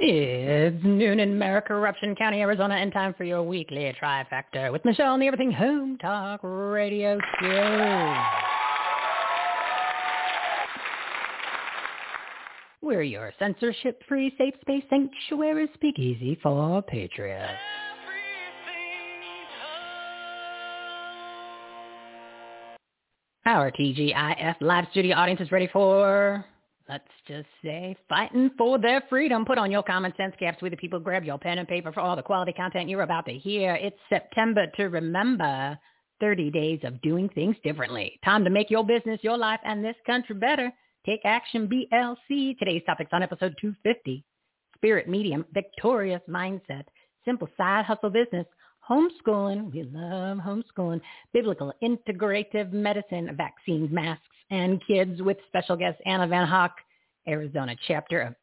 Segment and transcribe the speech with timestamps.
[0.00, 5.06] It's noon in Maricopa, Eruption County, Arizona, and time for your weekly trifecta with Michele
[5.08, 8.24] on the Everything Home Talk Radio Show.
[12.80, 17.52] We're your censorship-free safe space sanctuary speakeasy for patriots.
[23.44, 26.44] Our TGIF live studio audience is ready for
[26.88, 29.44] let's just say, fighting for their freedom.
[29.44, 30.98] Put on your common sense caps with the people.
[30.98, 33.74] Grab your pen and paper for all the quality content you're about to hear.
[33.74, 35.78] It's September to remember
[36.20, 38.18] 30 days of doing things differently.
[38.24, 40.72] Time to make your business, your life, and this country better.
[41.06, 42.58] Take action BLC.
[42.58, 44.24] Today's topics on episode 250.
[44.76, 46.84] Spirit medium, victorious mindset,
[47.24, 48.46] simple side hustle business,
[48.88, 49.72] homeschooling.
[49.72, 51.00] We love homeschooling.
[51.32, 56.72] Biblical integrative medicine, vaccines, masks, and kids with special guest Anna Van Hoek,
[57.28, 58.34] Arizona chapter of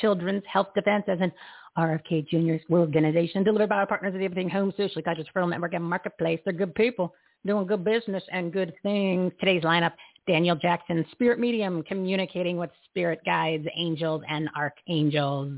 [0.00, 1.32] Children's Health Defense as an
[1.76, 5.84] RFK Jr.'s organization delivered by our partners at Everything Home, Socially Conscious Referral Network, and
[5.84, 6.40] Marketplace.
[6.44, 7.14] They're good people
[7.46, 9.32] doing good business and good things.
[9.40, 9.92] Today's lineup,
[10.26, 15.52] Daniel Jackson, spirit medium, communicating with spirit guides, angels, and archangels.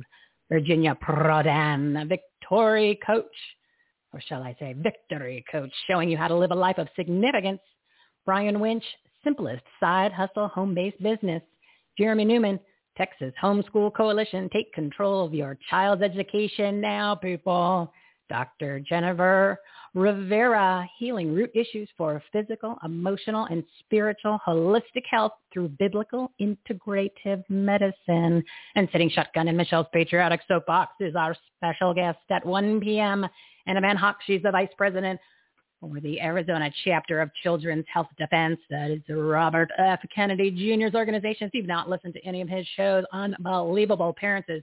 [0.50, 3.24] Virginia Prodan, victory coach,
[4.12, 7.60] or shall I say victory coach, showing you how to live a life of significance.
[8.26, 8.84] Brian Winch,
[9.22, 11.42] simplest side hustle home-based business.
[11.96, 12.58] Jeremy Newman,
[13.00, 14.50] Texas Homeschool Coalition.
[14.52, 17.90] Take control of your child's education now, people.
[18.28, 18.78] Dr.
[18.78, 19.58] Jennifer
[19.94, 28.44] Rivera, healing root issues for physical, emotional, and spiritual holistic health through biblical integrative medicine.
[28.76, 33.26] And sitting shotgun in Michele's patriotic soapbox is our special guest at 1 p.m.
[33.66, 35.18] Anna Van Hoek, she's the vice president
[35.80, 38.60] for the Arizona chapter of Children's Health Defense.
[38.68, 40.00] That is Robert F.
[40.14, 41.46] Kennedy Jr.'s organization.
[41.46, 44.62] If you've not listened to any of his shows, unbelievable appearances.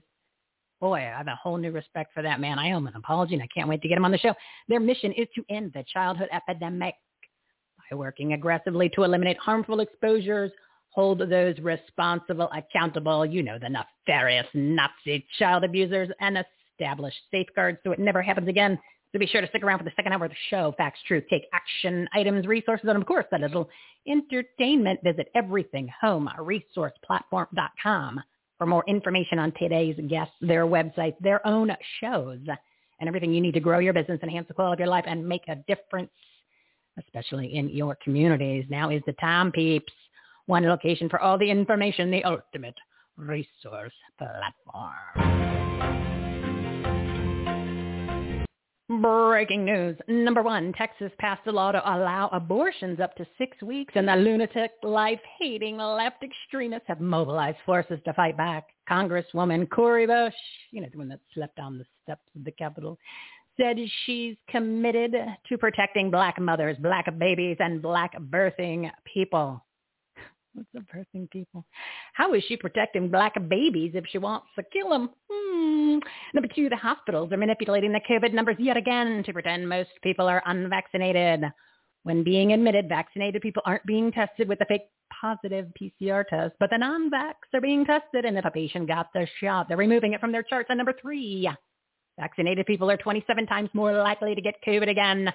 [0.80, 2.58] Boy, I have a whole new respect for that man.
[2.58, 4.32] I owe him an apology, and I can't wait to get him on the show.
[4.68, 6.94] Their mission is to end the childhood epidemic
[7.90, 10.52] by working aggressively to eliminate harmful exposures,
[10.90, 16.38] hold those responsible accountable, you know, the nefarious Nazi child abusers, and
[16.78, 18.78] establish safeguards so it never happens again.
[19.12, 20.74] So be sure to stick around for the second hour of the show.
[20.76, 23.70] Facts, truth, take action, items, resources, and of course that little
[24.06, 25.00] entertainment.
[25.02, 28.20] Visit everythinghomeresourceplatform.com
[28.58, 31.70] for more information on today's guests, their websites, their own
[32.00, 32.40] shows,
[33.00, 35.26] and everything you need to grow your business, enhance the quality of your life, and
[35.26, 36.10] make a difference,
[36.98, 38.64] especially in your communities.
[38.68, 39.92] Now is the time, peeps.
[40.46, 42.74] One location for all the information, the ultimate
[43.16, 45.57] resource platform.
[48.88, 49.98] Breaking news.
[50.08, 54.16] Number one, Texas passed a law to allow abortions up to six weeks, and the
[54.16, 58.68] lunatic, life-hating left extremists have mobilized forces to fight back.
[58.88, 60.32] Congresswoman Cori Bush,
[60.70, 62.98] you know, the one that slept on the steps of the Capitol,
[63.58, 63.76] said
[64.06, 65.14] she's committed
[65.48, 69.62] to protecting black mothers, black babies, and black birthing people.
[70.54, 71.64] What's the birthing people?
[72.14, 75.10] How is she protecting black babies if she wants to kill them?
[75.30, 75.98] Hmm.
[76.34, 80.26] Number two, the hospitals are manipulating the COVID numbers yet again to pretend most people
[80.26, 81.44] are unvaccinated.
[82.02, 84.88] When being admitted, vaccinated people aren't being tested with a fake
[85.20, 88.24] positive PCR test, but the non-vax are being tested.
[88.24, 90.68] And if a patient got the shot, they're removing it from their charts.
[90.70, 91.48] And number three,
[92.18, 95.32] Vaccinated people are 27 times more likely to get COVID again.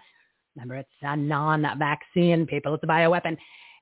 [0.55, 2.75] Remember, it's non-vaccine people.
[2.75, 3.37] It's a bioweapon.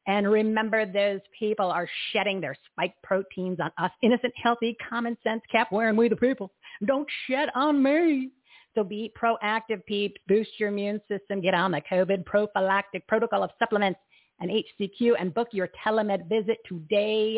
[0.08, 5.44] And remember, those people are shedding their spike proteins on us, innocent, healthy, common sense,
[5.52, 6.52] cap wearing we the people.
[6.86, 8.32] Don't shed on me.
[8.74, 10.20] So be proactive, peeps.
[10.28, 11.40] Boost your immune system.
[11.42, 14.00] Get on the COVID prophylactic protocol of supplements
[14.40, 17.38] and HCQ and book your telemed visit today.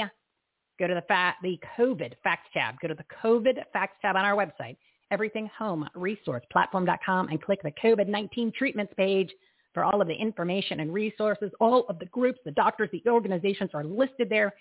[0.80, 2.80] Go to the, fa- the COVID facts tab.
[2.80, 4.78] Go to the COVID facts tab on our website,
[5.12, 9.34] everythinghomeresourceplatform.com, and click the COVID-19 treatments page
[9.74, 11.52] for all of the information and resources.
[11.60, 14.54] All of the groups, the doctors, the organizations are listed there.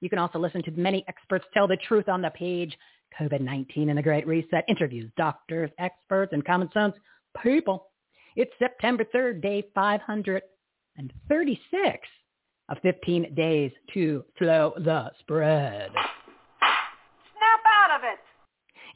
[0.00, 2.76] You can also listen to many experts tell the truth on the page.
[3.20, 6.94] COVID-19 and the Great Reset interviews, doctors, experts, and common sense
[7.42, 7.88] people.
[8.36, 12.08] It's September 3rd, day 536
[12.68, 15.90] of 15 days to slow the spread.
[16.60, 18.20] Snap out of it.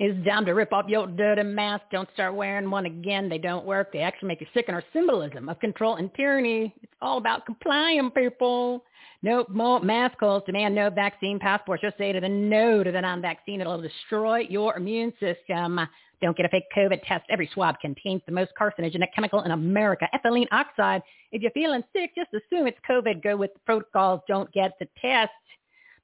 [0.00, 1.84] It's time to rip off your dirty mask.
[1.92, 3.28] Don't start wearing one again.
[3.28, 3.92] They don't work.
[3.92, 6.74] They actually make you sick and are symbolism of control and tyranny.
[6.82, 8.84] It's all about complying, people.
[9.22, 10.42] No more mask calls.
[10.46, 11.82] Demand no vaccine passports.
[11.82, 13.60] Just say to the no to the non-vaccine.
[13.60, 15.80] It'll destroy your immune system.
[16.20, 17.24] Don't get a fake COVID test.
[17.30, 21.02] Every swab contains the most carcinogenic chemical in America, ethylene oxide.
[21.30, 23.22] If you're feeling sick, just assume it's COVID.
[23.22, 24.22] Go with the protocols.
[24.26, 25.30] Don't get the test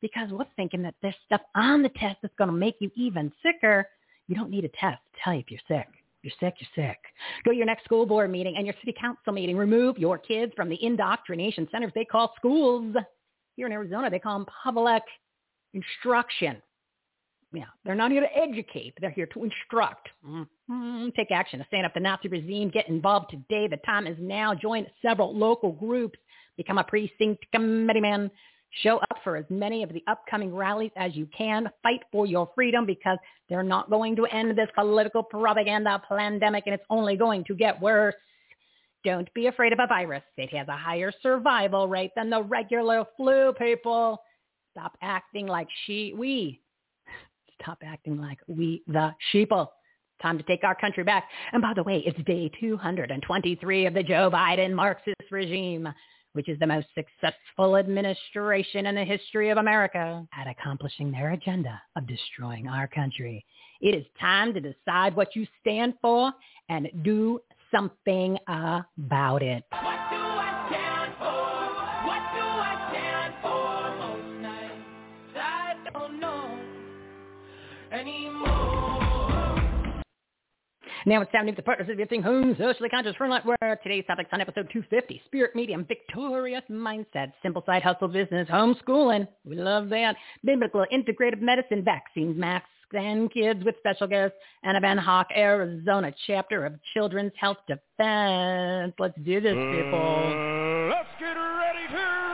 [0.00, 3.32] because we're thinking that there's stuff on the test that's going to make you even
[3.42, 3.86] sicker.
[4.28, 5.88] You don't need a test to tell you if you're sick.
[6.22, 6.98] You're sick, you're sick.
[7.44, 9.56] Go to your next school board meeting and your city council meeting.
[9.56, 12.94] Remove your kids from the indoctrination centers they call schools.
[13.56, 15.02] Here in Arizona, they call them public
[15.72, 16.60] instruction.
[17.52, 18.94] Yeah, they're not here to educate.
[19.00, 20.08] They're here to instruct.
[20.26, 21.08] Mm-hmm.
[21.16, 22.70] Take action to stand up the Nazi regime.
[22.70, 23.66] Get involved today.
[23.66, 24.54] The time is now.
[24.54, 26.18] Join several local groups.
[26.56, 28.30] Become a precinct committeeman.
[28.82, 31.68] Show up for as many of the upcoming rallies as you can.
[31.82, 33.18] Fight for your freedom because
[33.48, 37.80] they're not going to end this political propaganda pandemic and it's only going to get
[37.80, 38.14] worse.
[39.04, 40.22] Don't be afraid of a virus.
[40.36, 44.22] It has a higher survival rate than the regular flu, people.
[44.72, 46.60] Stop acting like she, we.
[47.62, 49.68] Stop acting like we the sheeple.
[50.22, 51.24] Time to take our country back.
[51.52, 55.88] And by the way, it's day 223 of the Joe Biden Marxist regime
[56.32, 61.80] which is the most successful administration in the history of America at accomplishing their agenda
[61.96, 63.44] of destroying our country.
[63.80, 66.32] It is time to decide what you stand for
[66.68, 67.40] and do
[67.70, 69.64] something about it.
[81.10, 83.82] Now it's time to the partners of Everything Home, Socially Conscious Frontline Work.
[83.82, 89.26] Today's topics on episode 250, Spirit Medium, Victorious Mindset, Simple Side Hustle Business, Homeschooling.
[89.44, 90.14] We love that.
[90.44, 96.74] Biblical Integrative Medicine, Vaccines, Masks, and Kids with special guest, Anna Hawk, Arizona chapter of
[96.94, 98.94] Children's Health Defense.
[99.00, 99.98] Let's do this, people.
[99.98, 102.29] Mm, let's get ready to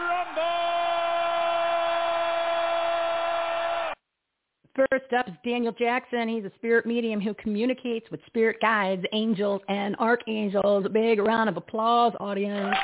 [4.76, 6.28] First up is Daniel Jackson.
[6.28, 10.84] He's a spirit medium who communicates with spirit guides, angels, and archangels.
[10.84, 12.76] A big round of applause, audience.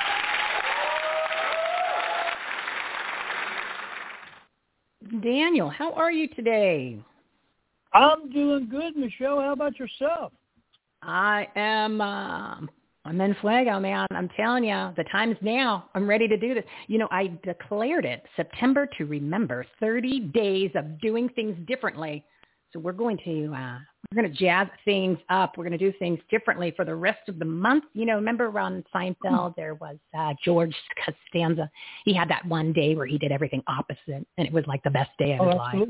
[5.23, 6.99] Daniel, how are you today?
[7.93, 9.41] I'm doing good, Michele.
[9.41, 10.33] How about yourself?
[11.03, 12.61] I am uh,
[13.05, 14.07] I'm in fuego, man.
[14.13, 15.87] I'm telling you, the time's now.
[15.95, 16.65] I'm ready to do this.
[16.87, 22.25] You know, I declared it September to remember 30 days of doing things differently.
[22.73, 23.79] So we're going to uh,
[24.11, 25.59] we're going to jazz things up.
[25.59, 27.85] We're going to do things differently for the rest of the month.
[27.93, 31.71] You know, remember on Seinfeld there was uh, George Costanza.
[32.07, 34.91] He had that one day where he did everything opposite, and it was like the
[34.91, 35.89] best day of Oh, his life.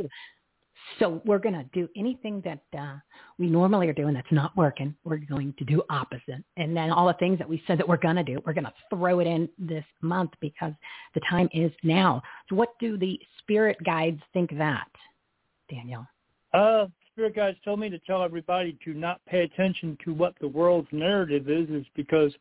[0.98, 2.96] So we're going to do anything that uh,
[3.38, 4.94] we normally are doing that's not working.
[5.04, 6.44] We're going to do opposite.
[6.56, 8.64] And then all the things that we said that we're going to do, we're going
[8.64, 10.72] to throw it in this month because
[11.14, 12.22] the time is now.
[12.48, 14.88] So what do the spirit guides think that,
[15.70, 16.06] Daniel?
[16.52, 20.48] Uh, spirit guides told me to tell everybody to not pay attention to what the
[20.48, 22.32] world's narrative is, is because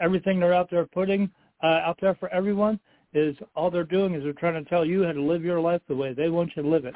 [0.00, 1.30] everything they're out there putting
[1.62, 2.78] uh, out there for everyone
[3.14, 5.80] is all they're doing is they're trying to tell you how to live your life
[5.88, 6.94] the way they want you to live it.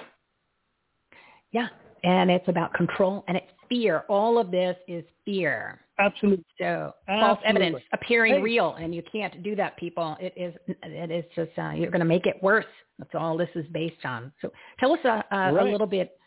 [1.57, 1.69] Yeah.
[2.05, 4.05] And it's about control and it's fear.
[4.09, 5.81] All of this is fear.
[5.99, 6.45] Absolutely.
[6.59, 8.41] So false evidence appearing Hey.
[8.43, 10.15] real, and you can't do that, people.
[10.21, 12.67] It is it is just uh, you're going to make it worse.
[12.99, 14.31] That's all this is based on.
[14.43, 15.73] So tell us uh, uh, a Right.
[15.73, 16.19] little bit.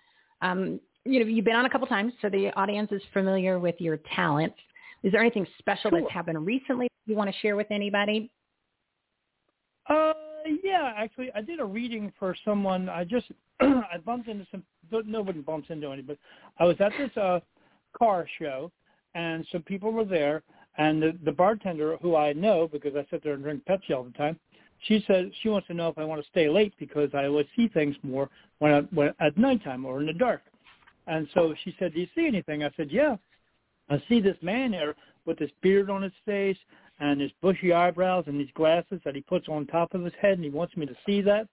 [0.41, 3.75] Um, you know, you've been on a couple times, so the audience is familiar with
[3.79, 4.57] your talents.
[5.03, 6.01] Is there anything special Sure.
[6.01, 8.31] that's happened recently you want to share with anybody?
[9.87, 10.13] Uh,
[10.63, 12.89] yeah, actually, I did a reading for someone.
[12.89, 13.27] I just
[13.59, 14.63] I bumped into some.
[14.91, 16.17] Nobody bumps into anybody,
[16.59, 17.39] I was at this uh
[17.97, 18.71] car show,
[19.13, 20.41] and some people were there,
[20.77, 24.03] and the, the bartender, who I know because I sit there and drink Pepsi all
[24.03, 24.39] the time,
[24.87, 27.47] she said she wants to know if I want to stay late because I would
[27.55, 28.29] see things more
[28.59, 30.41] when, I, when at nighttime or in the dark.
[31.07, 33.17] And so she said, "Do you see anything?" I said, "Yeah,
[33.89, 36.57] I see this man here with this beard on his face
[36.99, 40.33] and his bushy eyebrows and these glasses that he puts on top of his head,
[40.33, 41.47] and he wants me to see that."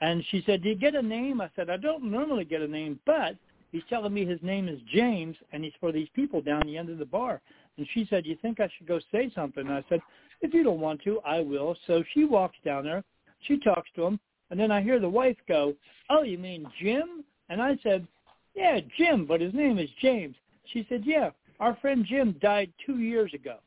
[0.00, 2.68] And she said, "Do you get a name?" I said, "I don't normally get a
[2.68, 3.36] name, but
[3.72, 6.90] he's telling me his name is James, and he's for these people down the end
[6.90, 7.40] of the bar."
[7.76, 10.00] And she said, "You think I should go say something?" And I said,
[10.40, 13.04] "If you don't want to, I will." So she walks down there,
[13.40, 15.74] she talks to him, and then I hear the wife go,
[16.10, 18.06] "Oh, you mean Jim?" And I said,
[18.54, 20.36] "Yeah, Jim, but his name is James."
[20.66, 23.58] She said, "Yeah, our friend Jim died two years ago."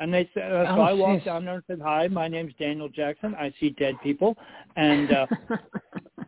[0.00, 1.24] And they said, uh, so Oh, I walked jeez.
[1.26, 3.34] down there and said, "Hi, my name's Daniel Jackson.
[3.34, 4.34] I see dead people."
[4.76, 5.26] And uh,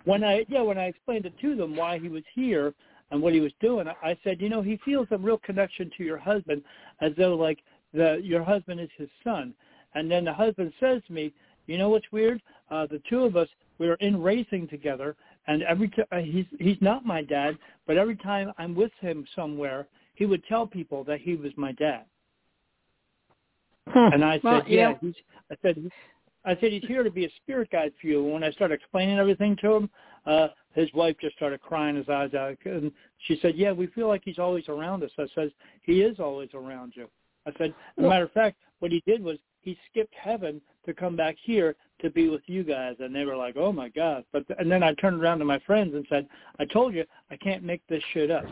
[0.04, 2.74] when I yeah, when I explained it to them why he was here
[3.10, 6.04] and what he was doing, I- said, you know, he feels a real connection to
[6.04, 6.62] your husband,
[7.00, 7.60] as though like
[7.94, 9.54] the your husband is his son.
[9.94, 11.32] And then the husband says to me,
[11.66, 12.42] you know what's weird?
[12.70, 13.48] Uh, the two of us
[13.78, 17.96] we were in racing together, and every time uh, he's he's not my dad, but
[17.96, 22.04] every time I'm with him somewhere, he would tell people that he was my dad.
[23.94, 24.94] And I said, Well, yeah.
[25.00, 25.14] He's,
[25.50, 25.90] I said,
[26.44, 28.24] I said he's here to be a spirit guide for you.
[28.24, 29.90] And when I started explaining everything to him,
[30.26, 32.56] uh, his wife just started crying his eyes out.
[32.64, 32.90] And
[33.26, 35.10] she said, yeah, we feel like he's always around us.
[35.18, 37.08] I said, he is always around you.
[37.46, 40.94] I said, as a matter of fact, what he did was he skipped heaven to
[40.94, 42.96] come back here to be with you guys.
[42.98, 44.24] And they were like, oh my God.
[44.32, 46.26] But, and then I turned around to my friends and said,
[46.58, 48.44] I told you, I can't make this shit up.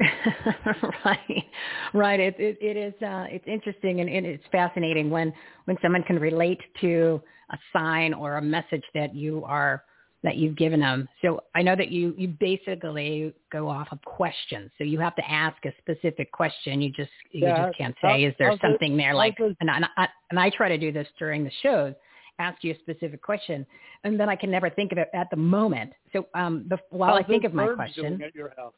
[1.04, 1.44] right,
[1.92, 2.20] right.
[2.20, 5.32] It, it it is uh, it's interesting and, and it's fascinating when
[5.66, 9.84] when someone can relate to a sign or a message that you are
[10.24, 11.06] that you've given them.
[11.22, 14.70] So I know that you you basically go off of questions.
[14.78, 16.80] So you have to ask a specific question.
[16.80, 19.76] You just you Yeah, just can't say is there it- something there like and I,
[19.76, 21.94] and I and I try to do this during the shows.
[22.40, 23.64] Ask you a specific question,
[24.02, 25.92] and then I can never think of it at the moment.
[26.12, 28.72] So um, the, while I think of my question, at your house?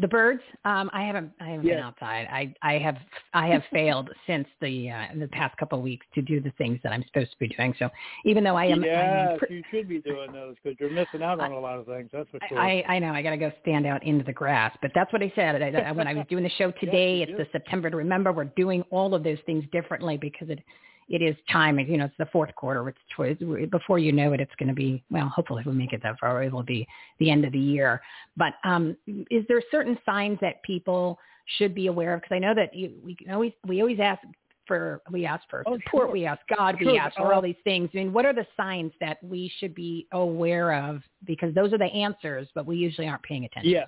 [0.00, 0.40] The birds?
[0.64, 1.30] Um, I haven't.
[1.40, 2.26] I haven't been outside.
[2.32, 2.96] I I have
[3.34, 6.80] I have failed since the uh, the past couple of weeks to do the things
[6.82, 7.74] that I'm supposed to be doing.
[7.78, 7.88] So
[8.24, 11.22] even though I am, I, yeah, pr- you should be doing those because you're missing
[11.22, 12.08] out on a lot of things.
[12.12, 12.58] That's for sure.
[12.58, 15.22] I, I know I got to go stand out into the grass, but that's what
[15.22, 17.16] I said I, I- when I was doing the show today.
[17.18, 17.36] you it's do.
[17.38, 18.32] the September to remember.
[18.32, 20.60] We're doing all of those things differently because it
[21.10, 21.78] it is time.
[21.78, 22.88] You know, it's the fourth quarter.
[22.88, 25.28] It's tw- before you know it, it's going to be well.
[25.28, 26.86] Hopefully, if we make it that far, it will be
[27.18, 28.00] the end of the year.
[28.36, 28.96] But um,
[29.30, 31.18] is there certain signs that people
[31.58, 32.22] should be aware of?
[32.22, 34.22] Because I know that you, we can always we always ask
[34.66, 36.12] for we ask for Oh, support, sure.
[36.12, 37.90] we ask God, we ask for all these things.
[37.92, 41.02] I mean, what are the signs that we should be aware of?
[41.26, 43.72] Because those are the answers, but we usually aren't paying attention.
[43.72, 43.84] Yeah.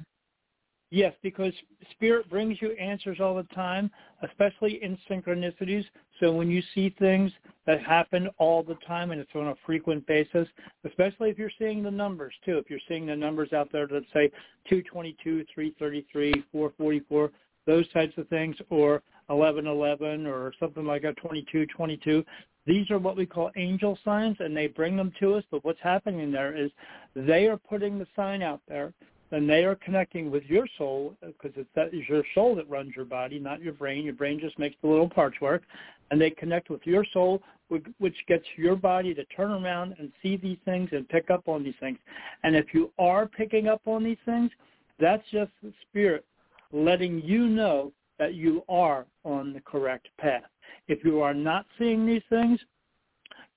[0.94, 1.54] Yes, because
[1.92, 3.90] spirit brings you answers all the time,
[4.28, 5.86] especially in synchronicities.
[6.20, 7.32] So when you see things
[7.66, 10.46] that happen all the time and it's on a frequent basis,
[10.84, 14.02] especially if you're seeing the numbers too, if you're seeing the numbers out there that
[14.12, 14.28] say
[14.68, 17.30] 222, 333, 444,
[17.66, 22.22] those types of things, or 1111 or something like a 2222,
[22.66, 25.44] these are what we call angel signs and they bring them to us.
[25.50, 26.70] But what's happening there is
[27.16, 28.92] they are putting the sign out there
[29.32, 32.94] then they are connecting with your soul because it's that is your soul that runs
[32.94, 34.04] your body, not your brain.
[34.04, 35.62] Your brain just makes the little parts work,
[36.10, 40.36] and they connect with your soul, which- gets your body to turn around and see
[40.36, 41.98] these things and pick up on these things.
[42.42, 44.50] And if you are picking up on these things,
[44.98, 46.26] that's just the spirit
[46.70, 50.44] letting you know that you are on the correct path.
[50.88, 52.60] If you are not seeing these things,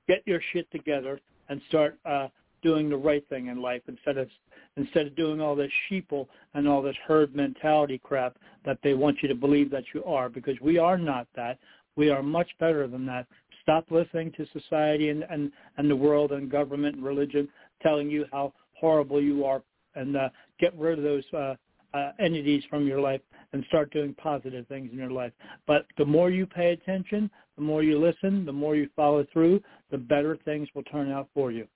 [0.08, 2.30] get your shit together and start uh,
[2.66, 4.28] doing the right thing in life instead of
[4.76, 9.16] instead of doing all this sheeple and all this herd mentality crap that they want
[9.22, 11.60] you to believe that you are because we are not that.
[11.96, 13.28] We are much better than that.
[13.62, 17.48] Stop listening to society and, and, and the world and government and religion
[17.84, 19.62] telling you how horrible you are
[19.94, 20.30] and uh,
[20.60, 21.56] get rid of those uh,
[21.94, 23.22] uh, entities from your life
[23.54, 25.32] and start doing positive things in your life.
[25.68, 29.62] But the more you pay attention, the more you listen, the more you follow through,
[29.92, 31.68] the better things will turn out for you.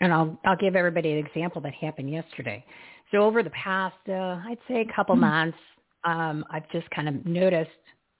[0.00, 2.64] And I'll I'll give everybody an example that happened yesterday.
[3.10, 5.58] So over the past, uh, I'd say a couple months,
[6.04, 7.70] um, I've just kind of noticed,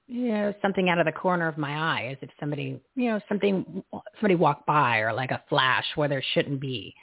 [0.09, 3.21] you know, something out of the corner of my eye, as if somebody, you know,
[3.29, 3.85] something
[4.17, 6.95] somebody walked by, or like a flash where there shouldn't be.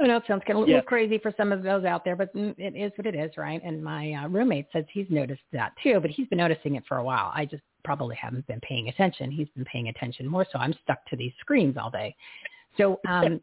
[0.00, 0.80] I know it sounds kind of a little Yeah.
[0.82, 3.60] crazy for some of those out there, but mm, it is what it is, right?
[3.62, 6.96] And my uh, roommate says he's noticed that too, but he's been noticing it for
[6.96, 7.30] a while.
[7.34, 9.30] I just probably haven't been paying attention.
[9.30, 12.14] He's been paying attention more, so I'm stuck to these screens all day.
[12.78, 13.40] So, um,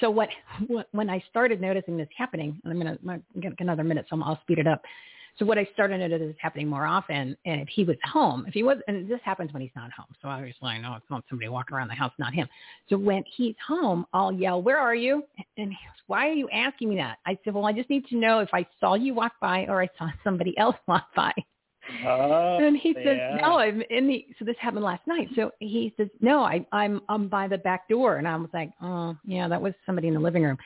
[0.00, 0.28] so what,
[0.68, 0.88] what?
[0.92, 4.20] When I started noticing this happening, and I'm gonna, I'm gonna get another minute, so
[4.22, 4.82] I'll speed it up.
[5.38, 7.36] So what I started noticing is happening more often.
[7.46, 10.06] And if he was home, if he was, and this happens when he's not home.
[10.20, 12.46] So obviously I know it's not somebody walking around the house, not him.
[12.88, 15.24] So when he's home, I'll yell, where are you?
[15.56, 17.18] And he goes, why are you asking me that?
[17.26, 19.82] I said, well, I just need to know if I saw you walk by or
[19.82, 21.32] I saw somebody else walk by.
[22.04, 25.28] Oh, and he says, no, I'm in the, so this happened last night.
[25.36, 28.16] So he says, no, I, I'm, I'm by the back door.
[28.16, 30.58] And I was like, oh, yeah, that was somebody in the living room.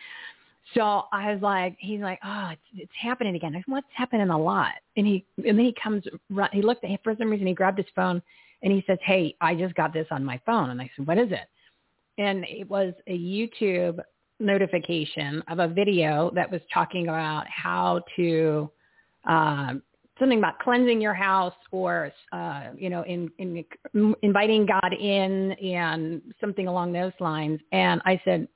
[0.74, 3.54] So I was like, he's like, oh, it's, it's happening again.
[3.54, 4.72] I said, what's happening a lot?
[4.96, 6.04] And he, and then he comes,
[6.52, 8.22] he looked at, for some reason, he grabbed his phone
[8.62, 10.70] and he says, hey, I just got this on my phone.
[10.70, 11.48] And I said, what is it?
[12.16, 13.98] And it was a YouTube
[14.40, 18.70] notification of a video that was talking about how to,
[19.26, 19.82] um,
[20.18, 23.64] something about cleansing your house or uh, you know in, in
[24.22, 27.60] inviting God in and something along those lines.
[27.72, 28.48] And I said,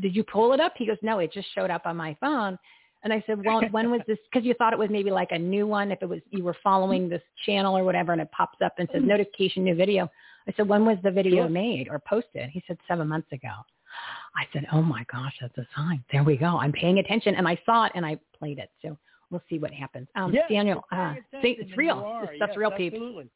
[0.00, 2.58] "Did you pull it up?" He goes, "No, it just showed up on my phone."
[3.04, 4.18] And I said, "Well, when was this?
[4.30, 5.92] Because you thought it was maybe like a new one.
[5.92, 8.88] If it was you were following this channel or whatever, and it pops up and
[8.92, 10.10] says notification new video."
[10.48, 13.52] I said, "When was the video made or posted?" He said, seven months ago."
[14.36, 16.04] I said, "Oh my gosh, that's a sign.
[16.12, 16.58] There we go.
[16.58, 18.70] I'm paying attention." And I saw it and I played it.
[18.82, 18.98] So
[19.30, 20.08] we'll see what happens.
[20.14, 21.98] Um, Yes, Daniel, uh, attention see, it's real.
[21.98, 22.26] are.
[22.26, 22.98] This stuff's Yes, real, people.
[22.98, 23.30] Absolutely.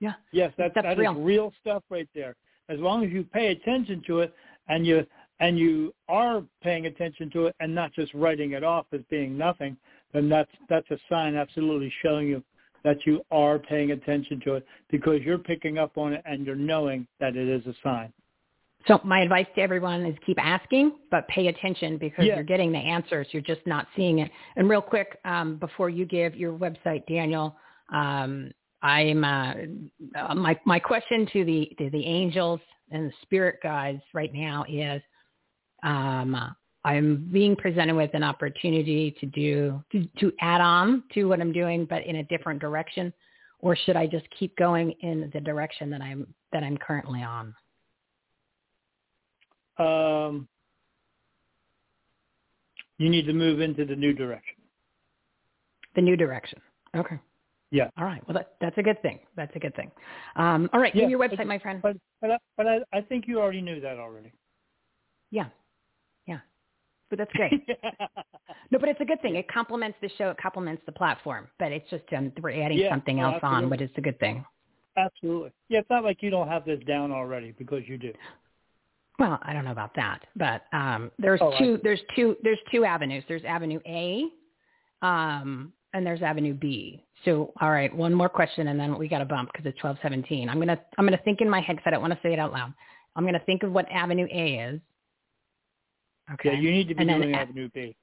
[0.00, 0.12] Yeah.
[0.32, 1.14] Yes, that, Stuff's that is real.
[1.14, 2.34] real stuff right there.
[2.68, 4.34] As long as you pay attention to it
[4.68, 5.06] and you
[5.40, 9.36] and you are paying attention to it and not just writing it off as being
[9.36, 9.76] nothing,
[10.12, 12.42] then that's that's a sign absolutely showing you
[12.84, 16.56] that you are paying attention to it because you're picking up on it and you're
[16.56, 18.12] knowing that it is a sign.
[18.86, 22.36] So my advice to everyone is keep asking, but pay attention because Yeah.
[22.36, 23.26] you're getting the answers.
[23.32, 24.30] You're just not seeing it.
[24.56, 27.56] And real quick, um, before you give your website, Daniel,
[27.90, 28.50] um,
[28.82, 29.54] I'm uh,
[30.14, 32.60] uh, my my question to the to the angels
[32.90, 35.02] and the spirit guides right now is,
[35.82, 41.40] um, I'm being presented with an opportunity to do to, to add on to what
[41.40, 43.12] I'm doing, but in a different direction,
[43.58, 47.54] or should I just keep going in the direction that I'm that I'm currently on?
[49.80, 50.48] Um,
[52.98, 54.56] you need to move into the new direction.
[55.94, 56.60] The new direction.
[56.94, 57.18] Okay.
[57.70, 57.88] Yeah.
[57.96, 58.22] All right.
[58.28, 59.20] Well, that, that's a good thing.
[59.36, 59.90] That's a good thing.
[60.36, 60.94] Um, all right.
[60.94, 61.80] Yeah, your but- website, my friend.
[61.82, 64.32] But but I, but I, I think you already knew that already.
[65.30, 65.46] yeah.
[66.26, 66.40] Yeah.
[67.08, 67.52] But that's great.
[68.70, 69.36] no, but it's a good thing.
[69.36, 70.30] It complements the show.
[70.30, 71.48] It complements the platform.
[71.58, 73.76] But it's just um, we're adding Yeah, something else on, absolutely.
[73.76, 74.44] but it's a good thing.
[74.96, 75.50] Absolutely.
[75.68, 78.12] Yeah, it's not like you don't have this down already because you do.
[79.20, 81.78] Well, I don't know about that, but um, there's Oh, I- two.
[81.82, 82.36] There's two.
[82.42, 83.22] There's two avenues.
[83.28, 84.24] There's Avenue A,
[85.02, 87.04] um, and there's Avenue B.
[87.26, 89.98] So, all right, one more question, and then we got to bump because it's twelve
[90.00, 90.48] seventeen.
[90.48, 92.38] I'm gonna I'm gonna think in my head because I don't want to say it
[92.38, 92.72] out loud.
[93.14, 94.80] I'm gonna think of what Avenue A is.
[96.32, 96.54] Okay.
[96.54, 97.94] Yeah, you need to be And doing Avenue B.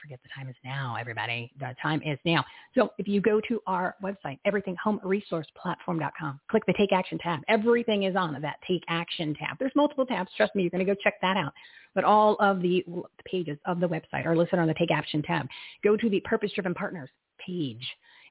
[0.00, 1.52] forget the time is now, everybody.
[1.58, 2.44] The time is now.
[2.74, 7.40] So if you go to our website, everythinghomeresourceplatform.com, click the Take Action tab.
[7.48, 9.58] Everything is on that Take Action tab.
[9.58, 10.30] There's multiple tabs.
[10.36, 11.52] Trust me, you're going to go check that out.
[11.94, 12.84] But all of the
[13.24, 15.48] pages of the website are listed on the Take Action tab.
[15.82, 17.10] Go to the Purpose Driven Partners
[17.44, 17.86] page.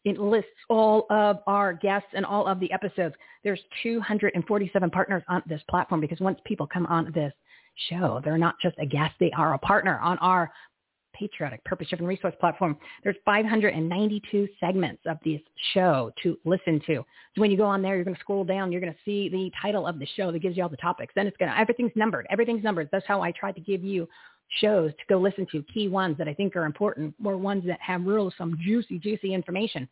[0.06, 3.16] it lists all of our guests and all of the episodes.
[3.44, 7.34] There's 247 partners on this platform because once people come on this
[7.90, 10.52] show, they're not just a guest, they are a partner on our
[11.18, 12.78] patriotic purpose-driven resource platform.
[13.04, 15.42] There's 592 segments of this
[15.74, 16.96] show to listen to.
[17.36, 18.72] So when you go on there, you're going to scroll down.
[18.72, 21.14] You're going to see the title of the show that gives you all the topics.
[21.16, 22.28] Then it's going to everything's numbered.
[22.30, 22.90] Everything's numbered.
[22.92, 24.08] That's how I tried to give you
[24.62, 27.82] shows to go listen to, key ones that I think are important, or ones that
[27.82, 29.90] have real some juicy, juicy information.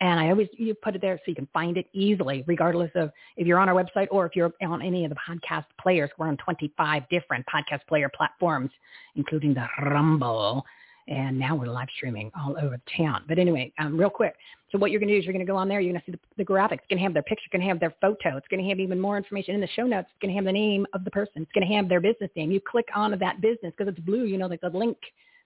[0.00, 3.10] And I always you put it there so you can find it easily, regardless of
[3.36, 6.10] if you're on our website or if you're on any of the podcast players.
[6.18, 8.70] We're on 25 different podcast player platforms,
[9.14, 10.64] including the Rumble.
[11.08, 13.22] And now we're live streaming all over town.
[13.28, 14.34] But anyway, um, real quick.
[14.72, 15.80] So what you're going to do is you're going to go on there.
[15.80, 16.78] You're going to see the, the graphics.
[16.78, 17.44] It's going to have their picture.
[17.46, 18.36] It's going to have their photo.
[18.36, 20.08] It's going to have even more information in the show notes.
[20.10, 21.42] It's going to have the name of the person.
[21.42, 22.50] It's going to have their business name.
[22.50, 24.24] You click on that business because it's blue.
[24.24, 24.98] You know, like the link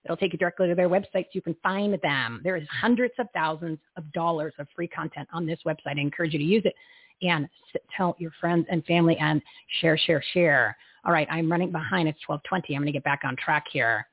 [0.04, 2.40] It'll take you directly to their website so you can find them.
[2.42, 5.98] There is hundreds of thousands of dollars of free content on this website.
[5.98, 6.74] I encourage you to use it
[7.22, 7.48] and
[7.96, 9.42] tell your friends and family and
[9.80, 10.76] share, share, share.
[11.04, 12.08] All right, I'm running behind.
[12.08, 12.74] It's 1220.
[12.74, 14.06] I'm going to get back on track here.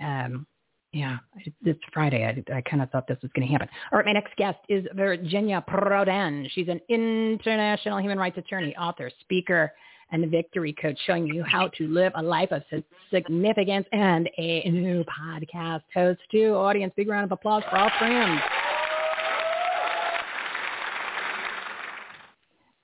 [0.00, 0.46] Um,
[0.92, 1.18] yeah,
[1.64, 2.24] it's Friday.
[2.24, 3.68] I, I kind of thought this was going to happen.
[3.92, 6.48] All right, my next guest is Virginia Prodan.
[6.50, 9.72] She's an international human rights attorney, author, speaker,
[10.10, 12.62] and the Victory Coach, showing you how to live a life of
[13.10, 16.54] significance and a new podcast host too.
[16.54, 18.40] Audience, big round of applause for all friends.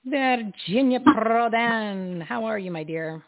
[0.05, 3.23] Virginia Prodan, how are you, my dear?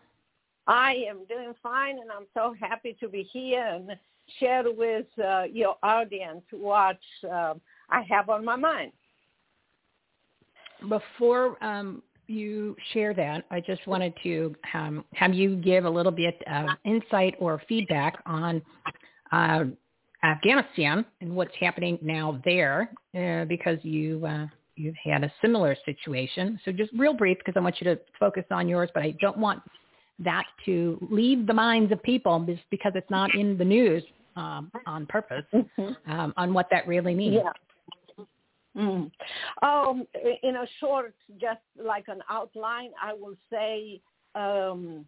[0.67, 3.97] I am doing fine, and I'm so happy to be here and
[4.39, 7.55] share with uh, your audience what uh,
[7.89, 8.91] I have on my mind.
[10.87, 16.11] Before um, you share that, I just wanted to um, have you give a little
[16.11, 18.61] bit of insight or feedback on
[19.31, 19.65] uh,
[20.23, 26.59] Afghanistan and what's happening now there, uh, because you uh, you've had a similar situation.
[26.65, 29.37] So just real brief, because I want you to focus on yours, but I don't
[29.37, 29.61] want
[30.19, 34.03] that to leave the minds of people just because it's not in the news
[34.35, 36.11] um, on purpose mm-hmm.
[36.11, 37.35] um, on what that really means.
[37.35, 37.51] Yeah.
[38.77, 39.11] Mm.
[39.63, 40.07] Um,
[40.43, 43.99] in a short, just like an outline, I will say
[44.35, 45.05] um,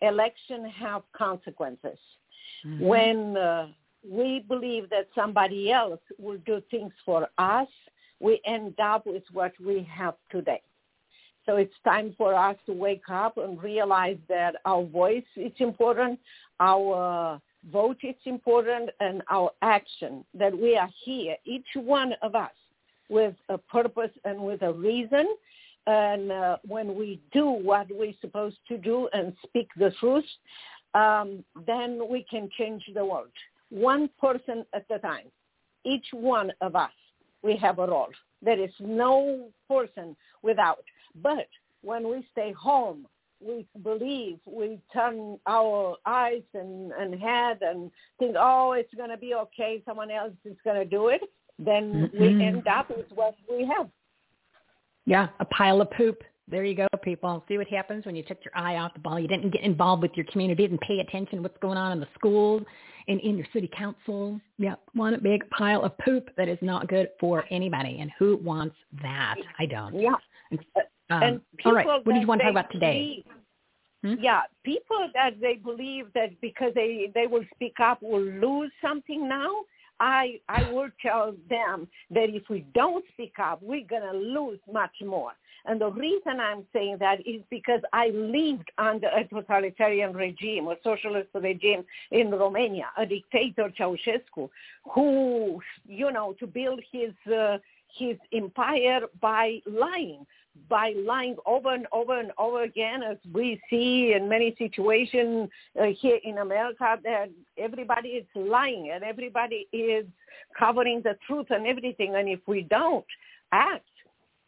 [0.00, 1.98] election have consequences.
[2.66, 2.84] Mm-hmm.
[2.84, 3.68] When uh,
[4.08, 7.68] we believe that somebody else will do things for us,
[8.20, 10.62] we end up with what we have today.
[11.46, 16.18] So it's time for us to wake up and realize that our voice is important,
[16.60, 17.40] our
[17.72, 22.50] vote is important, and our action, that we are here, each one of us,
[23.10, 25.26] with a purpose and with a reason.
[25.86, 30.24] And uh, when we do what we're supposed to do and speak the truth,
[30.94, 33.28] um, then we can change the world.
[33.70, 35.26] One person at a time.
[35.84, 36.90] Each one of us,
[37.42, 38.10] we have a role.
[38.42, 40.84] There is no person without.
[41.22, 41.48] But
[41.82, 43.06] when we stay home,
[43.42, 49.16] we believe, we turn our eyes and, and head and think, oh, it's going to
[49.16, 49.82] be okay.
[49.86, 51.22] Someone else is going to do it
[51.64, 52.20] then mm-hmm.
[52.20, 53.88] we end up with what we have.
[55.06, 56.22] Yeah, a pile of poop.
[56.48, 57.44] There you go, people.
[57.46, 59.20] See what happens when you took your eye off the ball.
[59.20, 62.00] You didn't get involved with your community, didn't pay attention to what's going on in
[62.00, 62.62] the schools
[63.06, 64.40] and in your city council.
[64.58, 67.98] Yeah, one big pile of poop that is not good for anybody.
[68.00, 69.36] And who wants that?
[69.58, 69.94] I don't.
[70.00, 70.14] Yeah.
[71.10, 73.24] Um, and all right, what do you want to talk about today?
[74.04, 74.14] Hmm?
[74.20, 79.28] Yeah, people that they believe that because they they will speak up will lose something
[79.28, 79.50] now.
[80.00, 84.96] I I will tell them that if we don't speak up, we're gonna lose much
[85.04, 85.32] more.
[85.66, 90.76] And the reason I'm saying that is because I lived under a totalitarian regime, a
[90.82, 94.48] socialist regime in Romania, a dictator Ceausescu,
[94.94, 97.58] who, you know, to build his uh,
[97.98, 100.24] his empire by lying
[100.68, 105.48] by lying over and over and over again, as we see in many situations
[105.80, 110.04] uh, here in America, that everybody is lying and everybody is
[110.58, 112.16] covering the truth and everything.
[112.16, 113.04] And if we don't
[113.52, 113.84] act,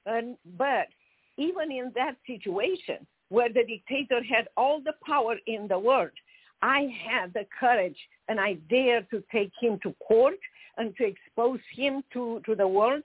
[0.07, 0.89] and but
[1.37, 6.11] even in that situation where the dictator had all the power in the world,
[6.61, 7.97] I had the courage
[8.29, 10.39] and I dared to take him to court
[10.77, 13.03] and to expose him to, to the world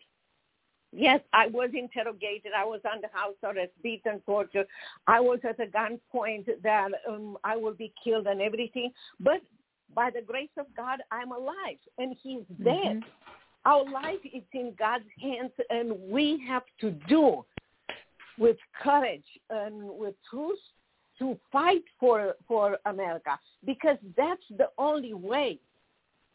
[0.94, 2.54] Yes, I was interrogated.
[2.58, 4.68] I was under house arrest, beaten, tortured.
[5.06, 8.92] I was at a gunpoint that um, I will be killed and everything.
[9.20, 9.42] But
[9.94, 12.64] by the grace of God, I'm alive, and He's mm-hmm.
[12.64, 13.04] dead.
[13.66, 17.44] Our life is in God's hands, and we have to do
[18.40, 20.60] with courage and with truth
[21.20, 25.60] to fight for for America because that's the only way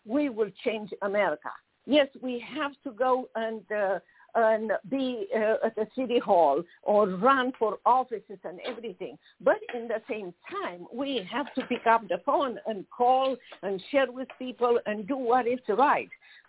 [0.04, 1.50] we will change America
[1.86, 3.98] Yes, we have to go and uh,
[4.34, 9.18] and be uh, at the city hall or run for offices and everything.
[9.40, 13.82] But in the same time, we have to pick up the phone and call and
[13.90, 16.08] share with people and do what is right.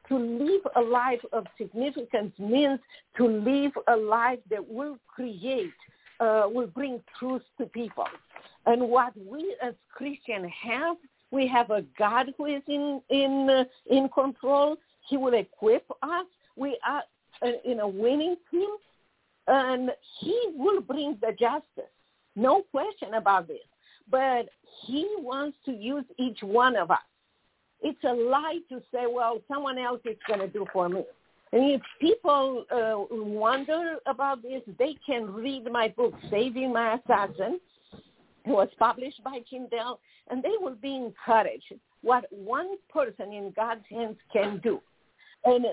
[0.09, 2.79] To live a life of significance means
[3.17, 5.71] to live a life that will create,
[6.19, 8.05] uh, will bring truth to people.
[8.65, 10.97] And what we as Christians have,
[11.31, 14.77] we have a God who is in in uh, in control.
[15.09, 16.25] He will equip us.
[16.55, 17.03] We are
[17.65, 18.69] in a winning team,
[19.47, 21.91] and he will bring the justice.
[22.35, 23.57] No question about this.
[24.09, 24.49] But
[24.85, 26.97] he wants to use each one of us.
[27.81, 31.03] It's a lie to say, well, someone else is going to do for me.
[31.51, 37.59] And if people uh, wonder about this, they can read my book, Saving My Assassin.
[38.45, 43.85] It was published by Tyndale, and they will be encouraged what one person in God's
[43.89, 44.81] hands can do.
[45.45, 45.65] And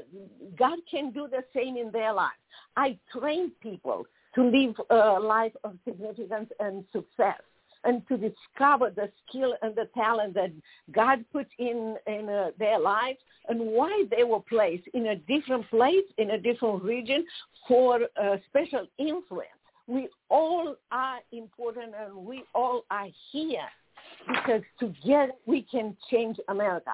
[0.58, 2.34] God can do the same in their lives.
[2.76, 7.40] I train people to live a life of significance and success
[7.84, 10.52] and to discover the skill and the talent that
[10.92, 15.68] God put in, in uh, their lives and why they were placed in a different
[15.70, 17.24] place, in a different region
[17.66, 18.00] for
[18.48, 19.48] special influence.
[19.86, 23.68] We all are important and we all are here
[24.28, 26.92] because together we can change America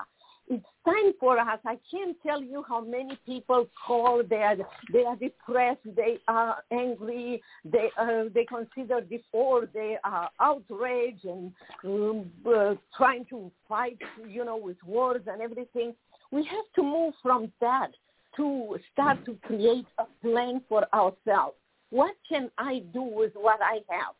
[0.48, 1.58] it's time for us.
[1.64, 4.22] I can't tell you how many people call.
[4.28, 4.56] They are
[4.92, 5.80] they are depressed.
[5.96, 7.42] They are angry.
[7.64, 11.52] They uh, they consider before they are outraged and
[11.84, 15.94] um, uh, trying to fight, you know, with words and everything.
[16.30, 17.90] We have to move from that
[18.36, 21.56] to start to create a plan for ourselves.
[21.90, 24.14] What can I do with what I have?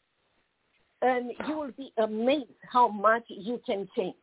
[1.02, 4.14] And you will be amazed how much you can change.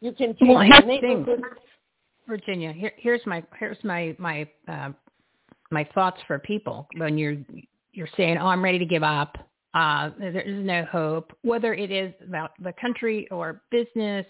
[0.00, 1.26] You can change well, here's the thing,
[2.26, 2.72] Virginia.
[2.72, 4.90] Here, here's my here's my my uh,
[5.70, 7.36] my thoughts for people when you're
[7.92, 9.36] you're saying, "Oh, I'm ready to give up.
[9.74, 14.24] Uh, there is no hope." Whether it is about the country or business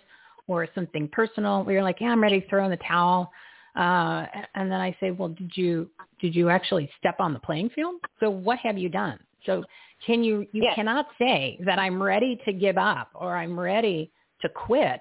[0.49, 3.31] or something personal, where you're like, "Yeah, I'm ready to throw in the towel."
[3.77, 5.89] Uh, and then I say, "Well, did you
[6.21, 7.97] did you actually step on the playing field?
[8.19, 9.63] So what have you done?" So
[10.05, 10.75] can you you yes.
[10.75, 14.11] cannot say that I'm ready to give up or I'm ready
[14.43, 15.01] to quit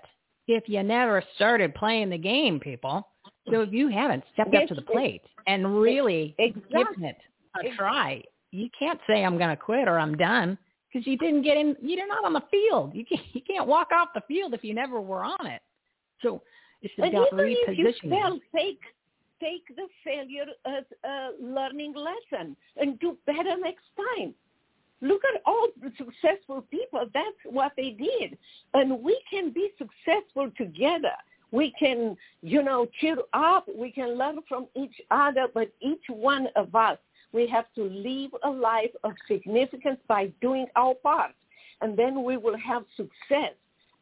[0.49, 3.07] if you never started playing the game, people.
[3.49, 6.83] So if you haven't stepped up to the plate and really exactly.
[6.83, 7.17] given it
[7.63, 10.57] a try, you can't say I'm going to quit or I'm done
[10.91, 11.75] because you didn't get in.
[11.81, 12.93] You're not on the field.
[12.93, 15.61] You can't you can't walk off the field if you never were on it.
[16.21, 16.41] So
[16.81, 17.87] it's about and even repositioning.
[17.87, 18.79] If you fail, take
[19.41, 23.85] take the failure as a learning lesson and do better next
[24.17, 24.33] time.
[25.01, 27.05] Look at all the successful people.
[27.13, 28.37] That's what they did.
[28.73, 31.13] And we can be successful together.
[31.51, 33.65] We can, you know, cheer up.
[33.73, 35.47] We can learn from each other.
[35.53, 36.97] But each one of us,
[37.31, 41.31] we have to live a life of significance by doing our part.
[41.81, 43.53] And then we will have success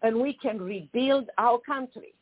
[0.02, 2.14] and we can rebuild our country.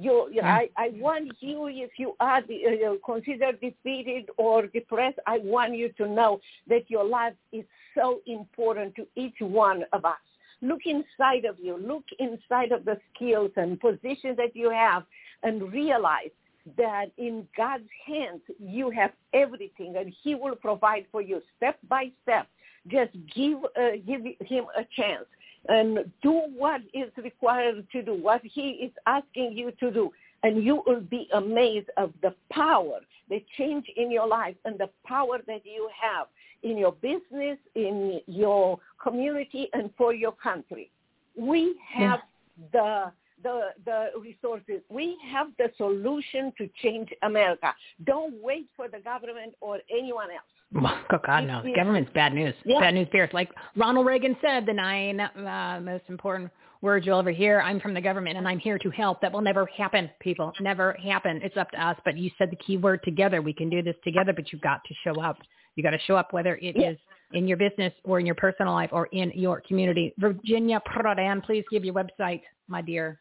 [0.00, 0.46] You, yeah.
[0.46, 5.92] I, I want you, if you are uh, considered defeated or depressed, I want you
[5.98, 10.16] to know that your life is so important to each one of us.
[10.62, 11.76] Look inside of you.
[11.76, 15.04] Look inside of the skills and positions that you have
[15.42, 16.30] and realize
[16.78, 22.10] that in God's hands you have everything and he will provide for you step by
[22.22, 22.46] step.
[22.88, 25.26] Just give, uh, give him a chance
[25.68, 30.10] and do what is required to do, what he is asking you to do.
[30.42, 34.88] And you will be amazed of the power, the change in your life and the
[35.06, 36.28] power that you have
[36.62, 40.90] in your business, in your community, and for your country.
[41.36, 42.20] We have
[42.58, 42.66] yeah.
[42.72, 44.82] the the the resources.
[44.88, 47.74] We have the solution to change America.
[48.04, 50.42] Don't wait for the government or anyone else.
[51.12, 51.62] Oh God, no!
[51.64, 52.54] The government's bad news.
[52.64, 52.78] Yeah.
[52.78, 53.30] Bad news bears.
[53.32, 56.50] Like Ronald Reagan said, the nine uh, most important
[56.82, 57.60] words you'll ever hear.
[57.60, 59.20] I'm from the government and I'm here to help.
[59.20, 60.52] That will never happen, people.
[60.60, 61.40] Never happen.
[61.42, 61.96] It's up to us.
[62.04, 63.42] But you said the key word together.
[63.42, 64.32] We can do this together.
[64.32, 65.38] But you've got to show up.
[65.76, 66.92] You got to show up, whether it yes.
[66.92, 66.98] is
[67.32, 70.12] in your business or in your personal life or in your community.
[70.18, 73.20] Virginia Prodan, please give your website, my dear.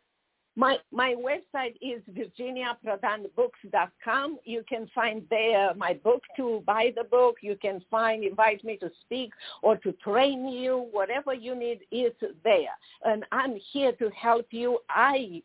[0.60, 4.40] My my website is virginiaprodanbooks.com.
[4.44, 7.38] You can find there my book to buy the book.
[7.42, 10.90] You can find invite me to speak or to train you.
[10.92, 12.12] Whatever you need is
[12.44, 14.80] there, and I'm here to help you.
[14.90, 15.42] I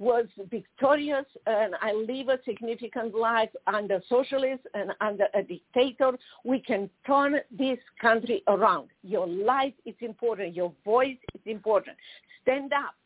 [0.00, 6.18] was victorious and I live a significant life under socialists and under a dictator.
[6.44, 8.88] We can turn this country around.
[9.04, 10.56] Your life is important.
[10.56, 11.96] Your voice is important.
[12.42, 12.96] Stand up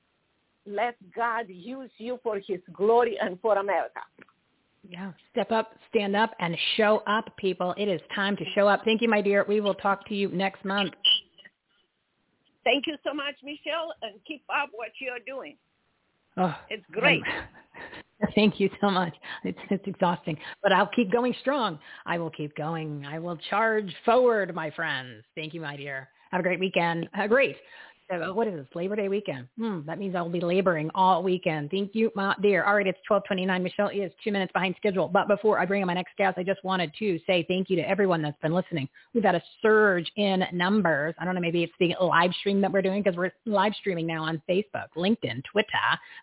[0.71, 4.01] let God use you for his glory and for America.
[4.89, 7.75] Yeah, step up, stand up, and show up, people.
[7.77, 8.83] It is time to show up.
[8.85, 9.45] Thank you, my dear.
[9.47, 10.95] We will talk to you next month.
[12.65, 15.57] Thank you so much, Michele, and keep up what you're doing.
[16.37, 17.23] Oh, It's great.
[18.35, 19.15] Thank you so much.
[19.45, 21.79] It's it's exhausting, but I'll keep going strong.
[22.05, 23.07] I will keep going.
[23.07, 25.25] I will charge forward, my friends.
[25.35, 26.09] Thank you, my dear.
[26.31, 27.09] Have a great weekend.
[27.19, 27.57] Uh, great.
[28.11, 28.67] So what is this?
[28.75, 29.47] Labor Day weekend.
[29.57, 31.71] Hmm, that means I'll be laboring all weekend.
[31.71, 32.65] Thank you, my dear.
[32.65, 33.63] All right, it's 1229.
[33.63, 35.07] Michelle is two minutes behind schedule.
[35.07, 37.77] But before I bring in my next guest, I just wanted to say thank you
[37.77, 38.89] to everyone that's been listening.
[39.15, 41.15] We've had a surge in numbers.
[41.21, 44.09] I don't know, maybe it's the live stream that we're doing because we're live streaming
[44.09, 45.69] now on Facebook, LinkedIn, Twitter,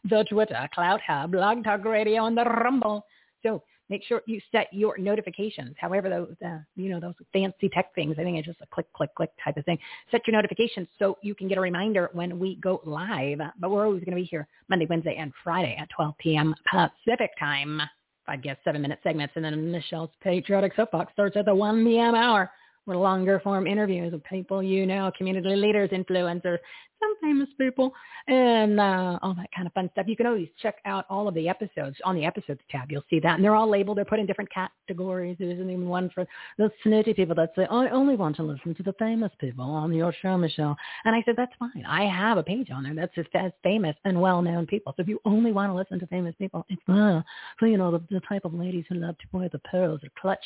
[0.04, 3.06] the Twitter, CloutHub, Blog Talk Radio, and the Rumble.
[3.43, 5.76] So make sure you set your notifications.
[5.80, 8.15] However, those uh, you know those fancy tech things.
[8.19, 9.78] I think it's just a click, click, click type of thing.
[10.12, 13.39] Set your notifications so you can get a reminder when we go live.
[13.60, 16.56] But we're always going to be here Monday, Wednesday, and Friday at 12 p.m.
[16.71, 17.82] Pacific time.
[18.26, 22.13] Five guest seven minute segments, and then Michelle's patriotic soapbox starts at the 1 p.m.
[22.13, 22.52] hour
[22.86, 26.58] with longer form interviews with people you know, community leaders, influencers,
[27.00, 27.94] some famous people,
[28.28, 30.06] and uh, all that kind of fun stuff.
[30.08, 32.92] You can always check out all of the episodes on the episodes tab.
[32.92, 33.98] You'll see that, and they're all labeled.
[33.98, 35.38] They're put in different categories.
[35.40, 36.26] There isn't even one for
[36.58, 39.94] the snooty people that say, "I only want to listen to the famous people on
[39.94, 41.86] your show, Michelle." And I said, "That's fine.
[41.88, 44.94] I have a page on there that's just as famous and well-known people.
[44.96, 47.22] So if you only want to listen to famous people, it's uh,
[47.60, 50.10] so you know the, the type of ladies who love to wear the pearls or
[50.20, 50.46] clutch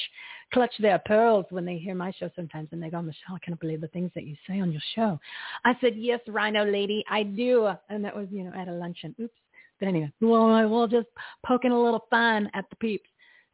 [0.54, 3.60] clutch their pearls when they hear my show sometimes, and they go, Michelle, I can't
[3.60, 5.20] believe the things that you say on your show.
[5.66, 7.70] I said, yes, RINO lady, I do.
[7.90, 9.16] And that was, you know, at a luncheon.
[9.22, 9.34] Oops.
[9.80, 11.08] But anyway, well, we'll just
[11.46, 13.10] poking a little fun at the peeps.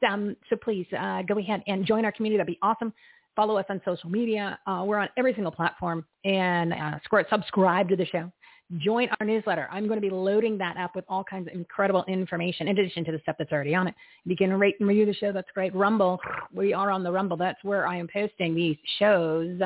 [0.08, 2.38] Um, so please uh, go ahead and join our community.
[2.38, 2.94] That'd be awesome.
[3.36, 4.60] Follow us on social media.
[4.68, 6.06] Uh, we're on every single platform.
[6.26, 8.32] And uh, subscribe to the show
[8.78, 9.68] join our newsletter.
[9.72, 13.06] I'm going to be loading that up with all kinds of incredible information in addition
[13.06, 13.96] to the stuff that's already on it.
[14.26, 15.74] If you can rate and review the show, that's great.
[15.74, 16.20] Rumble,
[16.54, 17.38] we are on the Rumble.
[17.38, 19.60] That's where I am posting these shows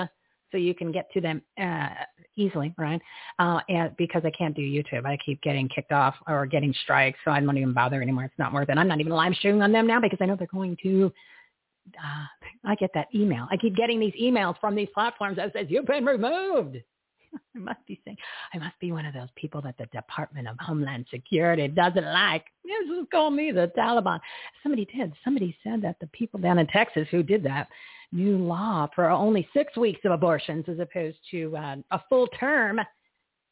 [0.52, 1.90] so you can get to them uh,
[2.36, 3.02] easily, right?
[3.40, 7.20] Uh, and because I can't do YouTube, I keep getting kicked off or getting strikes,
[7.24, 8.26] so I don't even bother anymore.
[8.26, 8.78] It's not worth it.
[8.78, 11.12] I'm not even live streaming on them now because I know they're going to
[11.98, 12.26] uh,
[12.66, 13.48] I get that email.
[13.52, 16.78] I keep getting these emails from these platforms that says you've been removed.
[17.56, 18.18] I must be saying,
[18.54, 22.46] I must be one of those people that the Department of Homeland Security doesn't like.
[22.66, 24.20] Just call me the Taliban.
[24.64, 25.14] Somebody did.
[25.24, 27.68] Somebody said that the people down in Texas who did that
[28.12, 32.80] new law for only six weeks of abortions as opposed to uh, a full term.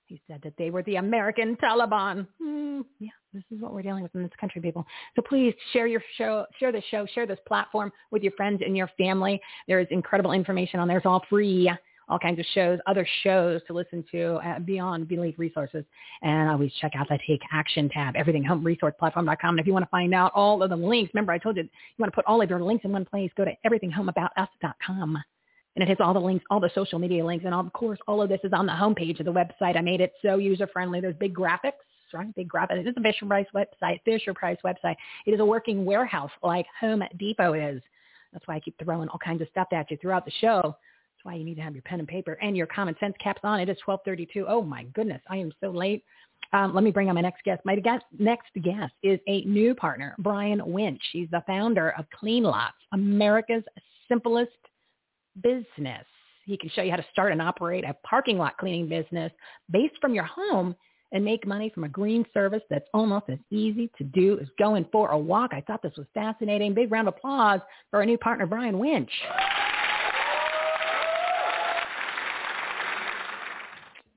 [0.06, 2.26] He said that they were the American Taliban.
[2.42, 4.86] Mm, yeah, this is what we're dealing with in this country, people.
[5.16, 8.76] So please share your show, share this show, share this platform with your friends and
[8.76, 9.40] your family.
[9.68, 10.98] There is incredible information on there.
[10.98, 11.72] It's all free
[12.10, 15.86] all kinds of shows, other shows to listen to uh, beyond Believe Resources.
[16.22, 19.50] And always check out the Take Action tab, everythinghomeresourceplatform.com.
[19.50, 21.64] And if you want to find out all of the links, remember I told you
[21.64, 25.24] you want to put all of your links in one place, go to everythinghomeaboutus.com.
[25.76, 27.46] And it has all the links, all the social media links.
[27.46, 29.78] And of course, all of this is on the homepage of the website.
[29.78, 31.02] I made it so user-friendly.
[31.02, 31.74] There's big graphics
[32.12, 32.34] right?
[32.36, 32.80] Big graphics.
[32.80, 34.96] It is a Fisher Price website, Fisher Price website.
[35.28, 37.82] It is a working warehouse like Home Depot is.
[38.34, 40.76] That's why I keep throwing all kinds of stuff at you throughout the show.
[41.30, 43.60] Why you need to have your pen and paper and your common sense caps on.
[43.60, 44.48] It is 1232.
[44.50, 46.04] Oh my goodness, I am so late.
[46.54, 47.62] Um, let me bring on my next guest.
[47.66, 51.04] My guest, next guest is a new partner, Brian Winch.
[51.14, 53.64] He's the founder of Clean Lots, America's
[54.08, 54.50] simplest
[55.44, 56.04] business.
[56.46, 59.32] He can show you how to start and operate a parking lot cleaning business
[59.70, 60.76] based from your home
[61.12, 64.84] and make money from a green service that's almost as easy to do as going
[64.92, 65.52] for a walk.
[65.54, 66.74] I thought this was fascinating.
[66.74, 67.60] Big round of applause
[67.92, 69.12] for our new partner, Brian Winch.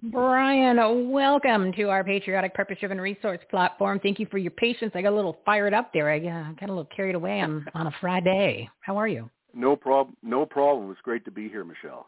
[0.04, 4.00] Brian, welcome to our Patriotic Purpose Driven Resource Platform.
[4.02, 4.90] Thank you for your patience.
[4.96, 6.10] I got a little fired up there.
[6.10, 8.68] I uh, got a little carried away on, on a Friday.
[8.80, 9.30] How are you?
[9.54, 10.16] No problem.
[10.20, 10.90] No problem.
[10.90, 12.06] It's great to be here, Michelle.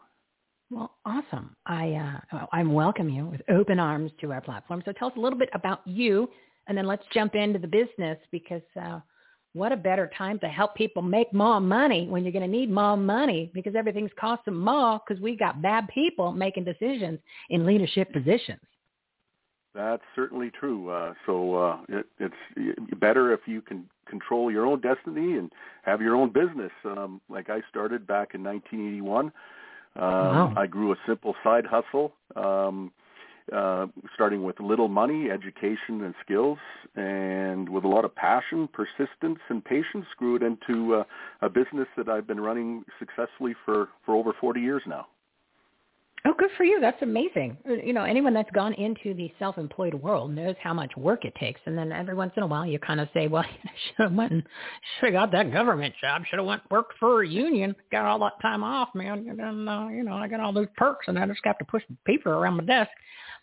[0.69, 1.55] Well, awesome.
[1.67, 4.83] I uh, I'm welcome you with open arms to our platform.
[4.83, 6.29] So tell us a little bit about you,
[6.67, 8.99] and then let's jump into the business because uh,
[9.55, 12.69] what a better time to help people make more money when you're going to need
[12.69, 17.19] more money because everything's costing more because we got bad people making decisions
[17.49, 18.59] in leadership positions.
[19.73, 20.89] That's certainly true.
[20.89, 25.51] Uh, so uh, it, it's better if you can control your own destiny and
[25.83, 26.71] have your own business.
[26.83, 29.25] Um, like I started back in 1981.
[29.25, 29.31] Um,
[29.95, 30.53] wow.
[30.57, 32.13] I grew a simple side hustle.
[32.35, 32.91] Um,
[33.53, 36.57] uh, starting with little money, education, and skills,
[36.95, 41.03] and with a lot of passion, persistence, and patience, grew it into uh,
[41.41, 45.07] a business that I've been running successfully for, for over 40 years now.
[46.27, 46.79] Oh, good for you.
[46.81, 47.55] That's amazing.
[47.67, 51.61] You know, anyone that's gone into the self-employed world knows how much work it takes.
[51.67, 54.13] And then every once in a while you kind of say, well, I should have
[54.13, 54.43] went and
[54.99, 56.23] should have got that government job.
[56.27, 57.75] Should have went work for a union.
[57.91, 59.37] Got all that time off, man.
[59.39, 61.83] And, uh, you know, I got all those perks and I just have to push
[62.05, 62.89] paper around my desk.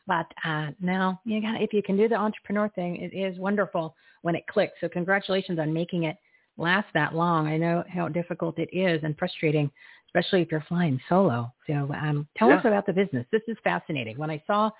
[0.06, 3.94] But uh, now, you got if you can do the entrepreneur thing, it is wonderful
[4.22, 4.74] when it clicks.
[4.80, 6.16] So congratulations on making it
[6.56, 7.46] last that long.
[7.46, 9.70] I know how difficult it is and frustrating
[10.14, 11.52] especially if you're flying solo.
[11.66, 12.58] So um, tell Yeah.
[12.58, 13.26] us about the business.
[13.32, 14.18] This is fascinating.
[14.18, 14.70] When I saw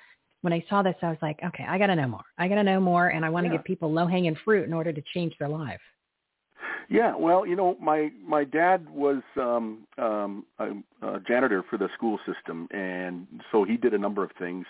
[0.42, 2.24] when I saw this, I was like, okay, I got to know more.
[2.36, 3.58] I got to know more, and I want to Yeah.
[3.58, 5.80] give people low hanging fruit in order to change their life.
[6.88, 10.72] Yeah, well, you know, my my dad was um um a,
[11.06, 14.66] a janitor for the school system and so he did a number of things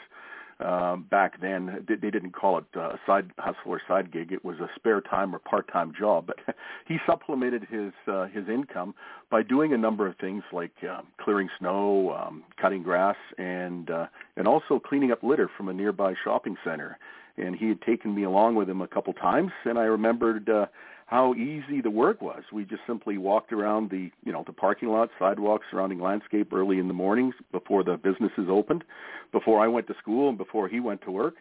[0.61, 4.32] um back then they, didn't call it uh, side hustle or side gig.
[4.32, 6.26] It was a spare time or part-time job.
[6.26, 6.38] But
[6.86, 8.94] he supplemented his uh, his income
[9.30, 14.07] by doing a number of things like um, clearing snow um cutting grass and uh
[14.36, 16.98] and also cleaning up litter from a nearby shopping center.
[17.38, 20.66] And he had taken me along with him a couple times and I remembered uh
[21.12, 22.42] how easy the work was.
[22.50, 26.78] We just simply walked around the, you know, the parking lot, sidewalks, surrounding landscape early
[26.78, 28.82] in the mornings before the businesses opened,
[29.30, 31.34] before I went to school and before he went to work,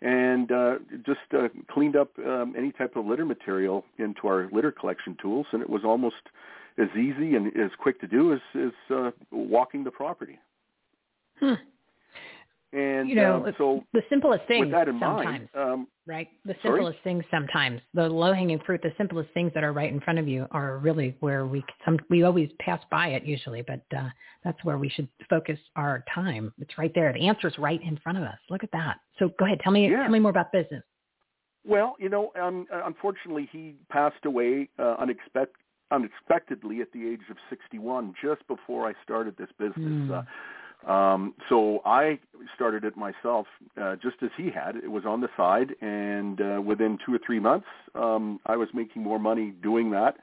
[0.00, 4.72] and uh, just uh, cleaned up um, any type of litter material into our litter
[4.72, 6.22] collection tools, and it was almost
[6.78, 10.38] as easy and as quick to do as, as uh, walking the property.
[11.40, 11.60] Hmm.
[12.72, 16.28] And You know, um, so The simplest things with that in sometimes, mind, um, right?
[16.44, 16.78] The Sorry?
[16.78, 20.20] simplest things sometimes, the low hanging fruit, the simplest things that are right in front
[20.20, 24.08] of you are really where we some we always pass by it usually, but uh,
[24.44, 26.52] that's where we should focus our time.
[26.60, 27.12] It's right there.
[27.12, 28.38] The answer's right in front of us.
[28.50, 29.00] Look at that.
[29.18, 30.02] So go ahead, tell me Yeah.
[30.02, 30.84] tell me more about business.
[31.66, 35.58] Well, you know, um, unfortunately, he passed away uh, unexpect-
[35.90, 39.74] unexpectedly at the age of 61, just before I started this business.
[39.76, 40.12] Hmm.
[40.12, 40.22] Uh,
[40.86, 42.18] um, so I
[42.54, 43.46] started it myself,
[43.80, 44.76] uh, just as he had.
[44.76, 48.68] It was on the side, and uh, within two or three months, um, I was
[48.72, 50.16] making more money doing that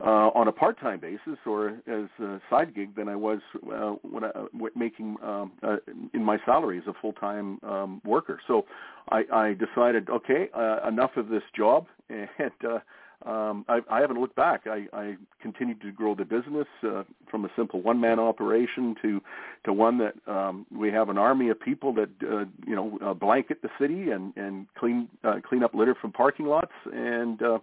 [0.00, 4.24] uh, on a part-time basis or as a side gig than I was uh, when
[4.24, 5.76] I, w- making um, uh,
[6.14, 8.40] in my salary as a full-time um, worker.
[8.46, 8.64] So
[9.10, 12.78] I, I decided, okay, uh, enough of this job, and uh,
[13.26, 14.62] um, I, I haven't looked back.
[14.66, 19.20] I, I continued to grow the business uh, from a simple one-man operation to
[19.64, 23.12] to one that um, we have an army of people that uh, you know uh,
[23.12, 26.72] blanket the city and and clean uh, clean up litter from parking lots.
[26.92, 27.58] And uh,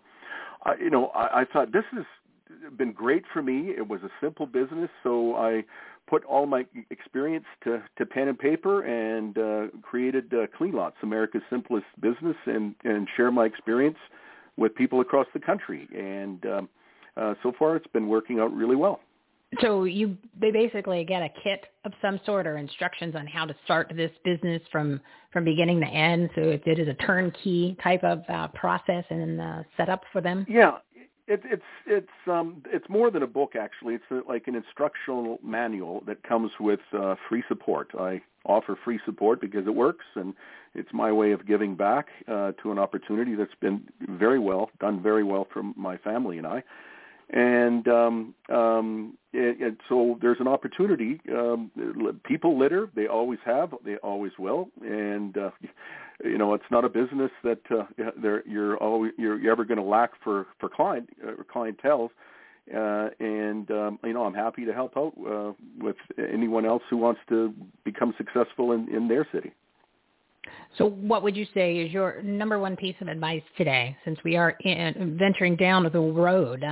[0.64, 2.05] I, you know, I, I thought this has
[2.78, 3.72] been great for me.
[3.76, 5.64] It was a simple business, so I
[6.08, 10.95] put all my experience to, to pen and paper and uh, created uh, Clean Lots,
[11.03, 13.97] America's simplest business, and and share my experience
[14.58, 15.88] with people across the country.
[15.95, 16.70] And um,
[17.16, 18.99] uh, so far, it's been working out really well.
[19.62, 23.55] So you they basically get a kit of some sort or instructions on how to
[23.64, 24.99] start this business from
[25.32, 26.30] from beginning to end.
[26.36, 30.45] So it, it is a turnkey type of uh, process and uh, setup for them.
[30.49, 30.80] Yeah,
[31.28, 33.95] it, it's it's um it's more than a book actually.
[33.95, 37.91] It's uh like an instructional manual that comes with uh, free support.
[37.97, 40.34] I offer free support because it works and
[40.74, 45.02] it's my way of giving back uh, to an opportunity that's been very well done,
[45.02, 46.64] very well for my family and I.
[47.30, 51.20] And um, um, it, it, so there's an opportunity.
[51.30, 51.72] Um,
[52.24, 55.50] people litter; they always have, they always will, and uh,
[56.24, 57.84] you know it's not a business that uh,
[58.45, 62.12] you're always you're, you're ever going to lack for for client uh, clientele.
[62.76, 66.97] Uh, and um, you know I'm happy to help out uh, with anyone else who
[66.97, 67.53] wants to
[67.86, 69.53] become successful in, in their city.
[70.78, 74.36] So what would you say is your number one piece of advice today, since we
[74.36, 76.63] are in, venturing down the road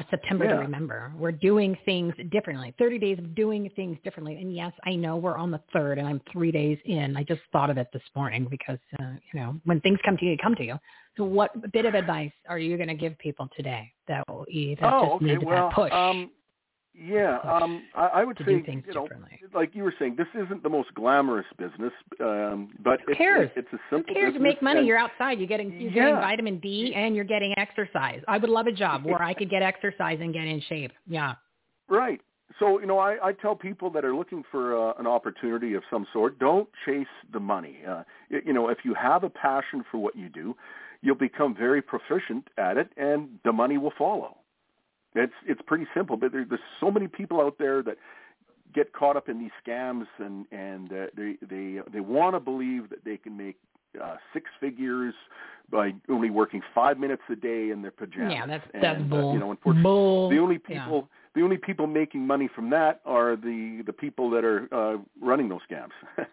[0.00, 0.54] of September Yeah.
[0.54, 1.12] to remember?
[1.16, 2.74] We're doing things differently.
[2.78, 4.36] 30 days of doing things differently.
[4.40, 7.16] And yes, I know we're on the third and I'm three days in.
[7.16, 10.24] I just thought of it this morning because, uh, you know, when things come to
[10.24, 10.78] you, they come to you.
[11.16, 14.86] So what bit of advice are you going to give people today that will either
[14.86, 15.24] oh, just okay.
[15.26, 15.92] need well, that push?
[15.92, 16.30] um,
[16.94, 19.08] yeah, um, I, I would say, you know,
[19.54, 23.50] like you were saying, this isn't the most glamorous business, um, but Who it's, cares?
[23.56, 24.34] it's a Who simple cares?
[24.34, 24.80] You make money.
[24.80, 25.38] and- You're outside.
[25.38, 26.04] You're getting you're Yeah.
[26.04, 28.20] getting vitamin D and you're getting exercise.
[28.28, 30.92] I would love a job where I could get exercise and get in shape.
[31.06, 31.34] Yeah.
[31.88, 32.20] Right.
[32.58, 35.82] So, you know, I, I tell people that are looking for uh, an opportunity of
[35.90, 37.78] some sort, don't chase the money.
[37.88, 40.54] Uh, you know, if you have a passion for what you do,
[41.00, 44.36] you'll become very proficient at it, and the money will follow.
[45.14, 47.96] It's it's pretty simple, but there, there's so many people out there that
[48.74, 52.88] get caught up in these scams, and and uh, they they they want to believe
[52.90, 53.56] that they can make
[54.02, 55.14] uh, six figures
[55.70, 58.32] by only working five minutes a day in their pajamas.
[58.32, 59.32] Yeah, that's and, that's uh, bull.
[59.34, 60.28] you know, unfortunately, bull.
[60.30, 60.84] the only Yeah.
[60.84, 64.98] people the only people making money from that are the the people that are uh,
[65.20, 65.90] running those scams.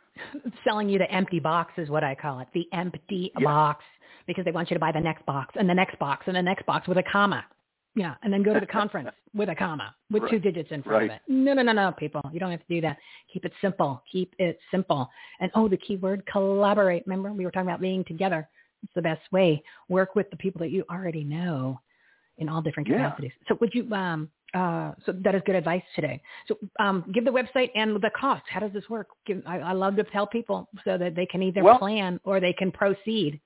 [0.64, 3.46] Selling you the empty box is what I call it, the empty Yeah.
[3.46, 3.84] box,
[4.28, 6.42] because they want you to buy the next box and the next box and the
[6.42, 7.44] next box with a comma.
[8.00, 11.10] Yeah, and then go to the conference with a comma with two digits in front
[11.10, 11.12] Right.
[11.12, 11.22] of it.
[11.28, 12.22] No, no, no, no, people.
[12.32, 12.98] You don't have to do that.
[13.34, 14.02] Keep it simple.
[14.10, 15.10] Keep it simple.
[15.42, 17.04] And oh, the key word, collaborate.
[17.06, 18.48] Remember, we were talking about being together.
[18.84, 19.62] It's the best way.
[19.90, 21.82] Work with the people that you already know
[22.38, 23.04] in all different Yeah.
[23.04, 23.34] capacities.
[23.50, 26.22] So would you, um, uh, so that is good advice today.
[26.48, 28.44] So um, give the website and the cost.
[28.50, 29.08] How does this work?
[29.26, 32.40] Give, I, I love to tell people so that they can either Well- plan or
[32.40, 33.42] they can proceed.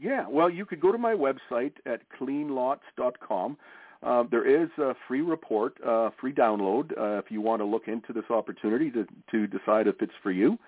[0.00, 3.56] Yeah, well, you could go to my website at cleanlots.com.
[4.02, 7.86] Uh, there is a free report, uh, free download, uh, if you want to look
[7.86, 10.58] into this opportunity to, to decide if it's for you.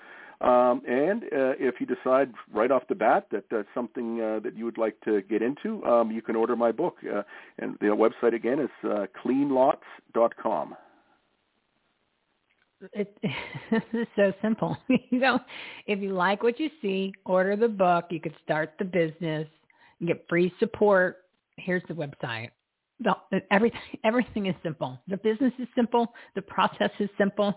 [0.43, 4.57] Um, and uh, if you decide right off the bat that that's something uh, that
[4.57, 6.97] you would like to get into, um, you can order my book.
[7.03, 7.23] Uh,
[7.59, 10.75] and the website again is uh, cleanlots.com.
[12.93, 13.17] It,
[13.71, 14.77] this is so simple.
[14.89, 15.39] you know,
[15.87, 18.07] if you like what you see, order the book.
[18.11, 19.47] You could start the business.
[19.99, 21.19] You get free support.
[21.57, 22.51] Here's the website.
[23.01, 23.15] The,
[23.51, 24.99] everything, everything is simple.
[25.09, 26.13] The business is simple.
[26.35, 27.55] The process is simple.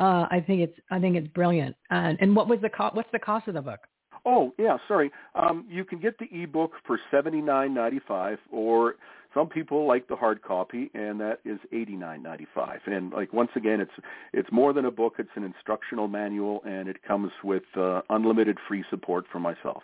[0.00, 1.76] Uh, I think it's, I think it's brilliant.
[1.90, 2.96] Uh, and what was the cost?
[2.96, 3.80] What's the cost of the book?
[4.26, 5.10] Oh yeah, sorry.
[5.34, 8.96] Um, you can get the ebook for seventy nine ninety five, or
[9.34, 12.80] some people like the hard copy, and that is eighty nine ninety five.
[12.86, 13.90] And like once again, it's
[14.32, 18.56] it's more than a book; it's an instructional manual, and it comes with uh, unlimited
[18.68, 19.82] free support from myself.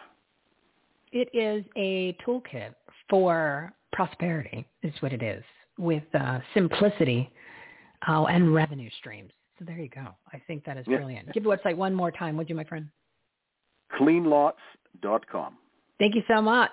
[1.12, 2.74] It is a toolkit
[3.08, 5.42] for prosperity, is what it is,
[5.76, 7.32] with uh, simplicity
[8.08, 9.32] uh, and revenue streams.
[9.58, 10.06] So there you go.
[10.32, 10.98] I think that is Yeah.
[10.98, 11.32] brilliant.
[11.32, 12.88] Give the website one more time, would you, my friend?
[13.98, 15.56] Cleanlots.com.
[15.98, 16.70] Thank you so much,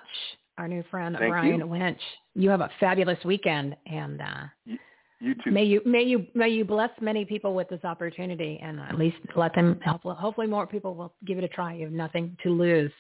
[0.58, 1.68] our new friend Thank Brian you.
[1.68, 1.99] Winch.
[2.36, 4.74] You have a fabulous weekend, and uh,
[5.20, 5.51] You too.
[5.51, 9.18] may you may you may you bless many people with this opportunity, and at least
[9.36, 10.01] let them help.
[10.03, 11.74] Hopefully, more people will give it a try.
[11.74, 12.91] You have nothing to lose,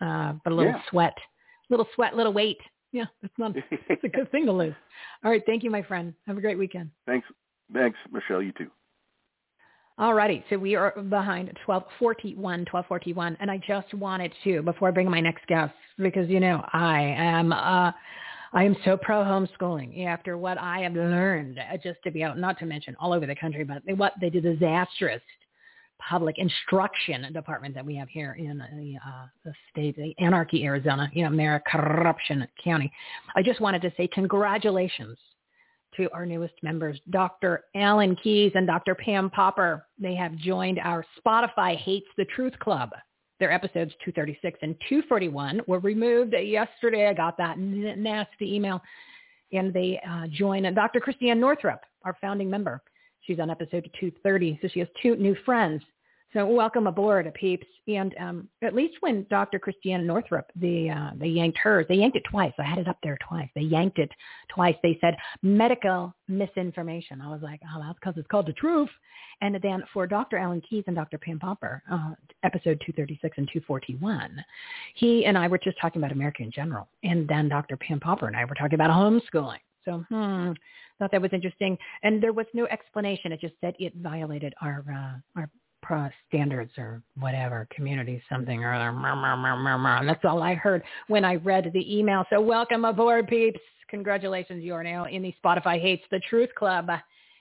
[0.00, 0.82] uh, but a little Yeah.
[0.90, 1.16] sweat,
[1.68, 2.58] little sweat, little weight.
[2.92, 3.52] Yeah, it's not.
[3.88, 4.74] It's a good thing to lose.
[5.24, 6.12] All right, thank you, my friend.
[6.26, 6.90] Have a great weekend.
[7.06, 7.26] Thanks,
[7.72, 8.42] thanks, Michelle.
[8.42, 8.70] You too.
[10.00, 14.92] All righty, so we are behind 1241, 1241, and I just wanted to, before I
[14.92, 17.92] bring my next guest, because, you know, I am, uh,
[18.54, 22.38] I am so pro homeschooling after what I have learned, uh, just to be out,
[22.38, 25.20] not to mention all over the country, but what the disastrous
[25.98, 31.10] public instruction department that we have here in the, uh, the state, the anarchy, Arizona,
[31.12, 32.90] you know, Mayor Corruption County.
[33.36, 35.18] I just wanted to say congratulations
[36.00, 37.64] to our newest members, Dr.
[37.74, 38.94] Alan Keyes and Dr.
[38.94, 39.86] Pam Popper.
[39.98, 42.90] They have joined our Spotify Hates the Truth Club.
[43.38, 47.08] Their episodes 236 and 241 were removed yesterday.
[47.08, 48.80] I got that nasty email.
[49.52, 51.00] And they uh, join Dr.
[51.00, 52.82] Christiane Northrup, our founding member.
[53.22, 55.82] She's on episode 230, so she has two new friends.
[56.32, 57.66] So welcome aboard, peeps.
[57.88, 59.58] And um, at least when Dr.
[59.58, 62.52] Christiane Northrup, they, uh, they yanked hers, they yanked it twice.
[62.56, 63.48] I had it up there twice.
[63.56, 64.10] They yanked it
[64.48, 64.76] twice.
[64.80, 67.20] They said medical misinformation.
[67.20, 68.90] I was like, oh, that's because it's called the truth.
[69.40, 70.38] And then for Dr.
[70.38, 71.18] Alan Keyes and Dr.
[71.18, 72.10] Pam Popper, uh,
[72.44, 74.44] episode 236 and 241,
[74.94, 76.86] he and I were just talking about America in general.
[77.02, 77.76] And then Dr.
[77.76, 79.58] Pam Popper and I were talking about homeschooling.
[79.84, 80.52] So, hmm,
[81.00, 81.76] thought that was interesting.
[82.02, 83.32] And there was no explanation.
[83.32, 85.50] It just said it violated our, uh, our
[86.28, 88.88] standards or whatever, community something or other.
[88.88, 92.24] And that's all I heard when I read the email.
[92.30, 93.60] So welcome aboard, peeps.
[93.88, 96.88] Congratulations, you are now in the Spotify Hates the Truth Club.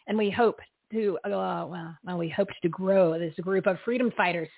[0.07, 0.59] And we hope
[0.91, 4.49] to, uh, well, well, we hope to grow this group of freedom fighters.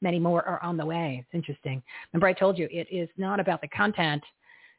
[0.00, 1.18] Many more are on the way.
[1.20, 1.82] It's interesting.
[2.12, 4.22] Remember, I told you it is not about the content.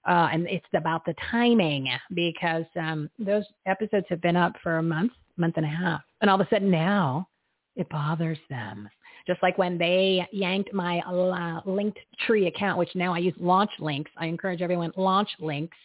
[0.08, 4.84] Uh, and it's about the timing because um, those episodes have been up for a
[4.84, 6.02] month, month and a half.
[6.22, 7.28] And all of a sudden now
[7.76, 8.90] it bothers them.
[9.28, 13.72] Just like when they yanked my uh, linked tree account, which now I use launch
[13.80, 14.12] links.
[14.18, 15.78] I encourage everyone launch links.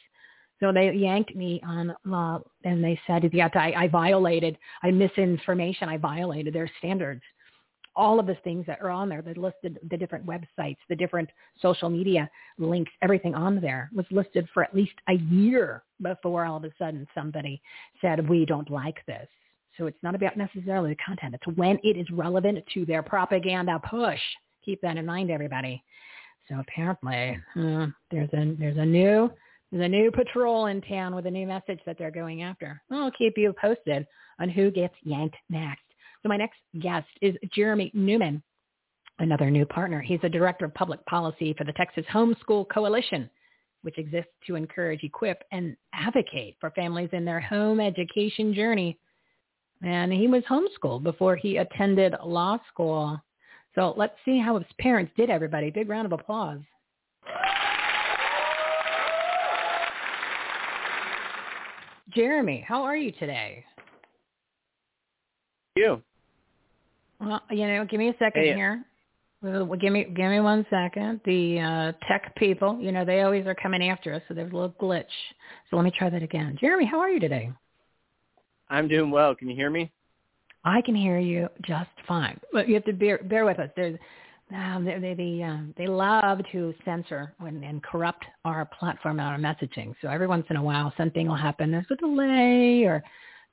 [0.61, 5.89] So they yanked me on, uh, and they said, yeah, I, I violated, I misinformation,
[5.89, 7.23] I violated their standards.
[7.97, 11.31] All of the things that are on there, they listed the different websites, the different
[11.61, 16.59] social media links, everything on there was listed for at least a year before all
[16.59, 17.61] of a sudden somebody
[18.03, 19.27] said, we don't like this.
[19.81, 21.35] So it's not about necessarily the content.
[21.35, 24.21] It's when it is relevant to their propaganda push.
[24.63, 25.83] Keep that in mind, everybody.
[26.49, 29.31] So apparently, uh, there's a there's a new
[29.73, 32.83] there's a new patrol in town with a new message that they're going after.
[32.91, 34.07] I'll keep you posted
[34.39, 35.81] on who gets yanked next.
[36.23, 38.43] So my next guest is Jeremy Newman,
[39.19, 40.03] another new partner.
[40.03, 43.31] He's the director of public policy for the Texas Homeschool Coalition.
[43.83, 48.99] which exists to encourage, equip, and advocate for families in their home education journey.
[49.83, 53.21] And he was homeschooled before he attended law school.
[53.75, 55.71] So let's see how his parents did, everybody.
[55.71, 56.61] Big round of applause.
[62.15, 63.65] Jeremy, how are you today?
[65.77, 66.03] You.
[67.21, 68.55] Well, you know, give me a second Hey.
[68.55, 68.85] here.
[69.43, 71.21] Well, give me give me one second.
[71.25, 74.55] The uh, tech people, you know, they always are coming after us, so there's a
[74.55, 75.05] little glitch.
[75.71, 76.59] So let me try that again.
[76.61, 77.51] Jeremy, how are you today?
[78.71, 79.35] I'm doing well.
[79.35, 79.91] Can you hear me?
[80.65, 83.71] I can hear you just fine, but you have to bear bear with us.
[83.77, 83.99] There's
[84.55, 89.29] um, they they they, um, they love to censor and, and corrupt our platform and
[89.29, 89.95] our messaging.
[90.03, 91.71] So every once in a while, something will happen.
[91.71, 93.03] There's a delay, or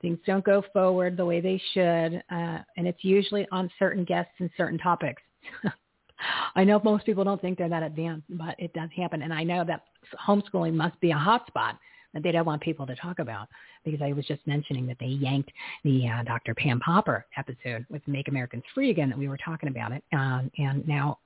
[0.02, 4.32] things don't go forward the way they should, uh, and it's usually on certain guests
[4.38, 5.22] and certain topics.
[6.56, 9.44] I know most people don't think they're that advanced, but it does happen, and I
[9.44, 9.84] know that
[10.26, 11.78] homeschooling must be a hot spot
[12.18, 13.48] that they don't want people to talk about
[13.84, 15.50] because I was just mentioning that they yanked
[15.84, 16.52] the uh, Dr.
[16.54, 20.50] Pam Popper episode with Make Americans Free Again that we were talking about it, um,
[20.58, 21.18] and now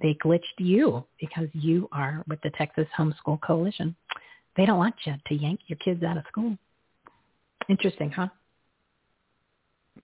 [0.00, 3.96] they glitched you because you are with the Texas Homeschool Coalition.
[4.56, 6.56] They don't want you to yank your kids out of school.
[7.68, 8.28] Interesting, huh?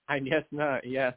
[0.09, 0.85] I guess not.
[0.85, 1.13] yes.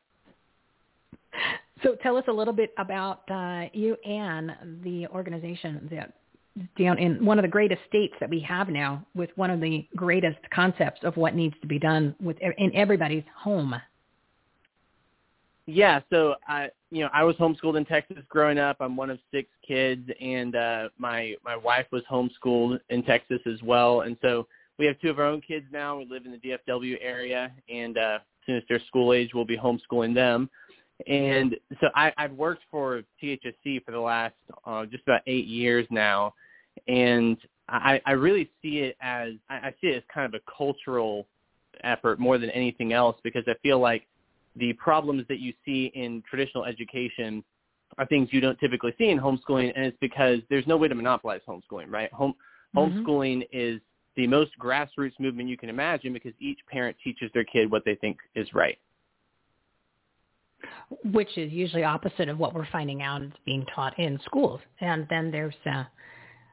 [1.82, 4.52] So tell us a little bit about uh, you and
[4.82, 6.14] the organization that
[6.78, 9.86] down in one of the greatest states that we have now with one of the
[9.94, 13.74] greatest concepts of what needs to be done with in everybody's home.
[15.66, 16.00] Yeah.
[16.10, 18.76] So I, you know, I was homeschooled in Texas growing up.
[18.80, 23.60] I'm one of six kids, and uh, my my wife was homeschooled in Texas as
[23.62, 24.02] well.
[24.02, 24.46] And so
[24.78, 25.98] we have two of our own kids now.
[25.98, 29.44] We live in the DFW area, and uh, as soon as they're school age, we'll
[29.44, 30.48] be homeschooling them.
[31.06, 34.34] And so I, I've worked for THSC for the last
[34.64, 36.32] uh, just about eight years now,
[36.88, 37.36] and
[37.68, 41.26] I, I really see it as I, I see it as kind of a cultural
[41.84, 44.06] effort more than anything else because I feel like
[44.56, 47.44] the problems that you see in traditional education
[47.98, 50.94] are things you don't typically see in homeschooling, and it's because there's no way to
[50.94, 52.12] monopolize homeschooling, right?
[52.12, 52.34] Home
[52.74, 53.04] Mhm.
[53.04, 53.80] homeschooling is
[54.16, 57.94] the most grassroots movement you can imagine because each parent teaches their kid what they
[57.96, 58.78] think is right.
[61.12, 64.60] which is usually opposite of what we're finding out is being taught in schools.
[64.80, 65.84] And then there's, uh,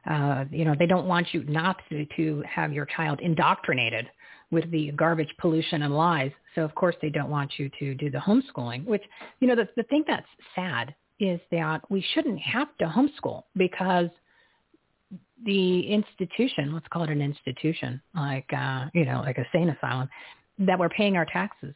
[0.08, 4.08] uh, you know, they don't want you not to, to have your child indoctrinated
[4.50, 6.30] with the garbage, pollution, and lies.
[6.54, 8.84] So of course they don't want you to do the homeschooling.
[8.84, 9.02] Which,
[9.40, 14.08] you know, the the thing that's sad is that we shouldn't have to homeschool because
[15.44, 20.08] the institution, let's call it an institution, like uh, you know, like a sane asylum,
[20.58, 21.74] that we're paying our taxes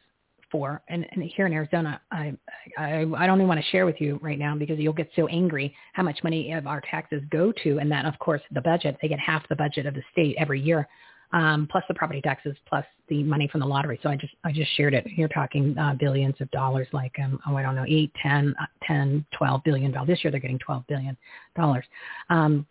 [0.51, 0.81] for.
[0.87, 2.33] And, and here in Arizona, I,
[2.77, 5.27] I I don't even want to share with you right now because you'll get so
[5.27, 8.97] angry how much money of our taxes go to, and that of course the budget
[9.01, 10.87] they get half the budget of the state every year,
[11.33, 13.99] um, plus the property taxes, plus the money from the lottery.
[14.01, 15.05] So I just I just shared it.
[15.07, 18.65] You're talking uh, billions of dollars, like um, oh I don't know, eight, ten, uh,
[18.85, 20.07] ten, twelve billion dollars.
[20.07, 21.17] This year they're getting twelve billion
[21.55, 21.85] dollars.
[22.29, 22.65] Um,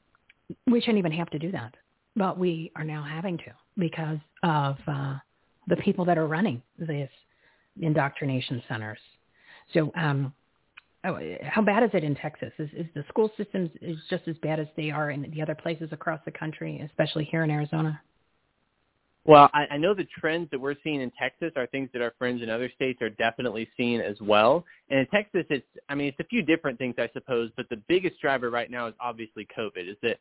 [0.67, 1.75] we shouldn't even have to do that,
[2.17, 5.17] but we are now having to because of uh,
[5.69, 7.11] the people that are running this
[7.81, 8.99] indoctrination centers.
[9.75, 10.33] So, um,
[11.05, 12.53] oh, how bad is it in Texas?
[12.59, 15.55] Is, is the school systems is just as bad as they are in the other
[15.55, 18.01] places across the country, especially here in Arizona?
[19.25, 22.15] Well, I, I know the trends that we're seeing in Texas are things that our
[22.19, 24.65] friends in other states are definitely seeing as well.
[24.89, 27.77] And in Texas, it's I mean it's a few different things I suppose, but the
[27.89, 29.91] biggest driver right now is obviously COVID.
[29.91, 30.17] Is that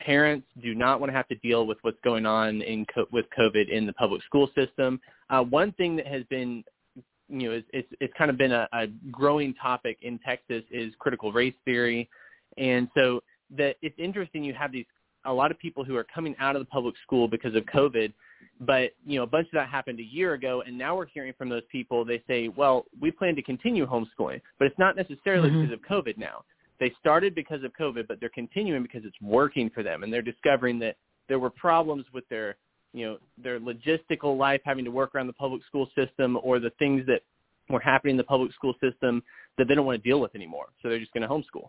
[0.00, 3.26] parents do not want to have to deal with what's going on in co- with
[3.38, 5.00] COVID in the public school system.
[5.30, 6.64] Uh, one thing that has been
[7.28, 10.92] you know, it's, it's, it's kind of been a, a growing topic in Texas is
[10.98, 12.08] critical race theory.
[12.56, 13.20] And so
[13.56, 14.86] that it's interesting you have these,
[15.24, 18.12] a lot of people who are coming out of the public school because of COVID,
[18.60, 20.62] but, you know, a bunch of that happened a year ago.
[20.66, 24.40] And now we're hearing from those people, they say, well, we plan to continue homeschooling,
[24.58, 25.62] but it's not necessarily Mhm.
[25.62, 26.44] because of COVID now.
[26.80, 30.02] They started because of COVID, but they're continuing because it's working for them.
[30.02, 30.96] And they're discovering that
[31.28, 32.56] there were problems with their
[32.92, 36.70] you know their logistical life having to work around the public school system or the
[36.78, 37.22] things that
[37.68, 39.22] were happening in the public school system
[39.56, 41.68] that they don't want to deal with anymore so they're just going to homeschool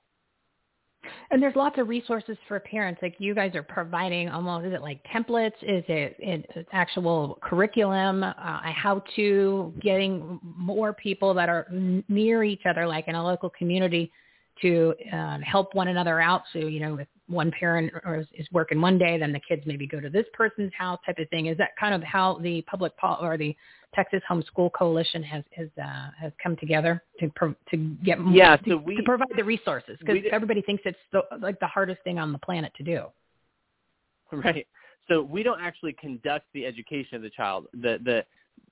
[1.32, 3.02] And there's lots of resources for parents.
[3.02, 5.54] Like you guys are providing almost, is it like templates?
[5.62, 8.24] Is it, it actual curriculum?
[8.24, 11.68] Uh, how to getting more people that are
[12.08, 14.12] near each other, like in a local community,
[14.62, 16.44] to um, help one another out.
[16.54, 19.64] So you know, if one parent or is, is working one day, then the kids
[19.66, 21.48] maybe go to this person's house, type of thing.
[21.48, 23.56] Is that kind of how the public pol- or the
[23.94, 28.58] Texas Homeschool Coalition has has uh, has come together to pro- to get more, Yeah,
[28.58, 32.20] to, we- to provide the resources because everybody thinks it's the, like the hardest thing
[32.20, 33.06] on the planet to do.
[34.32, 34.68] right?
[35.08, 37.68] So we don't actually conduct the education of the child.
[37.74, 38.26] The the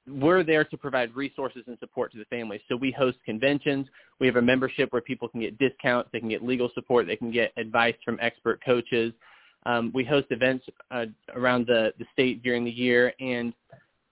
[0.08, 2.62] we're there to provide resources and support to the families.
[2.70, 3.88] So we host conventions.
[4.20, 6.10] We have a membership where people can get discounts.
[6.12, 7.08] They can get legal support.
[7.08, 9.14] They can get advice from expert coaches.
[9.66, 13.54] Um, we host events uh, around the, the state during the year, and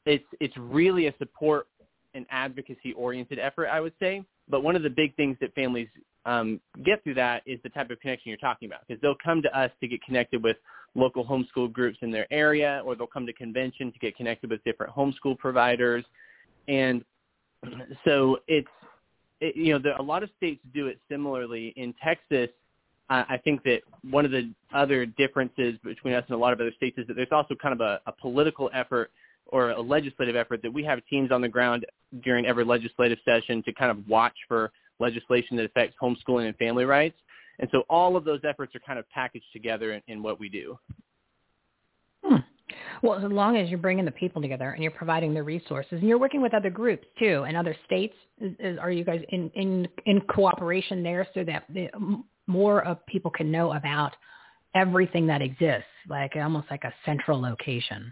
[0.06, 1.68] it's it's really a support
[2.14, 4.24] and advocacy oriented effort, I would say.
[4.50, 5.88] But one of the big things that families
[6.26, 9.42] um, get through that is the type of connection you're talking about, because they'll come
[9.42, 10.58] to us to get connected with
[10.96, 14.64] local homeschool groups in their area, or they'll come to convention to get connected with
[14.64, 16.04] different homeschool providers,
[16.68, 17.04] and
[18.04, 18.68] so it's
[19.42, 21.74] it, you know there, a lot of states do it similarly.
[21.76, 22.50] In Texas,
[23.10, 26.60] uh, I think that one of the other differences between us and a lot of
[26.60, 29.12] other states is that there's also kind of a, a political effort
[29.48, 31.86] or a legislative effort that we have teams on the ground
[32.24, 36.86] during every legislative session to kind of watch for legislation that affects homeschooling and family
[36.86, 37.18] rights.
[37.60, 40.50] And so all of those efforts are kind of packaged together in, in what we
[40.50, 40.78] do.
[42.24, 42.38] Hmm.
[43.02, 46.04] Well, as long as you're bringing the people together and you're providing the resources, and
[46.04, 49.50] you're working with other groups too, and other states, is, is, are you guys in,
[49.56, 51.90] in in cooperation there so that the,
[52.48, 54.14] more of people can know about
[54.76, 58.12] everything that exists, like almost like a central location?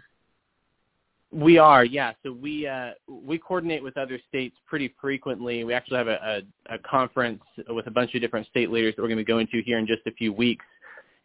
[1.34, 2.12] We are, yeah.
[2.22, 5.64] So we uh, we coordinate with other states pretty frequently.
[5.64, 9.02] We actually have a, a, a conference with a bunch of different state leaders that
[9.02, 10.64] we're going to be going to here in just a few weeks.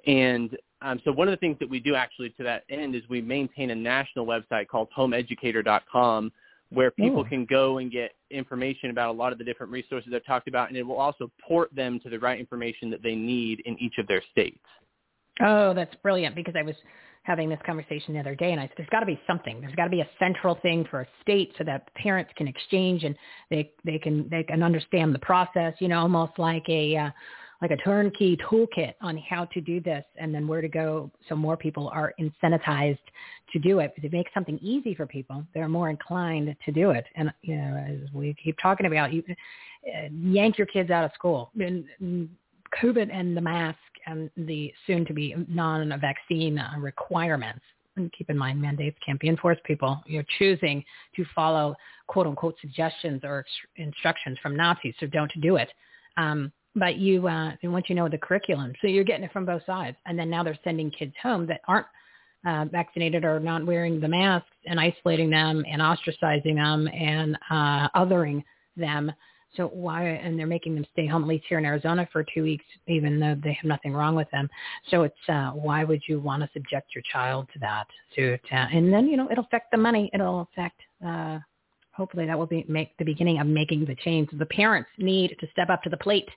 [0.07, 3.03] And um, so one of the things that we do actually to that end is
[3.07, 6.31] we maintain a national website called homeeducator.com
[6.71, 7.23] where people Oh.
[7.23, 10.69] can go and get information about a lot of the different resources I've talked about,
[10.69, 13.97] and it will also port them to the right information that they need in each
[13.97, 14.63] of their states.
[15.41, 16.75] Oh, that's brilliant because I was
[17.29, 19.61] having this conversation the other day and I said there's got to be something.
[19.61, 23.03] There's got to be a central thing for a state so that parents can exchange
[23.03, 23.15] and
[23.51, 27.09] they they can they can understand the process, you know, almost like a uh,
[27.61, 31.35] like a turnkey toolkit on how to do this and then where to go so
[31.35, 32.97] more people are incentivized
[33.53, 33.93] to do it.
[33.93, 35.45] Because it makes something easy for people.
[35.53, 37.05] They're more inclined to do it.
[37.15, 41.11] And, you know, as we keep talking about, you uh, yank your kids out of
[41.13, 41.51] school.
[41.59, 42.29] And,
[42.83, 43.77] COVID and the mask
[44.09, 47.61] and the soon-to-be non-vaccine uh, requirements.
[47.95, 49.63] And keep in mind, mandates can't be enforced.
[49.63, 50.83] People, you're choosing
[51.15, 51.75] to follow
[52.07, 53.45] "quote-unquote" suggestions or
[53.75, 55.69] instructions from Nazis, so don't do it.
[56.17, 59.45] Um, but you, uh, and once you know the curriculum, so you're getting it from
[59.45, 59.97] both sides.
[60.05, 61.87] And then now they're sending kids home that aren't
[62.45, 67.89] uh, vaccinated or not wearing the masks and isolating them and ostracizing them and uh,
[67.95, 68.43] othering
[68.77, 69.11] them.
[69.57, 72.43] So why, and they're making them stay home, at least here in Arizona for two
[72.43, 74.47] weeks, even though they have nothing wrong with them.
[74.89, 77.87] So it's, uh, why would you want to subject your child to that?
[78.15, 80.09] To, to and then, you know, it'll affect the money.
[80.13, 81.39] It'll affect, uh,
[81.93, 84.29] hopefully that will be make the beginning of making the change.
[84.31, 86.29] The parents need to step up to the plate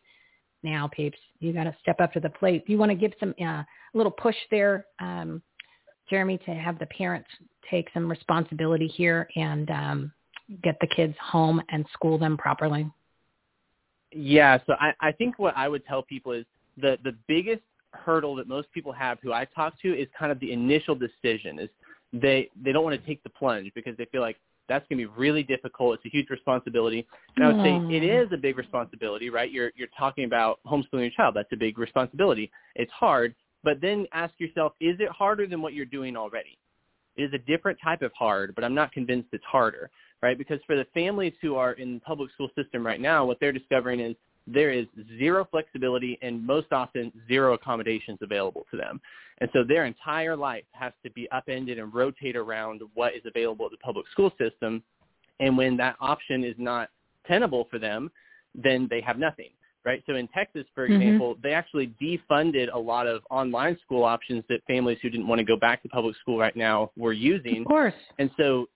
[0.62, 1.18] now, peeps.
[1.40, 2.64] You got to step up to the plate.
[2.66, 5.42] You want to give some, uh, a little push there, um,
[6.08, 7.28] Jeremy, to have the parents
[7.70, 10.12] take some responsibility here and, um,
[10.62, 12.90] get the kids home and school them properly.
[14.14, 16.44] Yeah, so I, I think what I would tell people is
[16.76, 20.40] the the biggest hurdle that most people have who I talk to is kind of
[20.40, 21.68] the initial decision is
[22.12, 24.36] they they don't want to take the plunge because they feel like
[24.68, 25.94] that's going to be really difficult.
[25.94, 27.06] It's a huge responsibility.
[27.36, 28.26] And I would say it hmm.
[28.26, 29.50] is a big responsibility, right?
[29.50, 31.34] You're you're talking about homeschooling your child.
[31.34, 32.50] That's a big responsibility.
[32.74, 33.34] It's hard,
[33.64, 36.58] but then ask yourself, is it harder than what you're doing already?
[37.16, 39.90] It is a different type of hard, but I'm not convinced it's harder,
[40.22, 40.38] right?
[40.38, 43.52] Because for the families who are in the public school system right now, what they're
[43.52, 44.14] discovering is
[44.46, 44.86] there is
[45.18, 49.00] zero flexibility and most often zero accommodations available to them.
[49.38, 53.66] And so their entire life has to be upended and rotate around what is available
[53.66, 54.82] at the public school system.
[55.40, 56.90] And when that option is not
[57.26, 58.10] tenable for them,
[58.54, 59.50] then they have nothing.
[59.84, 60.00] Right.
[60.06, 60.94] So in Texas, for Mhm.
[60.94, 65.40] example, they actually defunded a lot of online school options that families who didn't want
[65.40, 67.62] to go back to public school right now were using.
[67.62, 67.94] Of course.
[68.20, 68.68] And so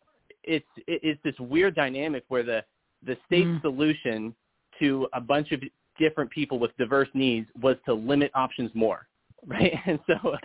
[0.46, 2.64] it's it- it's this weird dynamic where the
[3.02, 3.60] the state's Mm.
[3.62, 4.34] solution
[4.78, 5.62] to a bunch of
[5.98, 9.06] different people with diverse needs was to limit options more,
[9.46, 9.72] right?
[9.86, 10.36] And so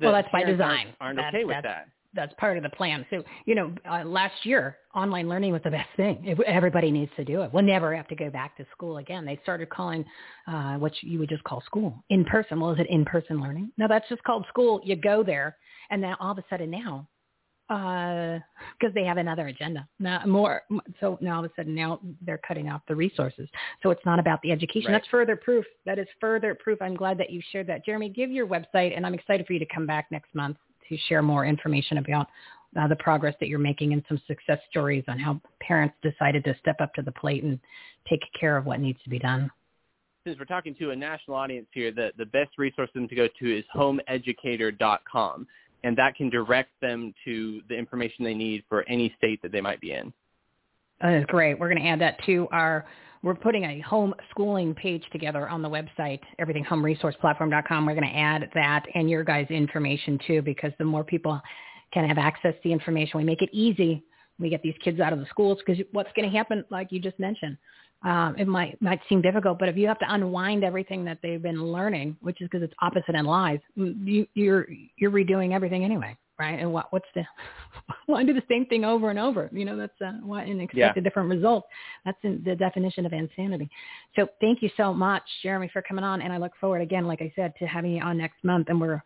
[0.00, 0.86] well, that's by design.
[1.00, 1.88] aren't, aren't That's- okay with that.
[2.12, 3.06] That's part of the plan.
[3.08, 6.36] So, you know, uh, last year, online learning was the best thing.
[6.44, 7.52] Everybody needs to do it.
[7.52, 9.24] We'll never have to go back to school again.
[9.24, 10.04] They started calling
[10.48, 12.58] uh, what you would just call school in person.
[12.58, 13.70] Well, is it in person learning?
[13.78, 14.80] No, that's just called school.
[14.82, 15.56] You go there,
[15.90, 17.06] and then all of a sudden now,
[17.70, 19.86] because they have another agenda.
[20.00, 20.62] Now, more
[20.98, 23.48] so now all of a sudden now they're cutting off the resources.
[23.80, 24.90] So it's not about the education.
[24.90, 24.98] Right.
[24.98, 25.64] That's further proof.
[25.86, 26.82] That is further proof.
[26.82, 28.08] I'm glad that you shared that, Jeremy.
[28.08, 30.56] Give your website, and I'm excited for you to come back next month
[30.88, 32.26] to share more information about
[32.78, 36.56] uh, the progress that you're making and some success stories on how parents decided to
[36.58, 37.58] step up to the plate and
[38.08, 39.48] take care of what needs to be done.
[40.26, 43.14] Since we're talking to a national audience here, the, the best resource for them to
[43.14, 45.46] go to is homeeducator.com.
[45.84, 49.60] and that can direct them to the information they need for any state that they
[49.60, 50.12] might be in.
[51.00, 51.58] That is great.
[51.58, 52.86] We're going to add that to our
[53.22, 57.84] we're putting a homeschooling page together on the website, everythinghomeresourceplatform.com.
[57.84, 61.40] We're going to add that and your guys' information too, because the more people
[61.92, 64.02] can have access to the information, we make it easy.
[64.38, 66.98] We get these kids out of the schools because what's going to happen, like you
[66.98, 67.58] just mentioned,
[68.02, 71.42] um, it might might seem difficult, but if you have to unwind everything that they've
[71.42, 76.16] been learning, which is because it's opposite in lies, you, you're you're redoing everything anyway
[76.40, 76.58] right?
[76.58, 77.22] And what what's the
[78.06, 79.50] why do the same thing over and over?
[79.52, 81.00] You know, that's uh, why and expect yeah.
[81.00, 81.66] a different result.
[82.04, 83.68] That's in the definition of insanity.
[84.16, 87.20] So thank you so much, Jeremy, for coming on, and I look forward again, like
[87.20, 88.68] I said, to having you on next month.
[88.70, 89.02] And we're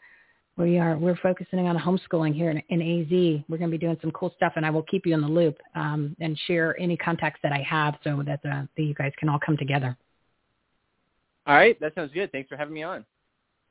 [0.57, 3.45] we are we're focusing on homeschooling here in, in AZ.
[3.49, 5.29] We're going to be doing some cool stuff, and I will keep you in the
[5.29, 9.13] loop um, and share any contacts that I have so that, uh, that you guys
[9.19, 9.97] can all come together.
[11.47, 12.31] All right, that sounds good.
[12.33, 13.05] Thanks for having me on.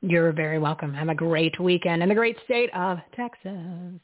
[0.02, 0.92] You're very welcome.
[0.92, 3.98] Have a great weekend in the great state of Texas.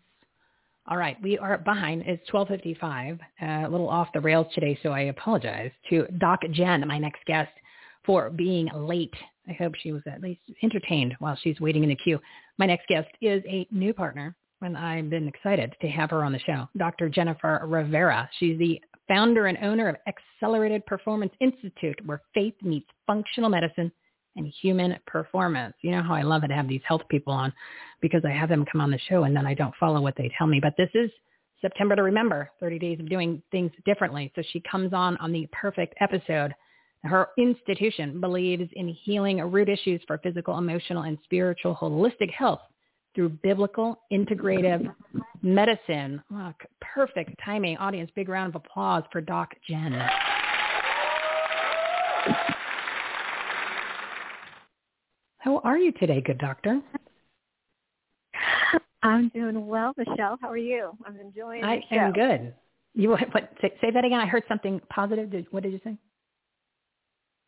[0.86, 2.02] All right, we are behind.
[2.06, 6.86] It's 12:55, uh, a little off the rails today, so I apologize to Doc Jen,
[6.88, 7.52] my next guest,
[8.04, 9.14] for being late.
[9.48, 12.18] I hope she was at least entertained while she's waiting in the queue.
[12.60, 16.32] My next guest is a new partner, and I've been excited to have her on
[16.32, 17.08] the show, Dr.
[17.08, 18.28] Jennifer Rivera.
[18.38, 23.90] She's the founder and owner of Accelerated Performance Institute, where faith meets functional medicine
[24.36, 25.74] and human performance.
[25.80, 27.50] You know how I love it to have these health people on
[28.02, 30.30] because I have them come on the show and then I don't follow what they
[30.36, 30.60] tell me.
[30.60, 31.10] But this is
[31.62, 34.32] September to remember, 30 days of doing things differently.
[34.36, 36.54] So she comes on on the perfect episode.
[37.04, 42.60] Her institution believes in healing root issues for physical, emotional, and spiritual holistic health
[43.14, 44.92] through biblical integrative
[45.42, 46.22] medicine.
[46.32, 47.78] Oh, perfect timing.
[47.78, 49.92] Audience, big round of applause for Doc Jen.
[55.38, 56.80] How are you today, good doctor?
[59.02, 60.38] I'm doing well, Michelle.
[60.42, 60.90] How are you?
[61.06, 61.66] I'm enjoying it.
[61.66, 62.52] I am good.
[62.94, 63.20] You what?
[63.62, 64.20] Say, say, that again.
[64.20, 65.30] I heard something positive.
[65.30, 65.96] Did, what did you say?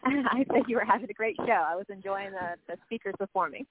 [0.04, 1.64] I said you were having a great show.
[1.66, 3.14] I was enjoying the, the speakers
[3.50, 3.66] me.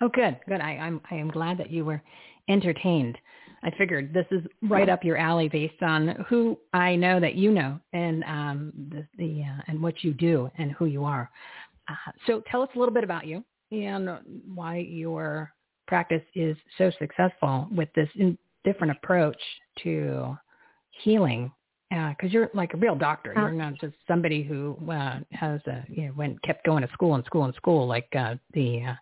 [0.00, 0.60] Oh, good, good.
[0.60, 2.02] I, I'm I am glad that you were
[2.48, 3.16] entertained.
[3.62, 7.52] I figured this is right up your alley based on who I know that you
[7.52, 11.30] know and um, the, the uh, and what you do and who you are.
[11.88, 14.08] Uh, so tell us a little bit about you and
[14.52, 15.52] why your
[15.86, 18.08] practice is so successful with this
[18.64, 19.40] different approach
[19.82, 20.36] to
[21.02, 21.52] healing
[21.92, 23.34] because uh, you're like a real doctor.
[23.36, 27.14] You're not just somebody who uh, has a you know went kept going to school
[27.16, 28.94] and school and school like uh, the uh,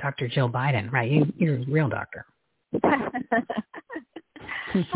[0.00, 0.28] Dr.
[0.28, 1.10] Jill Biden, right?
[1.10, 2.24] You, you're a real doctor.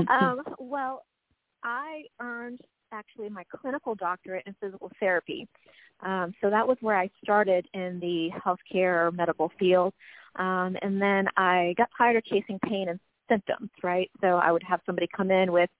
[0.09, 1.05] um, well,
[1.65, 2.61] I earned
[2.93, 5.49] actually my clinical doctorate in physical therapy.
[6.01, 9.93] Um, so that was where I started in the healthcare medical field.
[10.37, 14.11] Um, and then I got tired of chasing pain and symptoms, right?
[14.21, 15.71] So I would have somebody come in with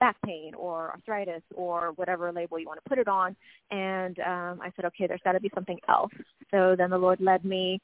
[0.00, 3.36] back pain or arthritis or whatever label you want to put it on.
[3.70, 6.12] And um, I said, okay, there's got to be something else.
[6.50, 7.80] So then the Lord led me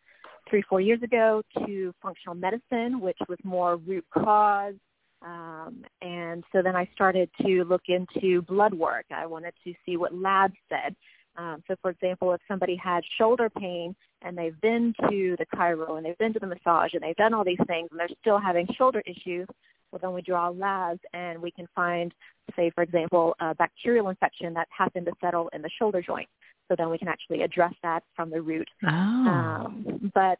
[0.48, 4.74] three, four years ago to functional medicine, which was more root cause.
[5.22, 9.06] Um, and so then I started to look into blood work.
[9.14, 10.96] I wanted to see what labs said.
[11.36, 15.96] Um, so, for example, if somebody had shoulder pain and they've been to the chiro
[15.96, 18.38] and they've been to the massage and they've done all these things and they're still
[18.38, 19.46] having shoulder issues,
[19.92, 22.12] well, then we draw labs and we can find,
[22.56, 26.28] say, for example, a bacterial infection that happened to settle in the shoulder joint.
[26.68, 28.68] So then we can actually address that from the root.
[28.84, 28.88] Oh.
[28.88, 30.38] Um, but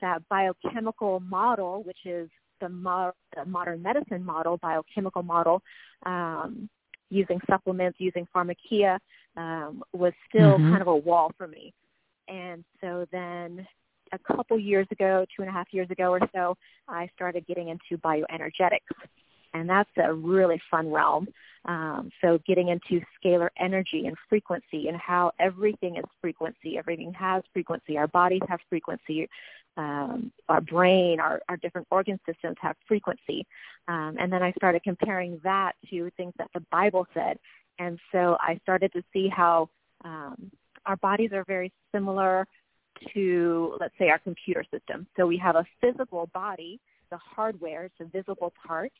[0.00, 2.30] that biochemical model, which is
[2.60, 5.62] the, mo- the modern medicine model, biochemical model,
[6.06, 6.68] um,
[7.10, 8.98] using supplements, using pharmakia,
[9.36, 10.70] um, was still mm-hmm.
[10.70, 11.72] kind of a wall for me.
[12.28, 13.66] And so then
[14.12, 16.56] a couple years ago, two and a half years ago or so,
[16.88, 18.78] I started getting into bioenergetics.
[19.54, 21.28] And that's a really fun realm.
[21.64, 26.78] Um, so getting into scalar energy and frequency and how everything is frequency.
[26.78, 27.98] Everything has frequency.
[27.98, 29.28] Our bodies have frequency.
[29.76, 33.46] Um, our brain, our, our different organ systems have frequency.
[33.86, 37.38] Um, and then I started comparing that to things that the Bible said.
[37.78, 39.68] And so I started to see how
[40.04, 40.50] um,
[40.84, 42.46] our bodies are very similar
[43.14, 45.06] to, let's say, our computer system.
[45.16, 46.80] So we have a physical body,
[47.10, 48.92] the hardware, it's a visible part,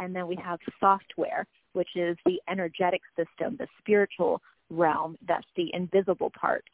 [0.00, 4.40] and then we have software, which is the energetic system, the spiritual
[4.70, 6.64] realm, that's the invisible part.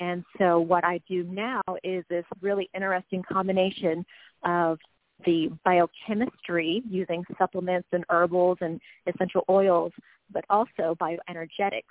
[0.00, 4.04] And so what I do now is this really interesting combination
[4.44, 4.78] of
[5.24, 9.92] the biochemistry using supplements and herbals and essential oils,
[10.32, 11.82] but also bioenergetics,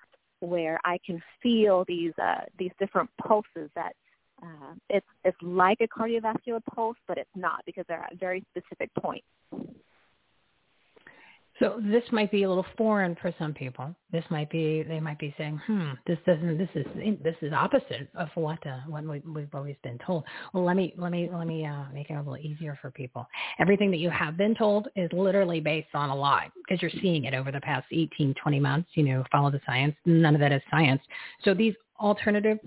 [0.42, 3.94] where I can feel these uh, these different pulses that
[4.44, 8.89] Uh, it's it's like a cardiovascular pulse, but it's not because they're at very specific
[8.96, 9.26] points.
[11.62, 13.96] So this might be a little foreign for some people.
[14.12, 16.58] This might be they might be saying, "Hmm, this doesn't.
[16.58, 16.86] This is
[17.22, 20.24] this is opposite of what uh, what we, we've always been told."
[20.54, 23.28] Well, let me let me let me uh, make it a little easier for people.
[23.60, 27.26] Everything that you have been told is literally based on a lie because you're seeing
[27.26, 28.89] it over the past 18, 20 months.
[28.96, 29.96] You know, follow the science.
[30.06, 31.02] None of that is science.
[31.44, 32.58] So these alternative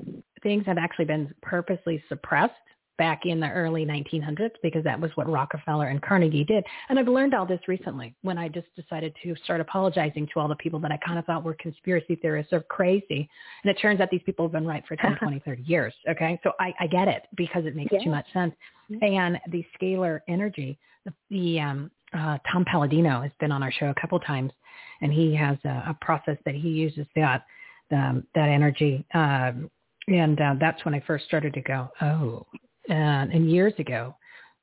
[0.44, 2.54] things have actually been purposely suppressed
[2.96, 6.64] back in the early 1900s because that was what Rockefeller and Carnegie did.
[6.88, 10.46] And I've learned all this recently when I just decided to start apologizing to all
[10.46, 13.28] the people that I kind of thought were conspiracy theorists or crazy.
[13.64, 15.92] And it turns out these people have been right for 10, 20, 30 years.
[16.08, 16.38] Okay.
[16.44, 18.04] So I, I get it because it makes Yeah.
[18.04, 18.54] too much sense.
[19.02, 23.86] And the scalar energy, the, the um, uh, Tom Paladino has been on our show
[23.86, 24.52] a couple times
[25.00, 27.44] and he has a, a process that he uses that,
[27.90, 29.04] um, that energy.
[29.14, 29.68] Um,
[30.08, 32.46] and uh, that's when I first started to go, oh,
[32.88, 34.14] and, and years ago,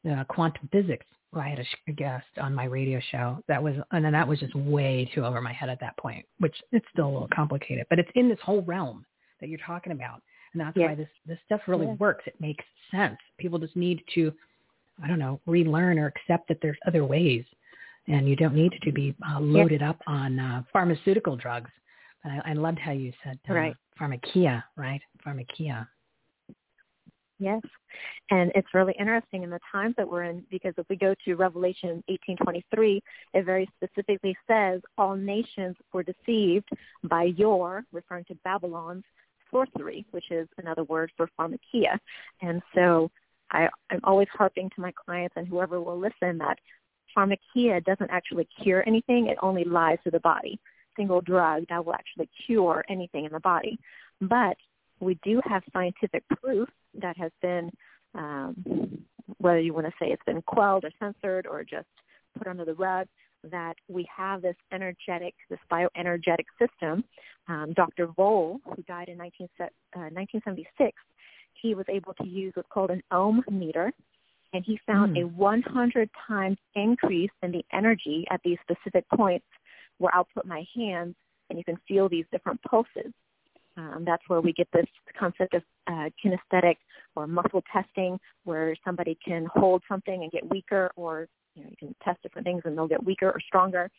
[0.10, 1.06] uh, quantum physics.
[1.34, 4.40] I had a, a guest on my radio show that was, and then that was
[4.40, 7.86] just way too over my head at that point, which it's still a little complicated,
[7.90, 9.06] but it's in this whole realm
[9.40, 10.22] that you're talking about,
[10.54, 12.24] and that's why this this stuff really works.
[12.28, 13.18] It makes sense.
[13.38, 14.34] People just need to,
[15.02, 17.46] I don't know, relearn or accept that there's other ways,
[18.08, 21.72] and you don't need to be uh, loaded up on uh, pharmaceutical drugs.
[22.26, 23.76] I, I loved how you said uh, Right.
[24.02, 25.02] Pharmakia, right?
[25.26, 25.88] Pharmakeia.
[27.38, 27.62] Yes.
[28.30, 31.36] And it's really interesting in the times that we're in because if we go to
[31.36, 33.02] Revelation 18:23,
[33.34, 36.70] it very specifically says all nations were deceived
[37.04, 39.04] by your, referring to Babylon's
[39.50, 41.98] sorcery, which is another word for pharmakeia.
[42.42, 43.10] And so
[43.50, 46.60] I, I'm always harping to my clients and whoever will listen that
[47.18, 49.28] pharmakeia doesn't actually cure anything.
[49.28, 50.60] It only lies to the body.
[50.96, 53.80] Single drug that will actually cure anything in the body.
[54.20, 54.58] But
[55.00, 56.70] we do have scientific proof
[57.02, 57.72] that has been,
[58.14, 59.04] um,
[59.38, 61.88] whether you want to say it's been quelled or censored or just
[62.38, 63.08] put under the rug,
[63.50, 67.04] that we have this energetic, this bioenergetic system.
[67.48, 68.08] Um, Dr.
[68.08, 70.96] Voll, who died in 19, uh, 1976,
[71.54, 73.92] he was able to use what's called an ohm meter,
[74.54, 75.24] and he found Hmm.
[75.24, 79.46] a 100 times increase in the energy at these specific points
[80.02, 81.16] where I'll put my hands
[81.50, 83.12] and you can feel these different pulses.
[83.78, 84.86] Um, that's where we get this
[85.18, 86.76] concept of uh, kinesthetic
[87.16, 91.78] or muscle testing, where somebody can hold something and get weaker, or you know you
[91.78, 93.90] can test different things and they'll get weaker or stronger.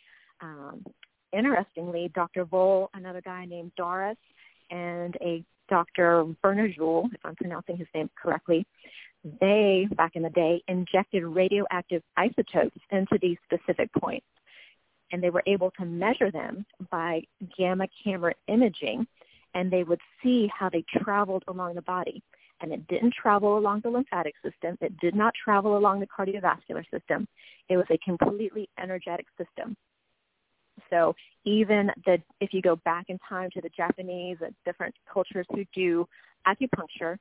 [0.41, 0.85] Um,
[1.33, 2.45] interestingly, Dr.
[2.45, 4.17] Voll, another guy named Darras,
[4.71, 6.27] and a Dr.
[6.45, 8.67] Vernejoul, if I'm pronouncing his name correctly,
[9.41, 14.27] they back in the day injected radioactive isotopes into these specific points,
[15.13, 17.23] and they were able to measure them by
[17.57, 19.07] gamma camera imaging
[19.55, 22.23] and they would see how they traveled along the body.
[22.61, 24.79] And it didn't travel along the lymphatic system.
[24.81, 27.27] It did not travel along the cardiovascular system.
[27.69, 29.77] It was a completely energetic system.
[30.89, 35.47] So even the if you go back in time to the Japanese and different cultures
[35.51, 36.07] who do
[36.47, 37.19] acupuncture,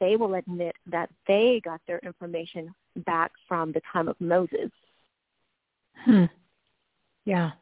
[0.00, 2.74] they will admit that they got their information
[3.04, 4.70] back from the time of Moses.
[6.04, 6.24] Hmm.
[7.24, 7.52] Yeah.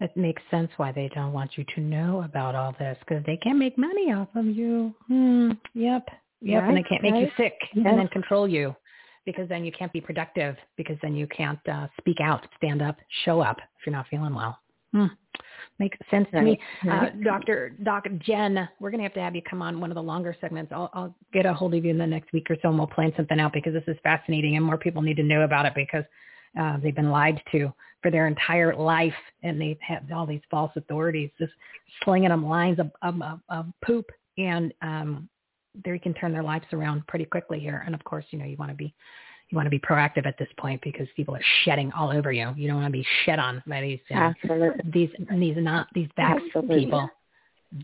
[0.00, 3.38] It makes sense why they don't want you to know about all this because they
[3.38, 4.94] can't make money off of you.
[5.08, 5.52] Hmm.
[5.74, 6.08] Yep.
[6.42, 6.62] Yep.
[6.64, 7.86] and they can't make you sick Yes.
[7.88, 8.76] and then control you
[9.24, 12.96] because then you can't be productive because then you can't uh, speak out, stand up,
[13.24, 14.58] show up if you're not feeling well.
[14.92, 15.06] Hmm.
[15.78, 16.58] Makes sense to me.
[16.86, 17.24] Uh, right.
[17.24, 17.70] Dr.
[17.82, 20.34] Doc Jen, we're going to have to have you come on one of the longer
[20.40, 20.72] segments.
[20.74, 22.86] I'll, I'll get a hold of you in the next week or so and we'll
[22.86, 25.74] plan something out because this is fascinating and more people need to know about it
[25.74, 26.04] because
[26.58, 30.70] uh, they've been lied to for their entire life and they've had all these false
[30.76, 31.52] authorities just
[32.04, 34.06] slinging them lines of, of, of, poop
[34.38, 35.28] and um,
[35.84, 37.82] they can turn their lives around pretty quickly here.
[37.84, 38.94] And of course, you know, you want to be
[39.48, 42.52] you want to be proactive at this point because people are shedding all over you.
[42.56, 44.90] You don't want to be shed on by these uh, Absolutely.
[44.92, 47.08] these these not these vax people,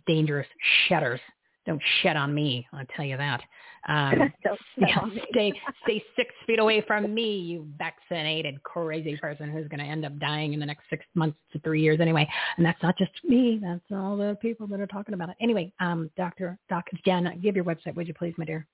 [0.07, 0.49] dangerous
[0.89, 1.21] shedders.
[1.65, 2.67] Don't shed on me.
[2.73, 3.41] I'll tell you that.
[3.89, 4.33] Um,
[4.77, 5.53] yeah, stay
[5.85, 10.19] stay six feet away from me, you vaccinated crazy person who's going to end up
[10.19, 12.29] dying in the next six months to three years anyway.
[12.57, 13.61] And that's not just me.
[13.63, 15.37] That's all the people that are talking about it.
[15.41, 18.67] Anyway, um, Doctor Doc Jen, give your website, would you please, my dear?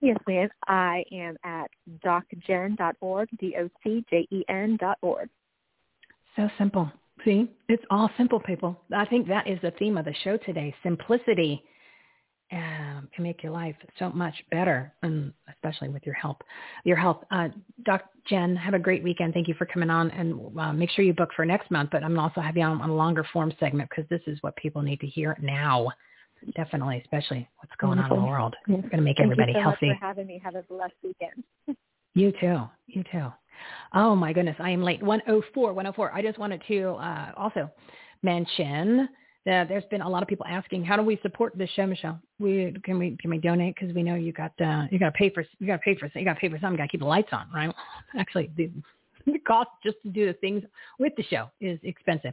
[0.00, 0.48] Yes, ma'am.
[0.66, 1.70] I am at
[2.02, 5.28] docjen.org, D-O-C-J-E-N dot org.
[6.36, 6.90] So simple.
[7.24, 8.80] See, it's all simple, people.
[8.94, 10.74] I think that is the theme of the show today.
[10.82, 11.62] Simplicity
[12.52, 16.42] um, can make your life so much better, and especially with your help,
[16.84, 17.22] your health.
[17.30, 17.48] Uh,
[17.84, 19.34] Doc Jen, have a great weekend.
[19.34, 21.90] Thank you for coming on, and uh, make sure you book for next month.
[21.92, 24.56] But I'm also have you on, on a longer form segment because this is what
[24.56, 25.88] people need to hear now.
[26.56, 28.16] definitely, especially what's going Wonderful.
[28.16, 28.56] on in the world.
[28.66, 28.76] Yeah.
[28.76, 29.88] It's going to make Thank everybody you so healthy.
[29.88, 30.40] much for having me.
[30.42, 31.44] Have a blessed weekend.
[32.14, 32.62] You too.
[32.86, 33.28] You too.
[33.94, 35.02] Oh my goodness, I am late.
[35.02, 36.12] 104, 104.
[36.12, 37.70] I just wanted to uh, also
[38.22, 39.08] mention
[39.46, 42.20] that there's been a lot of people asking, how do we support this show, Michele?
[42.38, 45.18] We can we can we donate because we know you got uh, you got to
[45.18, 46.76] pay for you got to pay for you got to pay for something.
[46.76, 47.74] Got to keep the lights on, right?
[48.18, 48.70] Actually, the,
[49.26, 50.62] the cost just to do the things
[50.98, 52.32] with the show is expensive.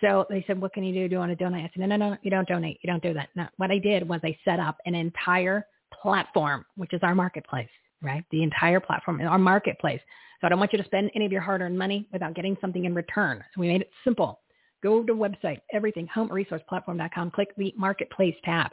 [0.00, 1.08] So they said, what can you do?
[1.08, 1.64] Do you want to donate?
[1.64, 2.78] I said, no, no, no, you don't donate.
[2.82, 3.28] You don't do that.
[3.36, 3.46] No.
[3.56, 5.66] What I did was I set up an entire
[6.02, 7.68] platform, which is our marketplace,
[8.04, 8.24] right?
[8.30, 10.00] The entire platform, in our marketplace.
[10.40, 12.84] So I don't want you to spend any of your hard-earned money without getting something
[12.84, 13.42] in return.
[13.54, 14.40] So we made it simple.
[14.82, 18.70] Go to website, everything, homeresourceplatform.com, click the marketplace tab.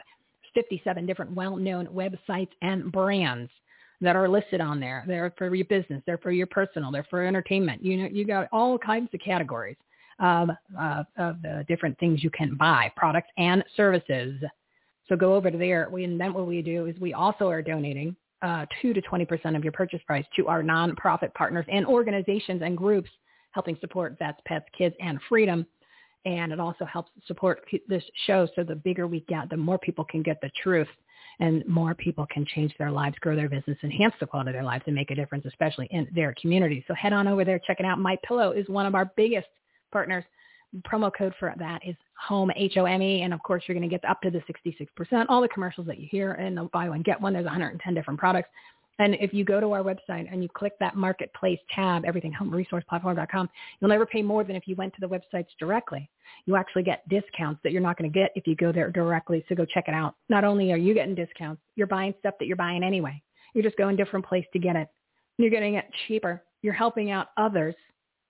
[0.54, 3.50] There's 57 different well-known websites and brands
[4.02, 5.04] that are listed on there.
[5.06, 6.02] They're for your business.
[6.04, 6.90] They're for your personal.
[6.90, 7.82] They're for entertainment.
[7.82, 9.76] You know, you got all kinds of categories
[10.18, 14.42] of, of the different things you can buy, products and services.
[15.08, 15.88] So go over to there.
[15.90, 19.56] We, and then what we do is we also are donating uh, 2 to 20%
[19.56, 23.10] of your purchase price to our nonprofit partners and organizations and groups
[23.52, 25.66] helping support vets, pets, kids, and freedom.
[26.24, 30.04] And it also helps support this show so the bigger we get, the more people
[30.04, 30.88] can get the truth
[31.40, 34.64] and more people can change their lives, grow their business, enhance the quality of their
[34.64, 36.84] lives, and make a difference, especially in their community.
[36.86, 37.98] So head on over there, check it out.
[37.98, 39.48] My Pillow is one of our biggest
[39.90, 40.24] partners.
[40.80, 43.88] Promo code for that is home H O M E, and of course you're going
[43.88, 45.26] to get up to the 66%.
[45.28, 47.32] All the commercials that you hear the buy one get one.
[47.32, 48.48] There's 110 different products.
[48.98, 53.48] And if you go to our website and you click that marketplace tab, everythinghomeresourceplatform.com,
[53.80, 56.08] you'll never pay more than if you went to the websites directly.
[56.46, 59.44] You actually get discounts that you're not going to get if you go there directly.
[59.48, 60.14] So go check it out.
[60.28, 63.20] Not only are you getting discounts, you're buying stuff that you're buying anyway.
[63.54, 64.88] You're just going different place to get it.
[65.38, 66.42] You're getting it cheaper.
[66.60, 67.74] You're helping out others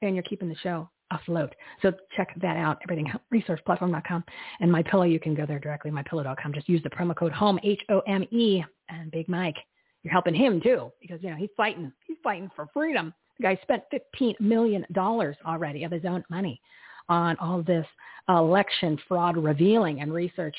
[0.01, 1.55] and you're keeping the show afloat.
[1.83, 4.25] So check that out, everythingresourceplatform.com.
[4.61, 6.53] And My Pillow, you can go there directly, mypillow.com.
[6.53, 9.57] Just use the promo code HOME, H-O-M-E, and Big Mike.
[10.03, 11.93] You're helping him too because, you know, he's fighting.
[12.07, 13.15] He's fighting for freedom.
[13.39, 13.83] The guy spent
[14.21, 16.61] $15 million already of his own money
[17.09, 17.87] on all this
[18.29, 20.57] election fraud revealing and research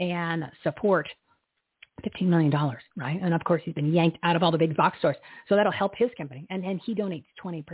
[0.00, 1.08] and support.
[2.04, 2.52] $15 million,
[2.96, 3.18] right?
[3.22, 5.16] And of course, he's been yanked out of all the big box stores.
[5.48, 6.46] So that'll help his company.
[6.50, 7.64] And then he donates 20%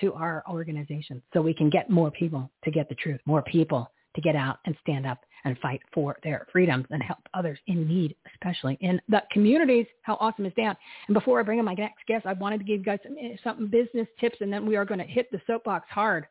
[0.00, 3.90] to our organization so we can get more people to get the truth, more people
[4.14, 7.86] to get out and stand up and fight for their freedoms and help others in
[7.86, 9.86] need, especially in the communities.
[10.02, 10.76] How awesome is that?
[11.06, 13.16] And before I bring in my next guest, I wanted to give you guys some,
[13.44, 16.26] some business tips, and then we are going to hit the soapbox hard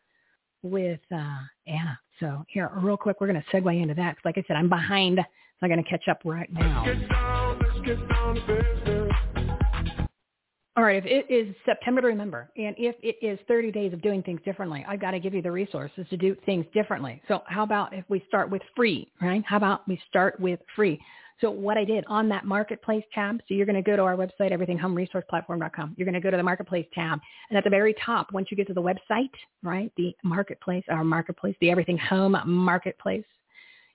[0.64, 1.38] with uh,
[1.68, 1.98] Anna.
[2.20, 4.18] So here, real quick, we're going to segue into that.
[4.26, 5.24] like I said, I'm behind, so
[5.62, 6.86] I'm going to catch up right now.
[10.78, 14.02] All right, if it is September to remember, and if it is 30 days of
[14.02, 17.22] doing things differently, I've got to give you the resources to do things differently.
[17.30, 19.42] So how about if we start with free, right?
[19.48, 21.00] How about we start with free?
[21.40, 24.18] So what I did on that marketplace tab, so you're going to go to our
[24.18, 25.96] website, everythinghomeresourceplatform.com.
[25.98, 27.20] You're going to go to the marketplace tab.
[27.50, 29.32] And at the very top, once you get to the website,
[29.64, 33.26] right, the marketplace, our marketplace, the Everything Home marketplace,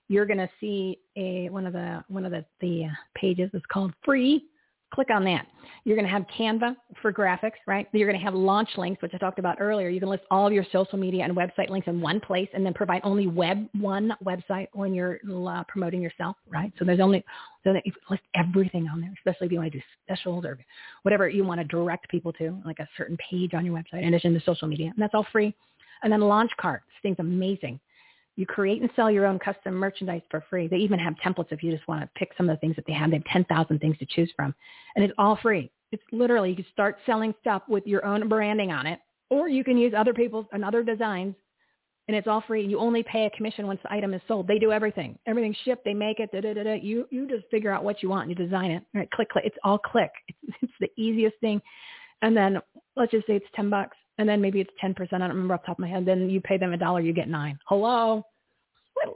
[0.09, 3.93] you're going to see a one of the one of the, the pages is called
[4.05, 4.45] free
[4.93, 5.47] click on that.
[5.85, 7.89] You're going to have Canva for graphics, right?
[7.93, 9.89] You're going to have launch links, which I talked about earlier.
[9.89, 12.67] You can list all of your social media and website links in one place and
[12.67, 16.73] then provide only web one website when you're uh, promoting yourself, right?
[16.79, 17.25] So there's only,
[17.65, 20.59] so that you list everything on there, especially if you want to do specials or
[21.03, 24.09] whatever you want to direct people to, like a certain page on your website in
[24.09, 24.89] addition to social media.
[24.89, 25.55] And that's all free.
[26.03, 26.83] And then launch cart.
[26.89, 27.81] This thing's amazing.
[28.41, 30.67] You create and sell your own custom merchandise for free.
[30.67, 32.87] They even have templates if you just want to pick some of the things that
[32.87, 33.11] they have.
[33.11, 34.55] They have 10,000 things to choose from.
[34.97, 35.71] And it's all free.
[35.93, 38.99] It's literally, you can start selling stuff with your own branding on it,
[39.29, 41.35] or you can use other people's and other designs,
[42.09, 42.65] and it's all free.
[42.65, 44.49] You only pay a commission once the item is sold.
[44.49, 45.19] They do everything.
[45.27, 45.85] Everything's shipped.
[45.85, 46.33] They make it.
[46.33, 46.75] Da, da, da, da.
[46.81, 48.83] You, you just figure out what you want and you design it.
[48.95, 49.45] Right, click, click.
[49.45, 50.13] It's all click.
[50.29, 51.61] It's, it's the easiest thing.
[52.23, 52.59] And then
[52.97, 53.99] let's just say it's 10 bucks.
[54.19, 54.99] And then maybe it's 10%.
[55.13, 56.05] I don't remember off the top of my head.
[56.05, 57.59] Then you pay them a dollar, you get nine.
[57.67, 58.25] Hello?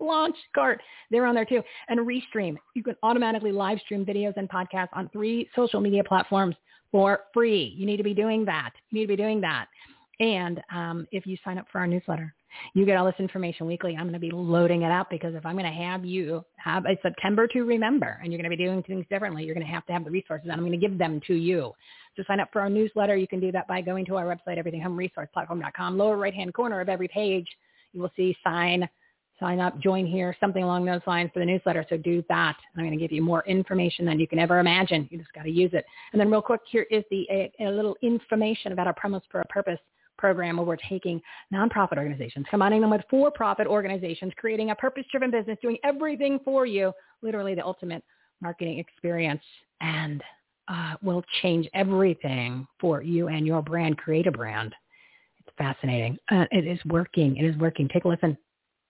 [0.00, 0.80] launch cart.
[1.10, 1.62] They're on there too.
[1.88, 2.56] And Restream.
[2.74, 6.56] You can automatically live stream videos and podcasts on three social media platforms
[6.90, 7.74] for free.
[7.76, 8.70] You need to be doing that.
[8.90, 9.66] You need to be doing that.
[10.20, 12.34] And um, if you sign up for our newsletter,
[12.74, 13.96] you get all this information weekly.
[13.96, 16.84] I'm going to be loading it up because if I'm going to have you have
[16.86, 19.72] a September to remember and you're going to be doing things differently, you're going to
[19.72, 21.72] have to have the resources and I'm going to give them to you.
[22.16, 23.16] So sign up for our newsletter.
[23.16, 25.98] You can do that by going to our website, everythinghomeresourceplatform.com.
[25.98, 27.46] Lower right-hand corner of every page,
[27.92, 28.88] you will see sign
[29.40, 31.84] sign up, join here, something along those lines for the newsletter.
[31.88, 32.56] So do that.
[32.76, 35.08] I'm going to give you more information than you can ever imagine.
[35.10, 35.84] You just got to use it.
[36.12, 39.40] And then real quick, here is the a, a little information about our promos for
[39.40, 39.78] a purpose
[40.24, 41.20] program where we're taking
[41.52, 46.94] nonprofit organizations, combining them with for-profit organizations, creating a purpose-driven business, doing everything for you,
[47.20, 48.02] literally the ultimate
[48.40, 49.42] marketing experience,
[49.82, 50.22] and
[50.68, 53.98] uh, will change everything for you and your brand.
[53.98, 54.74] Create a brand.
[55.40, 56.16] It's fascinating.
[56.30, 57.36] Uh, it is working.
[57.36, 57.86] It is working.
[57.92, 58.34] Take a listen,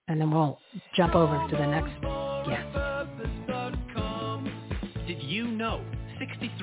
[0.07, 0.61] and then we'll
[0.97, 2.01] jump over to the next
[2.47, 2.84] guest.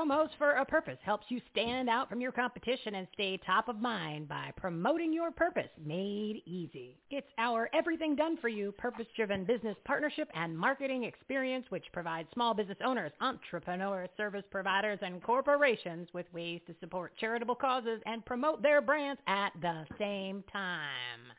[0.00, 3.80] Promos for a Purpose helps you stand out from your competition and stay top of
[3.80, 6.96] mind by promoting your purpose made easy.
[7.10, 12.54] It's our everything done for you purpose-driven business partnership and marketing experience which provides small
[12.54, 18.62] business owners, entrepreneurs, service providers, and corporations with ways to support charitable causes and promote
[18.62, 20.78] their brands at the same time.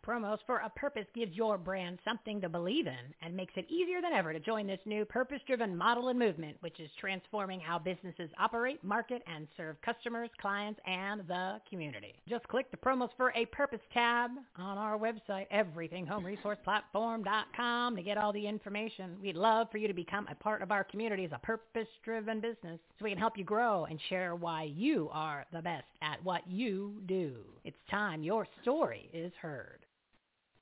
[0.06, 4.02] Promos for a Purpose gives your brand something to believe in and makes it easier
[4.02, 8.30] than ever to join this new purpose-driven model and movement which is transforming how businesses
[8.38, 8.51] operate,
[8.84, 12.14] market, and serve customers, clients, and the community.
[12.28, 18.32] Just click the Promos for a Purpose tab on our website, everythinghomeresourceplatform.com, to get all
[18.34, 19.18] the information.
[19.22, 22.80] We'd love for you to become a part of our community as a purpose-driven business
[22.98, 26.42] so we can help you grow and share why you are the best at what
[26.48, 27.36] you do.
[27.64, 29.81] It's time your story is heard.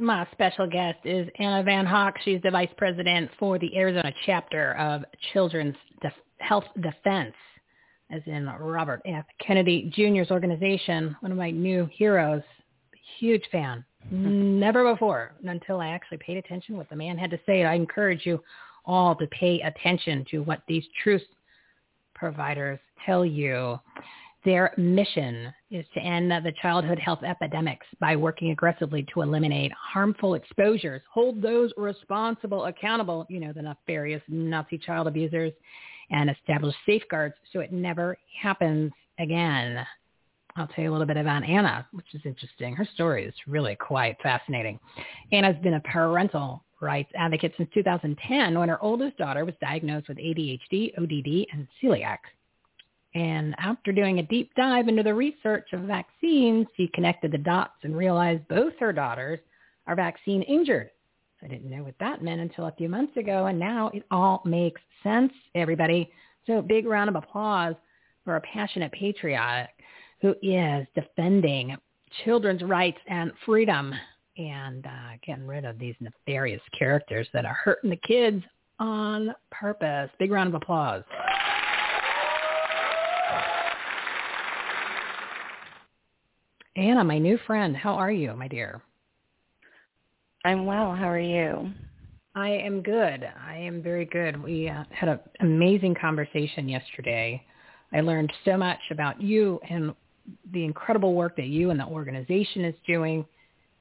[0.00, 2.14] My special guest is Anna Van Hoek.
[2.24, 7.34] She's the vice president for the Arizona chapter of Children's Def- Health Defense,
[8.12, 9.24] as in Robert F.
[9.44, 12.42] Kennedy Jr.'s organization, one of my new heroes.
[13.18, 13.84] Huge fan.
[14.12, 17.64] Never before, until I actually paid attention what the man had to say.
[17.64, 18.40] I encourage you
[18.86, 21.22] all to pay attention to what these truth
[22.14, 23.80] providers tell you.
[24.44, 30.34] Their mission is to end the childhood health epidemics by working aggressively to eliminate harmful
[30.34, 35.52] exposures, hold those responsible accountable, you know, the nefarious Nazi child abusers,
[36.10, 39.84] and establish safeguards so it never happens again.
[40.56, 42.74] I'll tell you a little bit about Anna, which is interesting.
[42.74, 44.78] Her story is really quite fascinating.
[45.32, 50.18] Anna's been a parental rights advocate since 2010 when her oldest daughter was diagnosed with
[50.18, 52.18] ADHD, ODD, and celiac.
[53.14, 57.78] And after doing a deep dive into the research of vaccines, she connected the dots
[57.82, 59.40] and realized both her daughters
[59.86, 60.90] are vaccine injured.
[61.42, 64.42] I didn't know what that meant until a few months ago, and now it all
[64.44, 66.10] makes sense, everybody.
[66.46, 67.74] So big round of applause
[68.24, 69.68] for a passionate patriot
[70.20, 71.76] who is defending
[72.24, 73.94] children's rights and freedom
[74.36, 78.42] and uh, getting rid of these nefarious characters that are hurting the kids
[78.78, 80.10] on purpose.
[80.18, 81.02] Big round of applause.
[86.76, 88.82] Anna, my new friend, how are you, my dear?
[90.44, 90.94] I'm well.
[90.94, 91.72] How are you?
[92.34, 93.28] I am good.
[93.46, 94.40] I am very good.
[94.40, 97.42] We uh, had an amazing conversation yesterday.
[97.92, 99.94] I learned so much about you and
[100.52, 103.24] the incredible work that you and the organization is doing.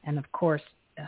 [0.06, 0.62] And of course,
[1.00, 1.06] uh,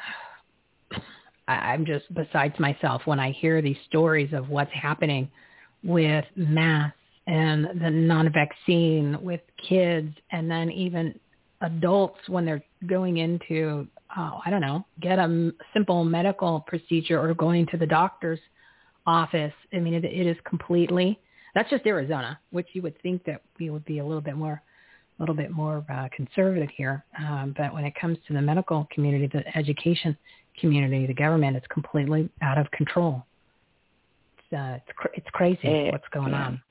[1.48, 5.32] I'm just besides myself when I hear these stories of what's happening
[5.84, 6.96] with masks
[7.26, 11.20] and the non-vaccine with kids and then even
[11.62, 13.88] adults when they're going into,
[14.18, 18.40] oh, I don't know, get a simple medical procedure or going to the doctor's
[19.06, 19.54] office.
[19.74, 21.20] I mean, it, it is completely,
[21.56, 24.62] that's just Arizona, which you would think that we would be a little bit more,
[25.18, 27.04] a little bit more uh, conservative here.
[27.18, 30.18] Um, but when it comes to the medical community, the education
[30.60, 33.26] community, the government, it's completely out of control.
[34.38, 36.46] It's, uh, it's, cr- it's crazy It- what's going yeah.
[36.46, 36.62] on.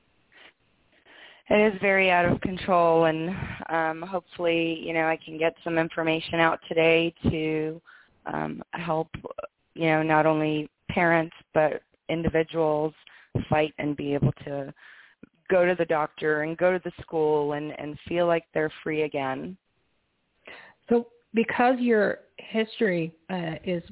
[1.51, 3.31] It is very out of control, and
[3.71, 7.81] um, hopefully, you know, I can get some information out today to
[8.27, 9.09] um, help,
[9.75, 12.93] you know, not only parents but individuals
[13.49, 14.73] fight and be able to
[15.51, 19.03] go to the doctor and go to the school and and feel like they're free
[19.03, 19.57] again.
[20.89, 23.83] So because your history uh, is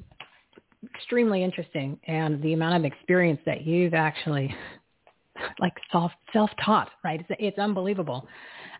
[0.95, 4.53] extremely interesting and the amount of experience that you've actually
[5.59, 7.19] like self self-taught, right?
[7.21, 8.27] It's, it's unbelievable.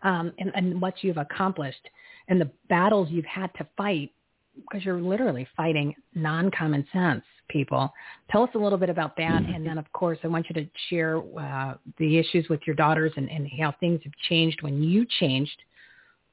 [0.02, 1.88] Um, and, and what you've accomplished
[2.28, 4.12] and the battles you've had to fight
[4.54, 7.92] because you're literally fighting non-common sense people.
[8.30, 9.42] Tell us a little bit about that.
[9.42, 13.12] And then, of course, I want you to share uh, the issues with your daughters
[13.16, 15.62] and, and how things have changed when you changed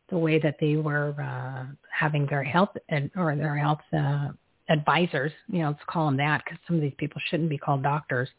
[0.09, 4.29] the way that they were uh, having their health and, or their health uh,
[4.69, 5.31] advisors.
[5.47, 8.29] You know, let's call them that because some of these people shouldn't be called doctors.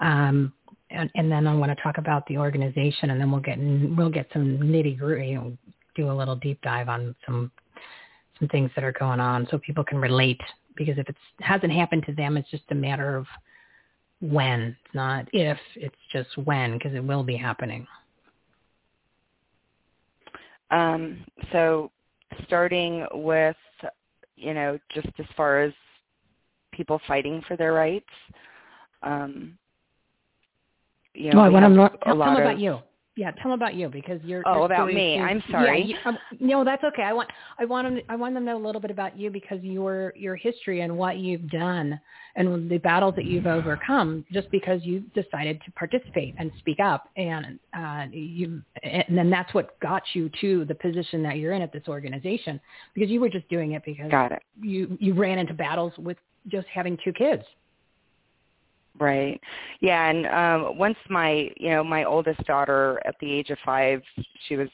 [0.00, 0.52] Um,
[0.90, 4.10] and, and then I want to talk about the organization, and then we'll get we'll
[4.10, 5.38] get some nitty gritty.
[5.94, 7.50] Do a little deep dive on some
[8.38, 10.40] some things that are going on, so people can relate.
[10.76, 13.26] Because if it hasn't happened to them, it's just a matter of
[14.20, 14.76] when.
[14.84, 15.58] It's not if.
[15.74, 17.86] It's just when, because it will be happening.
[20.70, 21.90] Um, so
[22.44, 23.56] starting with,
[24.36, 25.72] you know, just as far as
[26.72, 28.04] people fighting for their rights.
[29.02, 29.56] Um,
[31.16, 31.88] you know, oh, I want to know.
[31.88, 32.78] Tell, tell of, about you.
[33.16, 34.42] Yeah, tell them about you because you're.
[34.44, 35.14] Oh, about me.
[35.14, 35.80] Is, I'm sorry.
[35.80, 37.02] Yeah, you, um, no, that's okay.
[37.02, 39.30] I want I want them I want them to know a little bit about you
[39.30, 41.98] because your your history and what you've done
[42.36, 47.08] and the battles that you've overcome just because you decided to participate and speak up
[47.16, 51.62] and uh, you and then that's what got you to the position that you're in
[51.62, 52.60] at this organization
[52.92, 54.42] because you were just doing it because got it.
[54.60, 56.18] you you ran into battles with
[56.48, 57.42] just having two kids.
[58.98, 59.40] Right.
[59.80, 64.02] Yeah, and um once my, you know, my oldest daughter at the age of 5,
[64.48, 64.68] she was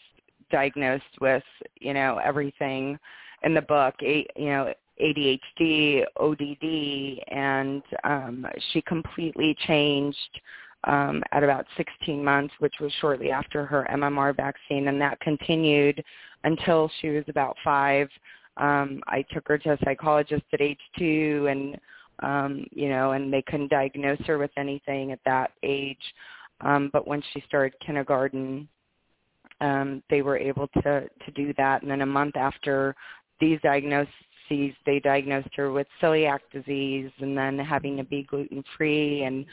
[0.51, 1.43] diagnosed with,
[1.81, 2.99] you know, everything
[3.43, 4.73] in the book, you know,
[5.03, 10.41] ADHD, ODD, and um she completely changed
[10.85, 16.03] um at about 16 months, which was shortly after her MMR vaccine, and that continued
[16.45, 18.09] until she was about 5.
[18.59, 21.77] Um I took her to a psychologist at age 2 and
[22.23, 26.03] um, you know, and they couldn't diagnose her with anything at that age.
[26.61, 28.69] Um, but when she started kindergarten,
[29.61, 31.83] um, they were able to to do that.
[31.83, 32.95] And then a month after
[33.41, 34.09] these diagnoses,
[34.85, 39.45] they diagnosed her with celiac disease, and then having to be gluten free, and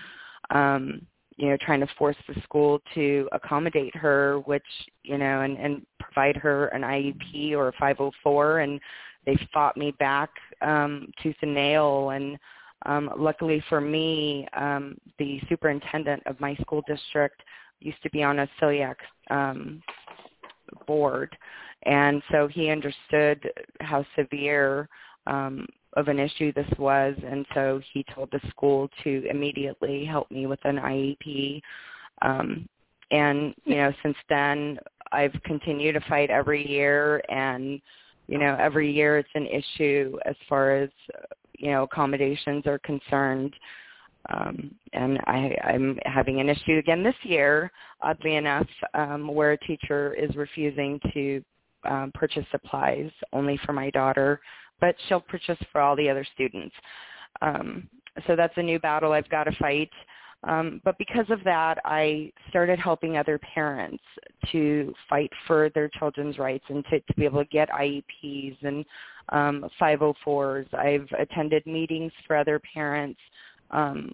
[0.52, 1.02] um,
[1.38, 4.64] you know, trying to force the school to accommodate her, which
[5.04, 8.80] you know, and and provide her an IEP or a 504, and
[9.26, 10.30] they fought me back
[10.62, 12.38] um, tooth and nail and
[12.85, 17.41] um, luckily for me, um, the superintendent of my school district
[17.80, 18.95] used to be on a celiac
[19.30, 19.81] um,
[20.88, 21.35] board,
[21.84, 23.49] and so he understood
[23.81, 24.88] how severe
[25.27, 30.30] um, of an issue this was, and so he told the school to immediately help
[30.31, 31.61] me with an IEP.
[32.22, 32.68] Um,
[33.11, 34.80] and you know, since then,
[35.11, 37.81] I've continued to fight every year, and
[38.27, 40.89] you know, every year it's an issue as far as
[41.60, 43.56] you know accommodations are concerned.
[44.30, 47.72] Um, and I, I'm having an issue again this year,
[48.02, 51.44] oddly enough, um, where a teacher is refusing to
[51.86, 54.41] um, purchase supplies only for my daughter,
[54.81, 56.76] but she'll purchase for all the other students.
[57.41, 57.88] Um,
[58.27, 59.90] so that's a new battle I've got to fight.
[60.44, 64.03] Um, but because of that, I started helping other parents
[64.52, 68.86] to fight for their children's rights and to, to be able to get IEPs and
[69.30, 70.74] um, 504s.
[70.74, 73.20] I've attended meetings for other parents,
[73.72, 74.14] um,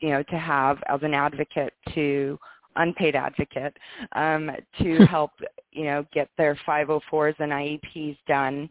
[0.00, 2.38] you know, to have as an advocate to
[2.76, 3.76] unpaid advocate
[4.12, 5.30] um, to help,
[5.70, 8.68] you know, get their 504s and IEPs done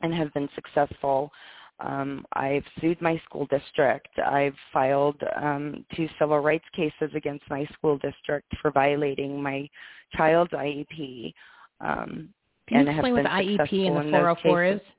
[0.00, 1.32] and have been successful.
[1.80, 4.08] Um, I've sued my school district.
[4.18, 9.68] I've filed um, two civil rights cases against my school district for violating my
[10.16, 11.34] child's IEP.
[11.80, 12.28] Um,
[12.68, 14.80] Can and you explain what the IEP and the in those 404 cases.
[14.80, 14.92] is?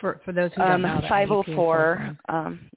[0.00, 2.16] For for those who don't Um, know, the 504.
[2.28, 2.70] Um,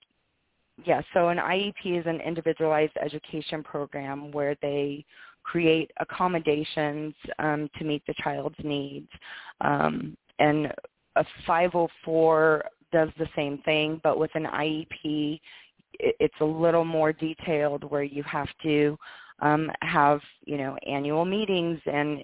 [0.84, 5.06] yeah, so an IEP is an individualized education program where they
[5.44, 9.10] create accommodations um, to meet the child's needs.
[9.62, 10.74] Um, and
[11.16, 15.40] a 504 does the same thing, but with an IEP,
[16.00, 18.98] it, it's a little more detailed where you have to
[19.40, 22.24] um, have, you know, annual meetings and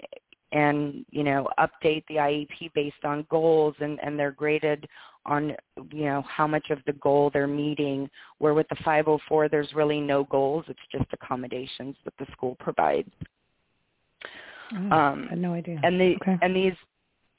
[0.53, 4.87] and you know update the IEP based on goals and and they're graded
[5.25, 5.53] on
[5.91, 9.99] you know how much of the goal they're meeting where with the 504 there's really
[9.99, 13.11] no goals it's just accommodations that the school provides
[14.73, 15.79] Oh, um I had no idea.
[15.83, 16.37] and the Okay.
[16.41, 16.73] and these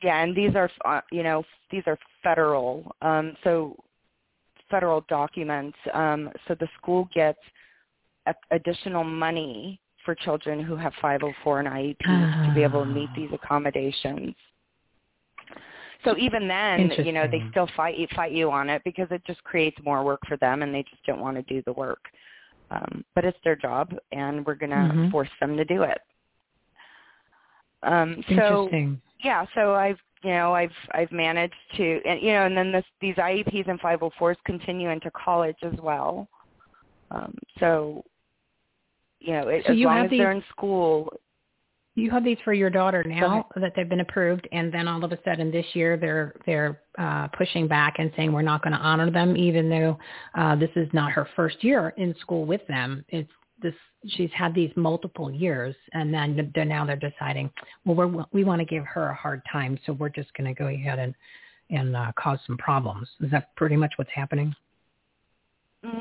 [0.02, 3.76] yeah and these are uh, you know these are federal um so
[4.70, 7.38] federal documents um so the school gets
[8.26, 13.10] a- additional money for children who have 504 and IEPs to be able to meet
[13.14, 14.34] these accommodations
[16.04, 19.22] So even then, you know, they still fight you fight you on it because it
[19.26, 22.00] just creates more work for them, and they just don't want to do the work.
[22.70, 25.10] Um, but it's their job, and we're going to Mhm.
[25.10, 26.00] force them to do it.
[27.82, 29.02] Um, so Interesting.
[29.22, 32.84] Yeah, so I've you know I've I've managed to and you know and then this
[33.00, 36.28] these IEPs and 504s continue into college as well.
[37.10, 38.04] Um, so
[39.20, 41.12] you know it, So as you long have as they're in school,
[41.94, 45.10] You have these for your daughter now that they've been approved, and then all of
[45.10, 48.78] a sudden this year they're they're uh, pushing back and saying we're not going to
[48.78, 49.98] honor them, even though
[50.36, 53.04] uh, this is not her first year in school with them.
[53.08, 53.30] It's
[53.62, 53.74] this
[54.06, 57.50] she's had these multiple years, and then they're, now they're deciding,
[57.84, 60.58] well, we're, we want to give her a hard time, so we're just going to
[60.58, 61.14] go ahead and
[61.70, 63.08] and uh, cause some problems.
[63.20, 64.54] Is that pretty much what's happening?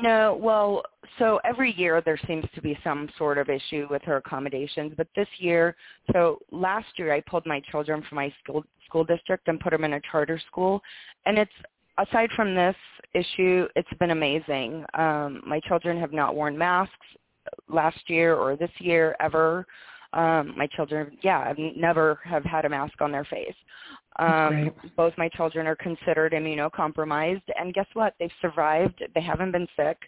[0.02, 0.82] No, well,
[1.18, 5.06] so every year there seems to be some sort of issue with her accommodations, but
[5.14, 5.76] this year,
[6.12, 9.84] so last year I pulled my children from my school school district and put them
[9.84, 10.80] in a charter school,
[11.26, 11.52] and it's
[11.98, 12.76] aside from this
[13.14, 14.84] issue, it's been amazing.
[14.94, 16.94] Um, my children have not worn masks
[17.68, 19.66] last year or this year ever.
[20.14, 23.54] Um, my children, yeah, I've never have had a mask on their face.
[24.18, 28.14] Um, both my children are considered immunocompromised, and guess what?
[28.18, 29.04] They've survived.
[29.14, 29.98] They haven't been sick.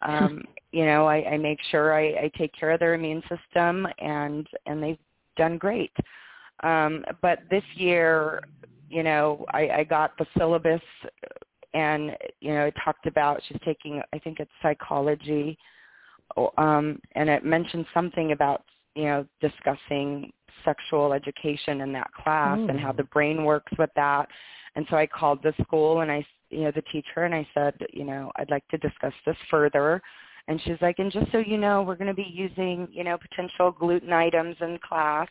[0.00, 0.42] Um,
[0.72, 4.46] you know, I, I make sure I, I take care of their immune system, and
[4.66, 4.98] and they've
[5.36, 5.92] done great.
[6.62, 8.42] Um, but this year,
[8.88, 10.80] you know, I, I got the syllabus,
[11.74, 15.58] and you know, it talked about she's taking, I think it's psychology,
[16.58, 18.64] um, and it mentioned something about
[18.94, 20.32] you know discussing
[20.64, 24.28] sexual education in that class and how the brain works with that.
[24.74, 27.74] And so I called the school and I, you know, the teacher and I said,
[27.92, 30.00] you know, I'd like to discuss this further.
[30.48, 33.16] And she's like, and just so you know, we're going to be using, you know,
[33.16, 35.28] potential gluten items in class.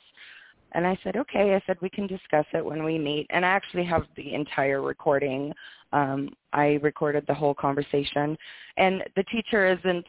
[0.74, 1.56] And I said, okay.
[1.56, 3.28] I said, we can discuss it when we meet.
[3.30, 5.54] And I actually have the entire recording.
[5.94, 8.38] Um, I recorded the whole conversation.
[8.78, 10.06] And the teacher isn't,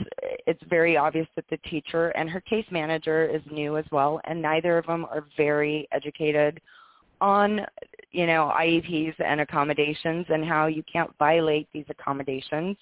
[0.47, 4.21] it's very obvious that the teacher and her case manager is new as well.
[4.25, 6.61] And neither of them are very educated
[7.21, 7.61] on,
[8.11, 12.77] you know, IEPs and accommodations and how you can't violate these accommodations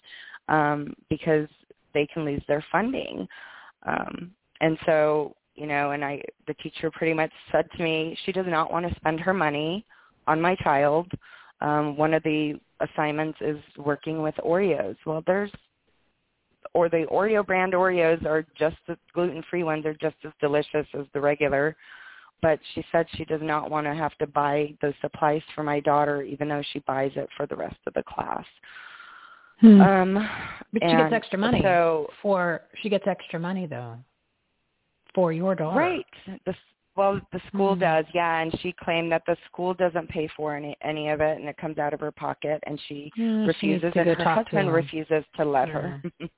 [0.48, 1.48] um, because
[1.94, 3.26] they can lose their funding.
[3.86, 8.32] Um, and so you know, and I the teacher pretty much said to me she
[8.32, 9.84] does not want to spend her money
[10.26, 11.06] on my child.
[11.60, 14.96] Um, one of the assignments is working with Oreos.
[15.04, 15.50] Well, there's
[16.72, 21.04] or the Oreo brand Oreos are just the gluten-free ones are just as delicious as
[21.12, 21.76] the regular.
[22.40, 25.80] But she said she does not want to have to buy those supplies for my
[25.80, 28.46] daughter, even though she buys it for the rest of the class.
[29.60, 29.80] Hmm.
[29.82, 30.28] Um,
[30.72, 33.98] But she gets extra money So for she gets extra money though
[35.14, 35.78] for your daughter.
[35.78, 36.06] Right.
[36.46, 36.54] The
[36.96, 37.80] well, the school Mhm.
[37.80, 41.38] does, yeah, and she claimed that the school doesn't pay for any any of it,
[41.38, 44.24] and it comes out of her pocket, and she Yeah, refuses, to and go her
[44.24, 46.02] talk to husband refuses to let her.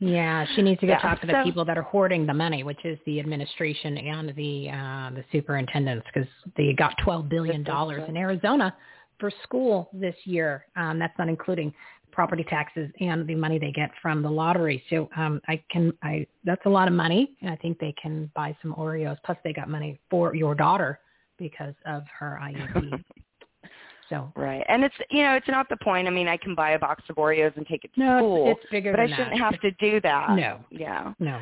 [0.00, 2.62] Yeah, she needs to go Yeah, talk to the people that are hoarding the money,
[2.62, 8.08] which is the administration and the uh, the superintendents, because they got twelve billion dollars
[8.08, 8.74] in Arizona
[9.18, 10.66] for school this year.
[10.76, 11.74] Um, that's not including
[12.10, 14.82] property taxes and the money they get from the lottery.
[14.90, 18.30] So um, I can, I that's a lot of money, and I think they can
[18.34, 19.16] buy some Oreos.
[19.24, 21.00] Plus, they got money for your daughter
[21.38, 23.04] because of her IEP.
[24.08, 26.08] so Right, and it's you know it's not the point.
[26.08, 28.20] I mean, I can buy a box of Oreos and take it to No, it's-
[28.20, 29.52] school, it's bigger but than I shouldn't that.
[29.52, 30.30] have to do that.
[30.36, 30.60] No.
[30.70, 31.12] Yeah.
[31.18, 31.40] no.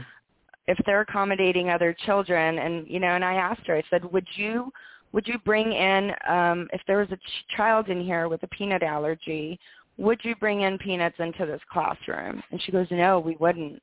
[0.66, 4.26] if they're accommodating other children and you know and i asked her i said would
[4.34, 4.72] you
[5.12, 8.48] would you bring in um if there was a ch- child in here with a
[8.48, 9.60] peanut allergy
[9.98, 12.42] would you bring in peanuts into this classroom?
[12.50, 13.82] And she goes no we wouldn't.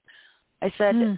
[0.62, 1.14] I said Hmm.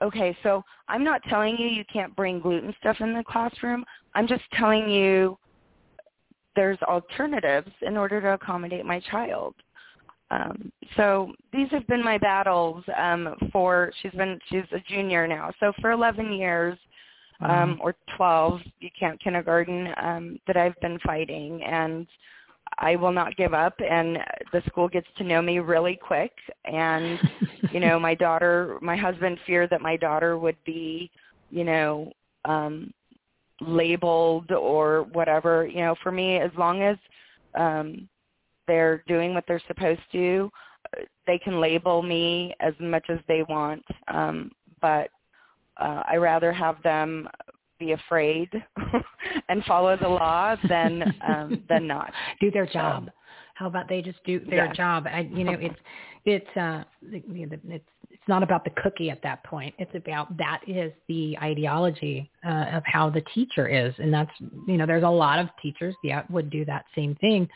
[0.00, 3.84] okay so i'm not telling you you can't bring gluten stuff in the classroom.
[4.14, 5.38] I'm just telling you
[6.56, 9.54] there's alternatives in order to accommodate my child.
[10.30, 15.52] Um, so these have been my battles um, for she's been she's a junior now.
[15.60, 16.78] So for 11 years
[17.40, 22.06] um, or 12, you can't kindergarten um, that I've been fighting, and
[22.78, 23.74] I will not give up.
[23.80, 24.18] And
[24.52, 26.32] the school gets to know me really quick.
[26.64, 27.18] And
[27.72, 31.10] you know, my daughter, my husband feared that my daughter would be,
[31.50, 32.12] you know,
[32.44, 32.92] um,
[33.60, 35.66] labeled or whatever.
[35.66, 36.96] You know, for me, as long as
[37.54, 38.08] um,
[38.66, 40.50] they're doing what they're supposed to,
[41.26, 43.84] they can label me as much as they want.
[44.08, 45.10] Um, but
[45.78, 47.28] uh, I rather have them
[47.78, 48.50] be afraid
[49.48, 52.12] and follow the law than um, than not.
[52.40, 53.10] do their job.
[53.54, 54.76] How about they just do their Yes.
[54.76, 55.06] job?
[55.06, 55.74] I, you know, it's
[56.24, 59.74] it's uh, the- the- it's it's not about the cookie at that point.
[59.78, 64.30] It's about that is the ideology uh, of how the teacher is, and that's
[64.66, 67.48] you know there's a lot of teachers yeah would do that same thing.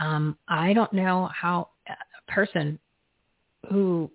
[0.00, 2.78] Um, I don't know how a person
[3.70, 4.10] who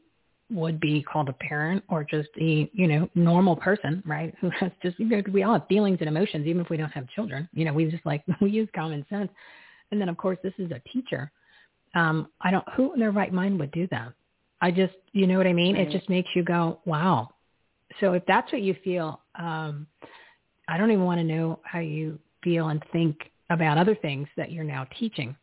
[0.53, 4.33] would be called a parent or just a you know normal person, right?
[4.41, 6.91] Who has just you know we all have feelings and emotions, even if we don't
[6.91, 7.49] have children.
[7.53, 9.29] You know, we just like we use common sense.
[9.91, 11.31] And then of course this is a teacher.
[11.95, 14.13] Um, I don't who in their right mind would do that.
[14.61, 15.75] I just you know what I mean?
[15.75, 15.87] Right.
[15.87, 17.29] It just makes you go, wow.
[17.99, 19.85] So if that's what you feel, um,
[20.67, 23.17] I don't even want to know how you feel and think
[23.49, 25.35] about other things that you're now teaching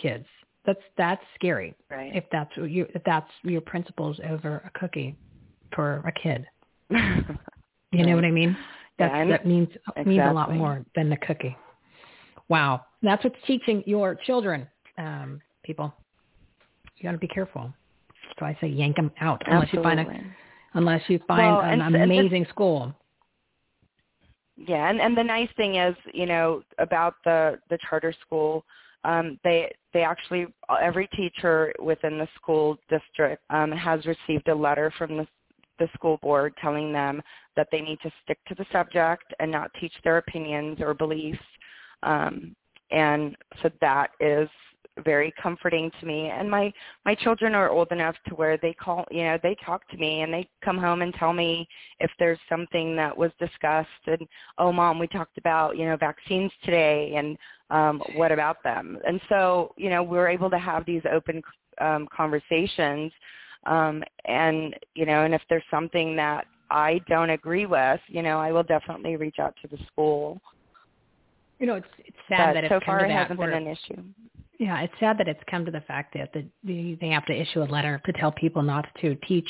[0.00, 0.26] kids
[0.66, 1.74] that's that's scary.
[1.90, 2.14] Right.
[2.14, 5.16] If that's what you if that's your principles over a cookie
[5.74, 6.46] for a kid.
[6.90, 7.26] you right.
[7.92, 8.56] know what I mean?
[8.98, 10.04] That yeah, that means exactly.
[10.04, 11.56] means a lot more than the cookie.
[12.48, 12.82] Wow.
[13.02, 14.66] That's what's teaching your children,
[14.96, 15.92] um, people.
[16.96, 17.72] You got to be careful.
[18.38, 19.90] So I say yank them out unless Absolutely.
[19.90, 22.94] you find a unless you find well, an and, amazing and school.
[24.56, 28.64] Yeah, and and the nice thing is, you know, about the the charter school
[29.04, 30.46] um, they they actually
[30.82, 35.26] every teacher within the school district um, has received a letter from the
[35.78, 37.22] the school board telling them
[37.56, 41.38] that they need to stick to the subject and not teach their opinions or beliefs.
[42.02, 42.54] Um,
[42.90, 44.48] and so that is
[45.04, 46.28] very comforting to me.
[46.28, 46.72] And my
[47.04, 50.22] my children are old enough to where they call you know they talk to me
[50.22, 51.68] and they come home and tell me
[52.00, 54.20] if there's something that was discussed and
[54.58, 57.36] oh mom we talked about you know vaccines today and
[57.70, 58.98] um what about them?
[59.06, 61.42] And so you know we're able to have these open
[61.80, 63.12] um conversations
[63.66, 68.38] um and you know and if there's something that I don't agree with you know
[68.38, 70.40] I will definitely reach out to the school.
[71.58, 73.66] You know, it's it's sad but that it's so far to it hasn't where, been
[73.66, 74.00] an issue.
[74.58, 77.32] Yeah, it's sad that it's come to the fact that the, the, they have to
[77.32, 79.48] issue a letter to tell people not to teach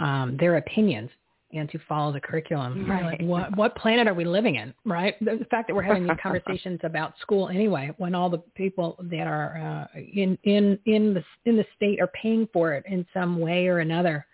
[0.00, 1.10] um, their opinions
[1.52, 2.88] and to follow the curriculum.
[2.88, 3.04] Right.
[3.04, 4.72] Like, what what planet are we living in?
[4.84, 5.18] Right.
[5.20, 8.96] The, the fact that we're having these conversations about school anyway, when all the people
[9.10, 13.06] that are uh, in in in the in the state are paying for it in
[13.12, 14.26] some way or another,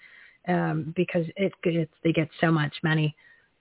[0.47, 3.15] um, because it it's, they get so much money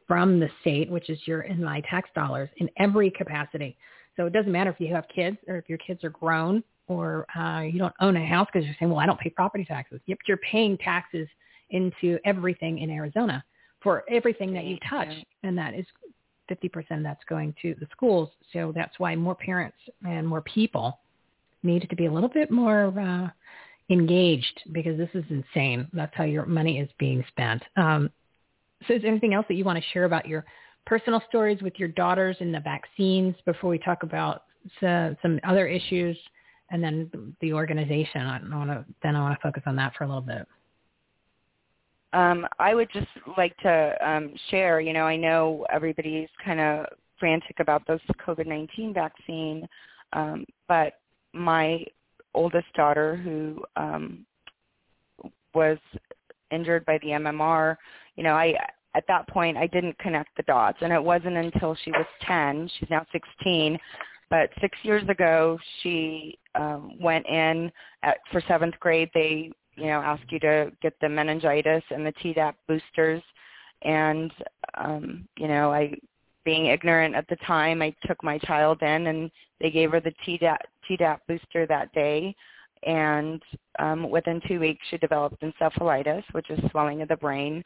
[0.08, 3.76] from the state, which is your in my tax dollars in every capacity.
[4.18, 7.26] So it doesn't matter if you have kids or if your kids are grown or
[7.38, 10.02] uh, you don't own a house because you're saying, well, I don't pay property taxes.
[10.08, 11.28] Yep, you're paying taxes
[11.70, 13.44] into everything in Arizona
[13.82, 15.10] for everything that you touch,
[15.44, 15.86] and that is
[16.50, 18.30] 50% that's going to the schools.
[18.54, 21.00] So that's why more parents and more people
[21.64, 23.30] need to be a little bit more uh,
[23.94, 25.88] engaged because this is insane.
[25.94, 27.64] That's how your money is being spent.
[27.76, 28.10] Um,
[28.88, 30.46] so is there anything else that you want to share about your
[30.88, 34.44] personal stories with your daughters and the vaccines before we talk about
[34.80, 36.18] some, other issues
[36.72, 38.22] and then the organization?
[38.22, 40.48] I want to, then I want to focus on that for a little bit.
[42.14, 43.08] Um, I would just
[43.38, 46.86] like to um, share, you know, I know everybody's kind of
[47.20, 49.68] frantic about this COVID-19 vaccine,
[50.14, 50.94] um, but
[51.34, 51.84] my
[52.34, 54.26] oldest daughter who um,
[55.54, 55.78] was
[56.50, 57.76] injured by the MMR,
[58.16, 58.56] you know, I
[58.98, 62.70] at that point I didn't connect the dots, and it wasn't until she was 10.
[62.80, 63.78] She's now 16,
[64.30, 67.72] but six years ago she um, went in
[68.02, 69.10] at, for seventh grade.
[69.14, 73.22] They, you know, ask you to get the meningitis and the Tdap boosters,
[73.84, 74.32] and
[74.74, 75.94] um, you know, I,
[76.44, 79.30] being ignorant at the time, I took my child in, and
[79.62, 80.58] they gave her the Tdap
[80.90, 82.36] Tdap booster that day
[82.84, 83.42] and
[83.80, 87.64] um, within two weeks she developed encephalitis, which is swelling of the brain.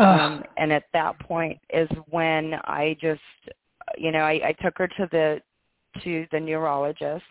[0.00, 3.20] Um, and at that point is when I just,
[3.96, 5.40] you know, I, I took her to the
[6.04, 7.24] to the neurologist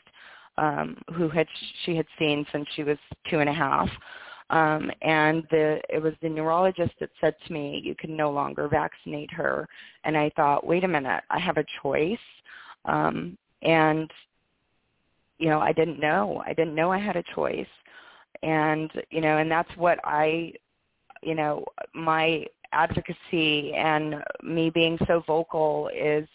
[0.58, 1.48] um, who had
[1.84, 2.98] she had seen since she was
[3.30, 3.90] two and a half.
[4.50, 8.68] Um, and the it was the neurologist that said to me, "You can no longer
[8.68, 9.68] vaccinate her."
[10.04, 12.18] And I thought, "Wait a minute, I have a choice."
[12.86, 14.12] Um, and
[15.38, 16.42] you know, I didn't know.
[16.46, 17.68] I didn't know I had a choice.
[18.44, 20.54] And, you know, and that's what I,
[21.22, 26.28] you know, my advocacy and me being so vocal is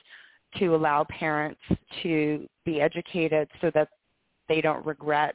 [0.58, 1.60] to allow parents
[2.02, 3.88] to be educated so that
[4.48, 5.34] they don't regret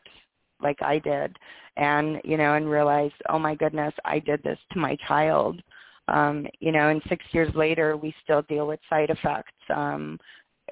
[0.61, 1.37] like I did
[1.77, 5.61] and, you know, and realize, oh my goodness, I did this to my child.
[6.07, 9.53] Um, you know, and six years later we still deal with side effects.
[9.73, 10.19] Um,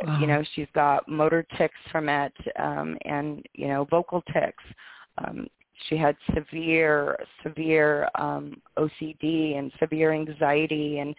[0.01, 0.19] Wow.
[0.19, 4.63] you know she's got motor tics from it um and you know vocal tics
[5.19, 5.47] um
[5.89, 11.15] she had severe severe um ocd and severe anxiety and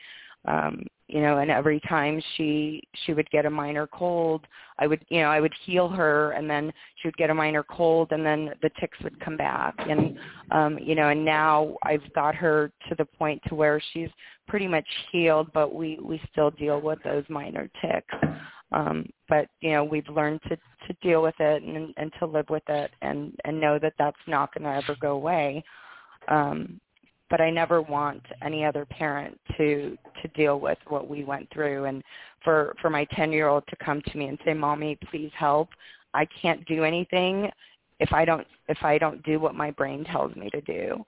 [0.47, 4.47] um you know and every time she she would get a minor cold
[4.79, 7.63] i would you know i would heal her and then she would get a minor
[7.63, 9.75] cold and then the tics would come back.
[9.79, 10.19] And
[10.51, 14.11] um you know and now i've got her to the point to where she's
[14.49, 18.15] pretty much healed but we we still deal with those minor tics
[18.75, 20.57] um but you know we've learned to
[20.87, 24.17] to deal with it and and to live with it and and know that that's
[24.27, 25.65] not going to ever go away
[26.29, 26.81] um
[27.31, 31.87] but I never want any other parent to to deal with what we went through
[31.87, 32.03] and
[32.43, 35.69] for for my 10-year-old to come to me and say, "Mommy, please help.
[36.13, 37.51] I can't do anything
[37.99, 41.05] if I don't if I don't do what my brain tells me to do."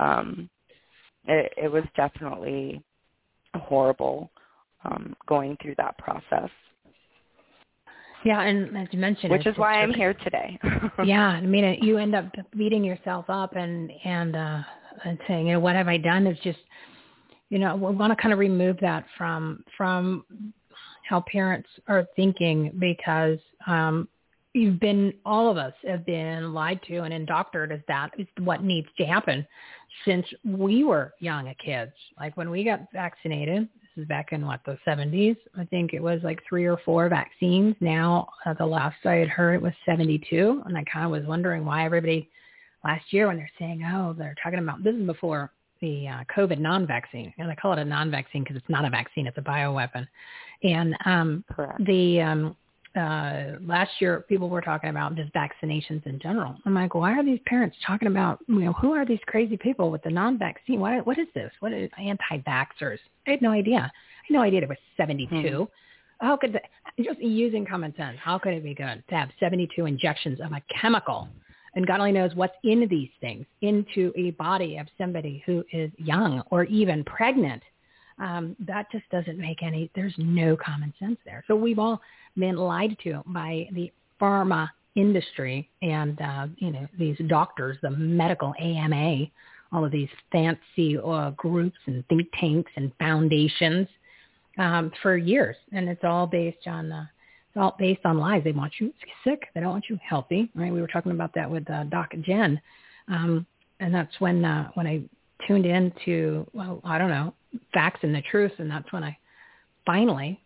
[0.00, 0.48] Um
[1.26, 2.82] it, it was definitely
[3.54, 4.30] horrible
[4.84, 6.50] um going through that process.
[8.24, 10.58] Yeah, and as you mentioned, which is why I'm here today.
[11.04, 12.26] yeah, I mean, it- you end up
[12.56, 14.62] beating yourself up and and uh
[15.04, 16.26] and saying, you know, what have I done?
[16.26, 16.58] Is just,
[17.50, 20.24] you know, we want to kind of remove that from from
[21.04, 24.08] how parents are thinking because um
[24.54, 28.62] you've been all of us have been lied to and indoctrinated as that is what
[28.64, 29.46] needs to happen
[30.04, 31.92] since we were young kids.
[32.18, 33.68] Like when we got vaccinated,
[33.98, 35.36] is back in what the 70s.
[35.56, 37.74] I think it was like three or four vaccines.
[37.80, 41.24] Now, uh, the last I had heard, it was 72, and I kind of was
[41.26, 42.30] wondering why everybody
[42.84, 46.58] last year when they're saying, oh, they're talking about this is before the uh, COVID
[46.58, 50.06] non-vaccine, and they call it a non-vaccine because it's not a vaccine; it's a bioweapon.
[50.62, 51.84] And um, Correct.
[51.84, 52.56] the um,
[52.96, 56.56] uh, last year, people were talking about just vaccinations in general.
[56.64, 59.90] I'm like, why are these parents talking about, you know, who are these crazy people
[59.90, 60.80] with the non-vaccine?
[60.80, 61.50] What, what is this?
[61.60, 62.98] What is anti-vaxxers?
[63.26, 63.78] I had no idea.
[63.78, 65.68] I had no idea it was 72.
[66.20, 66.62] How could that,
[67.00, 70.62] just using common sense, how could it be good to have 72 injections of a
[70.80, 71.28] chemical
[71.74, 75.90] and God only knows what's in these things into a body of somebody who is
[75.96, 77.62] young or even pregnant?
[78.20, 81.44] Um, that just doesn't make any, there's no common sense there.
[81.46, 82.00] So we've all
[82.36, 88.54] been lied to by the pharma industry and, uh, you know, these doctors, the medical
[88.58, 89.26] AMA,
[89.72, 93.86] all of these fancy uh, groups and think tanks and foundations
[94.58, 95.56] um, for years.
[95.72, 97.06] And it's all based on, uh,
[97.48, 98.42] it's all based on lies.
[98.44, 98.92] They want you
[99.24, 99.44] sick.
[99.54, 100.50] They don't want you healthy.
[100.54, 100.72] Right?
[100.72, 102.60] We were talking about that with uh, Doc Jen,
[103.08, 103.46] um,
[103.80, 105.02] and that's when uh, when I
[105.46, 107.32] tuned in to well, I don't know,
[107.72, 109.16] facts and the truth, and that's when I
[109.86, 110.40] finally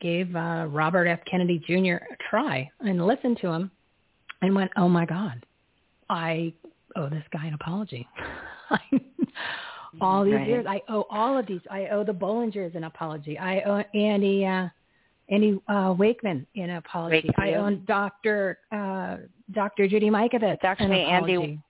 [0.00, 1.20] gave uh, Robert F.
[1.30, 1.96] Kennedy Jr.
[2.04, 3.70] a try and listened to him,
[4.42, 5.44] and went, oh my God,
[6.08, 6.52] I
[6.96, 8.06] owe this guy an apology.
[10.00, 10.46] all these Right.
[10.48, 11.60] years, I owe all of these.
[11.70, 13.38] I owe the Bollingers an apology.
[13.38, 14.46] I owe Andy.
[14.46, 14.68] Uh,
[15.30, 17.28] Andy uh, Wakeman an apology.
[17.36, 18.58] I owe Dr.
[18.72, 19.18] Uh,
[19.52, 19.86] Dr.
[19.86, 21.60] Judy Mikovits It's actually an Andy- apology.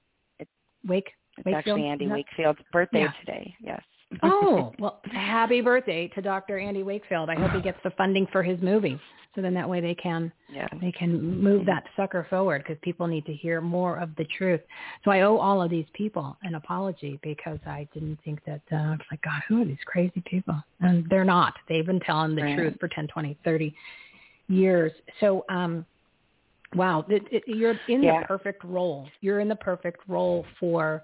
[0.87, 1.11] Wake.
[1.37, 1.57] It's Wakefield?
[1.57, 3.13] actually Andy Wakefield's birthday Yeah.
[3.21, 3.55] today.
[3.61, 3.83] Yes.
[4.23, 6.59] Oh, well, happy birthday to Dr.
[6.59, 7.31] Andy Wakefield.
[7.31, 9.01] I hope he gets the funding for his movie.
[9.35, 10.67] So then that way they can Yeah.
[10.81, 14.61] they can move that sucker forward because people need to hear more of the truth.
[15.05, 18.77] So I owe all of these people an apology because I didn't think that uh,
[18.77, 20.61] I was like, God, who are these crazy people?
[20.81, 21.55] And they're not.
[21.69, 22.57] They've been telling the Right.
[22.57, 23.75] truth for 10, 20, 30
[24.49, 24.93] years.
[25.21, 25.85] So, um,
[26.75, 28.21] wow, it, it, you're in Yeah.
[28.23, 29.09] the perfect role.
[29.21, 31.03] You're in the perfect role for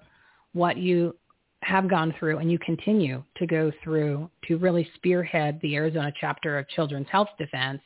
[0.53, 1.15] what you
[1.63, 6.57] have gone through and you continue to go through to really spearhead the Arizona chapter
[6.57, 7.81] of Children's Health Defense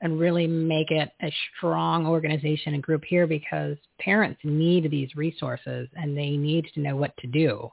[0.00, 5.88] and really make it a strong organization and group here because parents need these resources
[5.94, 7.70] and they need to know what to do.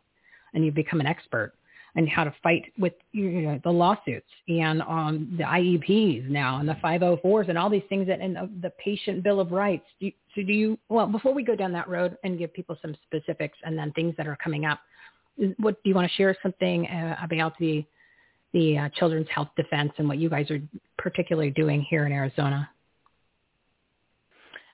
[0.53, 1.53] And you've become an expert
[1.95, 6.69] and how to fight with you know, the lawsuits and um, the IEPs now and
[6.69, 9.85] the 504s and all these things that and uh, the patient bill of rights.
[9.99, 10.79] Do you, so do you?
[10.89, 14.15] Well, before we go down that road and give people some specifics and then things
[14.17, 14.79] that are coming up,
[15.57, 17.85] what do you want to share something uh, about the
[18.53, 20.59] the uh, Children's Health Defense and what you guys are
[20.97, 22.69] particularly doing here in Arizona?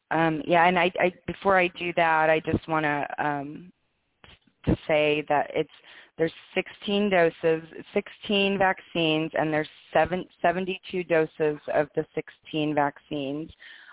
[0.10, 3.72] Um, yeah, and I, I before I do that, I just want to um,
[4.66, 5.70] to say that it's
[6.18, 7.64] there's 16 doses,
[7.94, 13.52] 16 vaccines, and there's seven, 72 doses of the 16 vaccines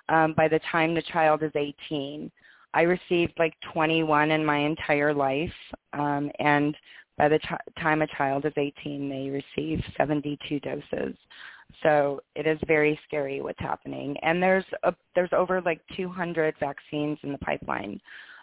[0.08, 2.30] um, by the time the child is 18.
[2.74, 5.52] I received like 21 in my entire life,
[5.92, 6.76] um, and
[7.16, 11.16] by the t- time a child is 18, they receive 72 doses.
[11.82, 17.18] So it is very scary what's happening, and there's a, there's over like 200 vaccines
[17.22, 18.00] in the pipeline.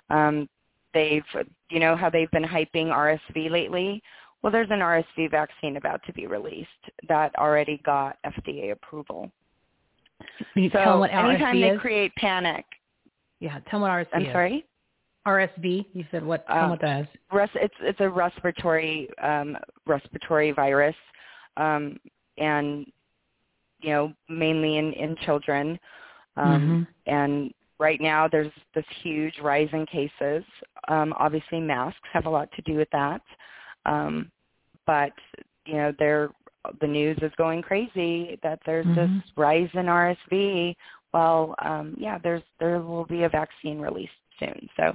[0.10, 0.50] Um,
[0.94, 1.24] they've
[1.70, 4.02] you know how they've been hyping RSV lately.
[4.42, 6.70] Well, there's an RSV vaccine about to be released
[7.08, 9.32] that already got FDA approval.
[10.54, 12.66] Can you so tell them what anytime they create panic,
[13.42, 14.32] Yeah, tell them what RSV I'm is.
[14.32, 14.66] sorry.
[15.28, 15.86] RSV.
[15.94, 16.48] You said what?
[16.48, 17.08] Tell Um, what that is.
[17.34, 20.96] Res- it's it's a respiratory um, respiratory virus.
[21.58, 22.00] um,
[22.38, 22.86] and
[23.82, 25.78] you know mainly in in children.
[26.38, 26.82] Um, Mm-hmm.
[27.08, 30.44] And right now there's this huge rise in cases.
[30.88, 33.22] Um, obviously, masks have a lot to do with that.
[33.86, 34.32] Um,
[34.88, 35.12] but
[35.66, 36.30] you know, there
[36.80, 38.96] the news is going crazy that there's Mhm.
[38.96, 40.76] this rise in RSV.
[41.14, 44.70] Well, um, yeah, there's there will be a vaccine released soon.
[44.78, 44.94] So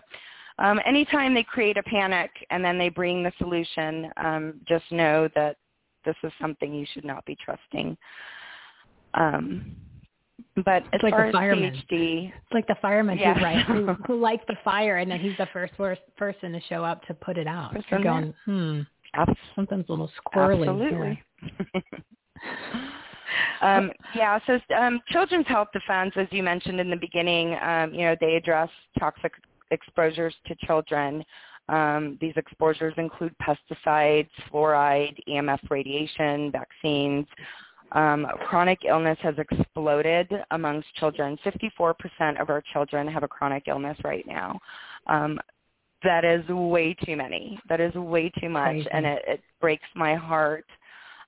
[0.58, 5.28] um, anytime they create a panic and then they bring the solution, um, just know
[5.34, 5.56] that
[6.04, 7.96] this is something you should not be trusting.
[9.14, 9.76] Um,
[10.64, 11.74] but as It's like far the fireman.
[11.74, 13.34] as PhD, It's like the fireman Yeah.
[13.34, 16.60] who, right, who, who lights the fire, and then he's the first worst person to
[16.68, 17.74] show up to put it out.
[17.90, 18.80] You're going, hmm,
[19.14, 21.22] Abs- something's a little squirrely Absolutely.
[23.60, 28.02] um, yeah, so um, Children's Health Defense, as you mentioned in the beginning, um, you
[28.02, 29.32] know, they address toxic
[29.70, 31.24] exposures to children.
[31.68, 37.26] Um, these exposures include pesticides, fluoride, EMF radiation, vaccines.
[37.92, 41.38] Um, chronic illness has exploded amongst children.
[41.44, 44.58] 54% of our children have a chronic illness right now.
[45.06, 45.38] Um,
[46.02, 47.58] that is way too many.
[47.68, 48.88] That is way too much, Crazy.
[48.92, 50.66] and it, it breaks my heart.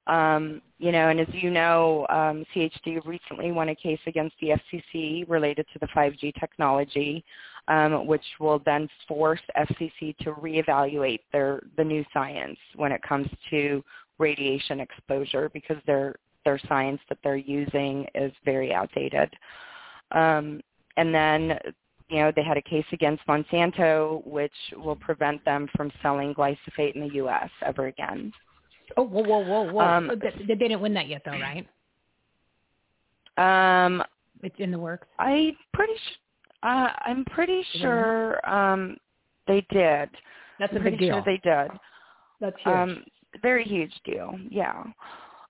[0.08, 4.48] Um, you know, and as you know, um, CHD recently won a case against the
[4.48, 7.22] FCC related to the 5G technology,
[7.68, 13.28] um, which will then force FCC to reevaluate their the new science when it comes
[13.50, 13.84] to
[14.18, 16.14] radiation exposure because their
[16.44, 19.30] their science that they're using is very outdated.
[20.12, 20.62] Um,
[20.96, 21.58] and then,
[22.08, 26.94] you know, they had a case against Monsanto, which will prevent them from selling glyphosate
[26.94, 27.50] in the U.S.
[27.66, 28.32] ever again.
[28.96, 29.80] Oh, whoa, whoa, whoa, whoa!
[29.84, 31.66] Um, So they, they didn't win that yet, though, right?
[33.36, 34.02] Um,
[34.42, 35.06] It's in the works.
[35.18, 36.18] I pretty sh-
[36.62, 38.96] uh, I'm pretty sure um,
[39.46, 40.08] they did.
[40.58, 41.14] That's I'm a pretty big deal.
[41.14, 41.70] sure they did.
[42.40, 42.74] That's huge.
[42.74, 43.04] Um,
[43.42, 44.34] very huge deal.
[44.50, 44.82] Yeah.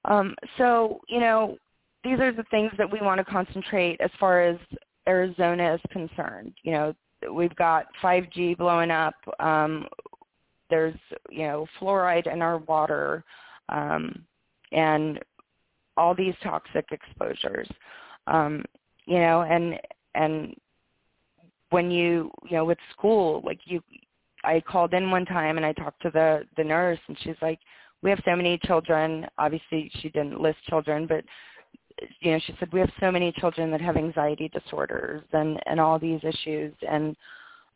[0.05, 1.57] Um, so you know,
[2.05, 4.57] these are the things that we want to concentrate as far as
[5.09, 6.53] Arizona is concerned.
[6.63, 6.95] You know,
[7.33, 9.15] we've got 5G blowing up.
[9.41, 9.87] Um,
[10.71, 10.95] there's
[11.31, 13.25] you know fluoride in our water,
[13.69, 14.25] um,
[14.73, 15.21] and
[15.97, 17.69] all these toxic exposures.
[18.27, 18.65] Um,
[19.07, 19.79] you know, and
[20.15, 20.55] and
[21.71, 23.83] when you you know with school, like you,
[24.45, 27.59] I called in one time and I talked to the the nurse, and she's like,
[28.03, 29.27] we have so many children.
[29.39, 31.25] Obviously, she didn't list children, but
[32.21, 35.81] you know, she said we have so many children that have anxiety disorders and and
[35.81, 37.17] all these issues, and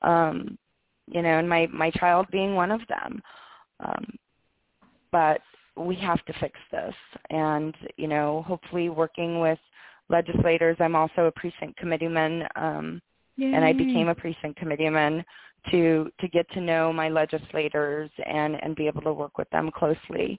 [0.02, 0.58] um,
[1.06, 3.22] you know, and my my child being one of them.
[3.80, 4.04] Um,
[5.10, 5.40] but
[5.76, 6.94] we have to fix this,
[7.30, 9.58] and you know, hopefully working with
[10.08, 10.76] legislators.
[10.80, 13.00] I'm also a precinct committeeman, um,
[13.56, 15.24] and I became a precinct committeeman
[15.70, 19.70] to to get to know my legislators and and be able to work with them
[19.70, 20.38] closely.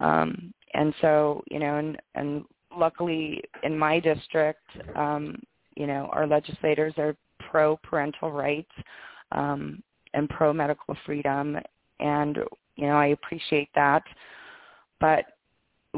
[0.00, 2.44] Um, and so, you know, and and
[2.76, 4.66] luckily in my district,
[4.96, 5.40] um,
[5.76, 7.16] you know, our legislators are
[7.50, 8.72] pro parental rights
[9.32, 9.82] um,
[10.14, 11.58] and pro medical freedom,
[12.00, 12.38] and
[12.76, 14.02] you know, I appreciate that.
[15.00, 15.26] But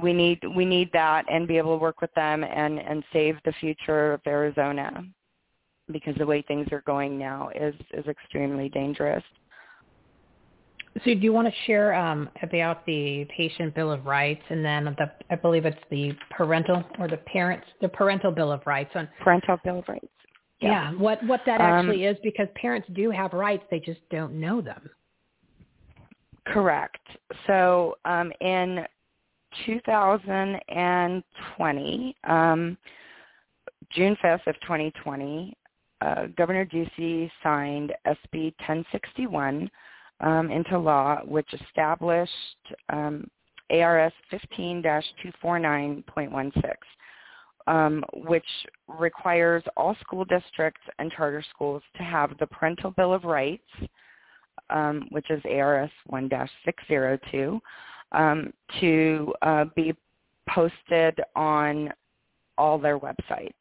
[0.03, 3.37] we need we need that and be able to work with them and and save
[3.45, 5.05] the future of Arizona
[5.93, 9.23] because the way things are going now is is extremely dangerous.
[11.05, 14.85] So do you want to share um, about the patient bill of rights and then
[14.85, 19.09] the I believe it's the parental or the parents the parental bill of rights on
[19.21, 20.07] Parental bill of rights.
[20.61, 24.35] Yeah, what what that Um, actually is because parents do have rights they just don't
[24.35, 24.89] know them.
[26.47, 27.05] Correct.
[27.47, 28.87] So um, in
[29.67, 32.77] 2020, um,
[33.91, 35.57] June 5th of 2020,
[36.03, 39.71] uh, Governor Ducey signed SB 1061
[40.21, 42.33] um, into law, which established
[42.91, 43.27] um,
[43.71, 44.13] ARS
[44.59, 46.75] 15-249.16,
[47.67, 48.45] um, which
[48.99, 53.63] requires all school districts and charter schools to have the Parental Bill of Rights,
[54.71, 57.61] um, which is ARS 1-602,
[58.13, 59.95] um, to uh, be
[60.49, 61.93] posted on
[62.57, 63.53] all their websites.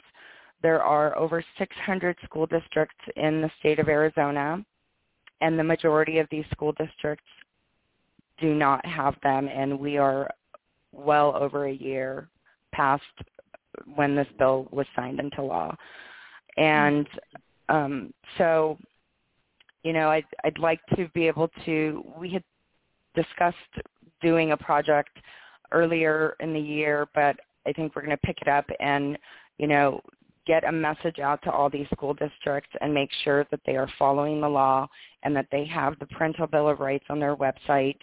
[0.61, 4.64] There are over 600 school districts in the state of Arizona,
[5.41, 7.26] and the majority of these school districts
[8.40, 10.30] do not have them, and we are
[10.91, 12.30] well over a year
[12.72, 13.03] past
[13.95, 15.76] when this bill was signed into law.
[16.57, 17.07] And
[17.69, 18.77] um, so,
[19.84, 22.43] you know, I'd, I'd like to be able to, we had
[23.15, 23.56] discussed
[24.22, 25.18] doing a project
[25.72, 27.35] earlier in the year, but
[27.68, 29.18] I think we're going to pick it up and,
[29.57, 30.02] you know,
[30.45, 33.89] get a message out to all these school districts and make sure that they are
[33.97, 34.88] following the law
[35.23, 37.97] and that they have the parental bill of rights on their website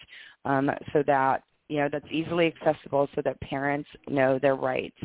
[0.45, 4.97] um, so that you know that's easily accessible so that parents know their rights.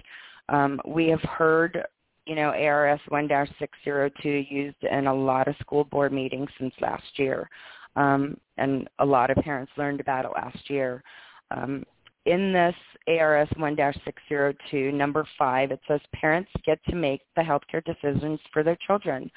[0.49, 1.84] Um, we have heard
[2.26, 7.49] you know ARS 1-602 used in a lot of school board meetings since last year,
[7.95, 11.03] um, and a lot of parents learned about it last year.
[11.52, 11.84] Um,
[12.26, 12.76] in this
[13.07, 18.78] ARS 1-602, number five, it says parents get to make the healthcare decisions for their
[18.86, 19.32] children.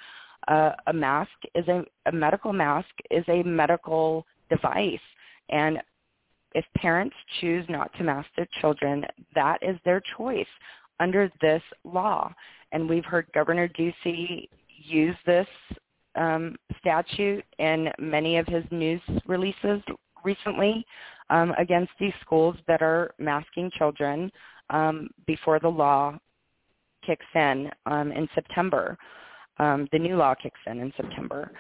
[0.49, 4.99] Uh, a mask is a, a medical mask is a medical device,
[5.51, 5.79] and
[6.55, 9.05] if parents choose not to mask their children,
[9.35, 10.47] that is their choice
[11.01, 12.33] under this law.
[12.73, 15.49] And we've heard Governor Ducey use this
[16.15, 19.81] um, statute in many of his news releases
[20.25, 20.85] recently
[21.31, 24.31] um, against these schools that are masking children
[24.71, 26.19] um, before the law
[27.05, 28.97] kicks in um, in September.
[29.59, 31.51] Um, the new law kicks in in September.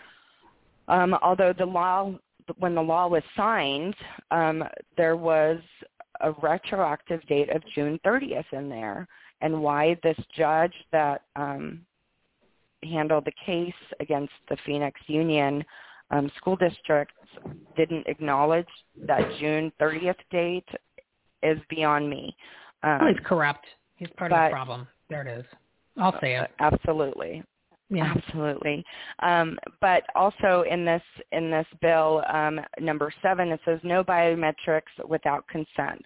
[0.89, 2.12] Um, although the law,
[2.59, 3.95] when the law was signed,
[4.97, 5.59] there was
[6.21, 9.09] a retroactive date of June 30th in there,
[9.41, 11.81] and why this judge that um,
[12.83, 15.65] handled the case against the Phoenix Union
[16.11, 17.15] um, school districts
[17.77, 18.67] didn't acknowledge
[19.07, 20.69] that June 30th date
[21.43, 22.35] is beyond me.
[22.83, 23.67] Um, well, he's corrupt.
[23.97, 24.89] He's part but, of the problem.
[25.09, 25.45] There it is.
[25.97, 26.51] I'll say it.
[26.59, 27.43] Absolutely.
[27.91, 28.15] Yeah.
[28.17, 28.85] Absolutely.
[29.21, 31.03] Um, but also in this
[31.33, 36.05] in this bill, um, number seven, it says no biometrics without consent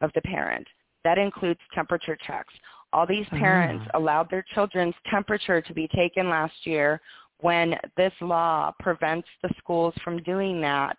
[0.00, 0.66] of the parent.
[1.04, 2.52] That includes temperature checks.
[2.92, 3.98] All these parents Ah.
[3.98, 7.00] allowed their children's temperature to be taken last year
[7.40, 10.96] when this law prevents the schools from doing that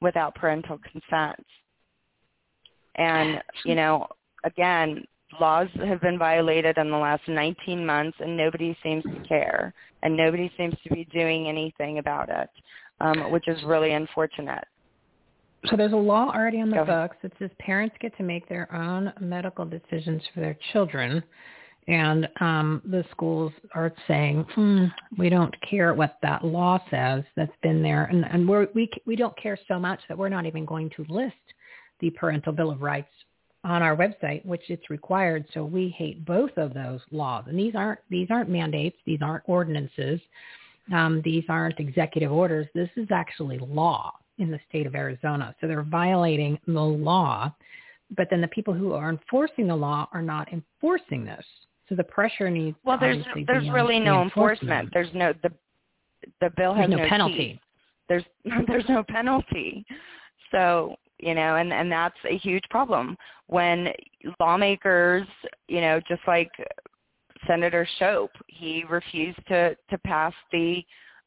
[0.00, 1.44] without parental consent.
[2.96, 4.08] And, you know,
[4.44, 5.06] again,
[5.40, 10.16] laws have been violated in the last 19 months and nobody seems to care and
[10.16, 12.50] nobody seems to be doing anything about it,
[13.00, 14.64] um, which is really unfortunate.
[15.66, 18.72] So there's a law already on the books that says parents get to make their
[18.74, 21.22] own medical decisions for their children.
[21.88, 24.86] And um, the schools are saying, hmm,
[25.18, 28.04] we don't care what that law says that's been there.
[28.04, 31.04] And, and we're, we, we don't care so much that we're not even going to
[31.08, 31.34] list
[32.00, 33.10] the Parental Bill of Rights
[33.64, 35.44] on our website, which it's required.
[35.54, 37.44] So we hate both of those laws.
[37.48, 38.96] And these aren't, these aren't mandates.
[39.06, 40.20] These aren't ordinances.
[40.92, 42.66] Um, these aren't executive orders.
[42.74, 44.12] This is actually law
[44.42, 45.54] in the state of Arizona.
[45.60, 47.54] So they're violating the law,
[48.16, 51.44] but then the people who are enforcing the law are not enforcing this.
[51.88, 54.90] So the pressure needs Well, there's there's really no enforcement.
[54.92, 55.50] There's no the
[56.40, 57.36] the bill has There's no penalty.
[57.36, 57.58] teeth.
[58.08, 58.24] There's
[58.66, 59.84] there's no penalty.
[60.50, 63.16] So you know, and and that's a huge problem
[63.46, 63.88] when
[64.40, 65.26] lawmakers,
[65.68, 66.50] you know, just like
[67.46, 70.82] Senator Shope, he refused to to pass the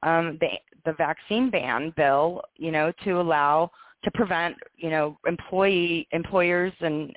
[0.06, 0.48] um the
[0.86, 3.70] the vaccine ban bill, you know, to allow
[4.04, 7.14] to prevent, you know, employee employers and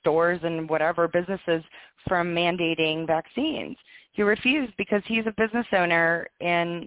[0.00, 1.62] stores and whatever businesses
[2.08, 3.76] from mandating vaccines.
[4.12, 6.86] He refused because he's a business owner in,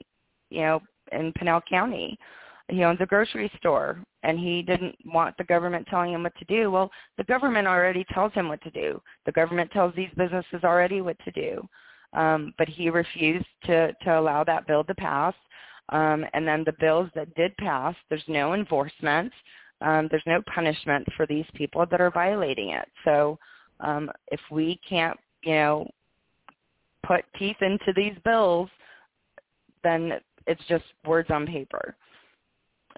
[0.49, 0.81] you know,
[1.11, 2.17] in Pinal County.
[2.69, 6.45] He owns a grocery store and he didn't want the government telling him what to
[6.45, 6.69] do.
[6.71, 9.01] Well, the government already tells him what to do.
[9.25, 11.67] The government tells these businesses already what to do.
[12.17, 15.35] Um, but he refused to, to allow that bill to pass.
[15.89, 19.31] Um, and then the bills that did pass, there's no enforcement.
[19.81, 22.87] Um, there's no punishment for these people that are violating it.
[23.05, 23.37] So
[23.79, 25.87] um, if we can't, you know,
[27.05, 28.69] put teeth into these bills,
[29.83, 30.13] then
[30.47, 31.95] it's just words on paper.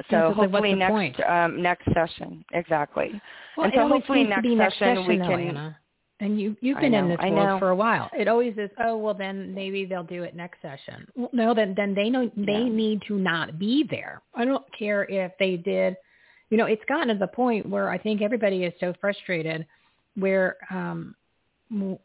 [0.09, 3.21] So so, hopefully next um, next session, exactly.
[3.57, 5.39] Well, and so hopefully seems to next be next session, session we though, can.
[5.39, 5.77] Anna.
[6.21, 7.59] And you you've been in this I world know.
[7.59, 8.09] for a while.
[8.13, 8.69] It always is.
[8.83, 11.07] Oh well, then maybe they'll do it next session.
[11.15, 12.69] Well, no, then then they know they Yeah.
[12.69, 14.21] need to not be there.
[14.35, 15.95] I don't care if they did.
[16.49, 19.65] You know, it's gotten to the point where I think everybody is so frustrated,
[20.15, 21.15] where um,
[21.71, 21.97] w-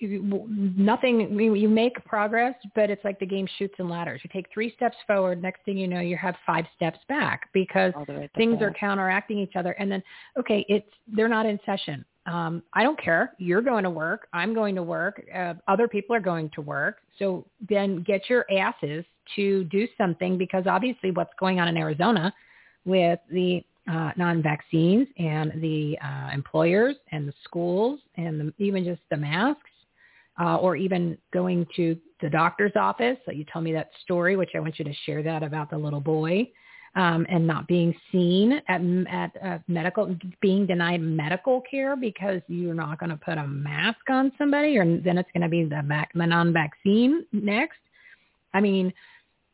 [0.00, 1.38] w- nothing.
[1.38, 4.22] You you make progress, but it's like the game Chutes and Ladders.
[4.24, 7.92] You take three steps forward, next thing you know, you have five steps back because
[7.94, 9.72] All the way things are counteracting each other.
[9.72, 10.02] And then,
[10.36, 12.04] okay, it's they're not in session.
[12.26, 13.32] Um, I don't care.
[13.38, 14.28] You're going to work.
[14.32, 15.22] I'm going to work.
[15.34, 16.98] Uh, other people are going to work.
[17.18, 19.04] So then get your asses
[19.36, 22.32] to do something because obviously what's going on in Arizona
[22.84, 29.00] with the uh, non-vaccines and the uh, employers and the schools and the, even just
[29.10, 29.70] the masks
[30.40, 33.16] uh, or even going to the doctor's office.
[33.26, 35.78] So you tell me that story, which I want you to share that about the
[35.78, 36.48] little boy
[36.94, 42.74] um, and not being seen at, at uh, medical, being denied medical care because you're
[42.74, 45.82] not going to put a mask on somebody, or then it's going to be the,
[45.86, 47.78] vac- the non-vaccine next.
[48.52, 48.92] I mean,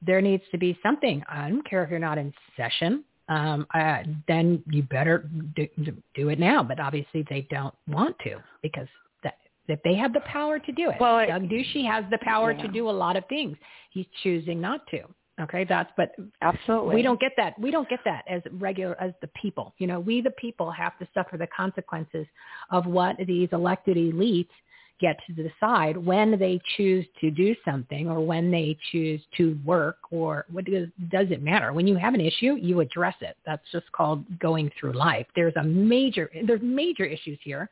[0.04, 1.22] there needs to be something.
[1.28, 3.04] I don't care if you're not in session.
[3.28, 5.68] um, uh, then you better do,
[6.14, 6.62] do it now.
[6.62, 8.88] But obviously they don't want to because
[9.22, 9.36] that,
[9.68, 12.62] if they have the power to do it, well, Doug Ducey has the power yeah.
[12.62, 13.56] to do a lot of things.
[13.90, 15.02] He's choosing not to.
[15.40, 17.58] Okay, that's but absolutely we don't get that.
[17.60, 19.72] We don't get that as regular as the people.
[19.78, 22.26] You know, we the people have to suffer the consequences
[22.70, 24.48] of what these elected elites
[25.00, 29.98] get to decide when they choose to do something or when they choose to work
[30.10, 31.72] or what does, does it matter?
[31.72, 33.36] When you have an issue, you address it.
[33.46, 35.26] That's just called going through life.
[35.34, 37.70] There's a major, there's major issues here,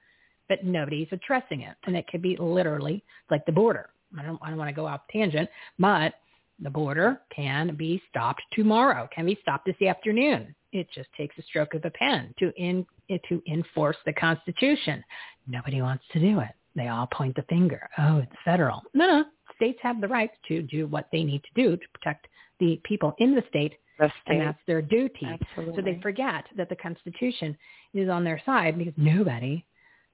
[0.49, 1.77] but nobody's addressing it.
[1.85, 3.91] And it could be literally like the border.
[4.19, 6.15] I don't, I don't want to go off tangent, but
[6.61, 10.55] the border can be stopped tomorrow, can be stopped this afternoon.
[10.73, 15.03] It just takes a stroke of a pen to in, to enforce the Constitution.
[15.47, 16.51] Nobody wants to do it.
[16.75, 17.89] They all point the finger.
[17.99, 18.83] Oh, it's federal.
[18.95, 19.25] No, no.
[19.55, 22.27] States have the right to do what they need to do to protect
[22.61, 24.39] the people in the state, the state.
[24.39, 25.27] and that's their duty.
[25.27, 25.77] Absolutely.
[25.77, 27.57] So they forget that the Constitution
[27.95, 29.65] is on their side because nobody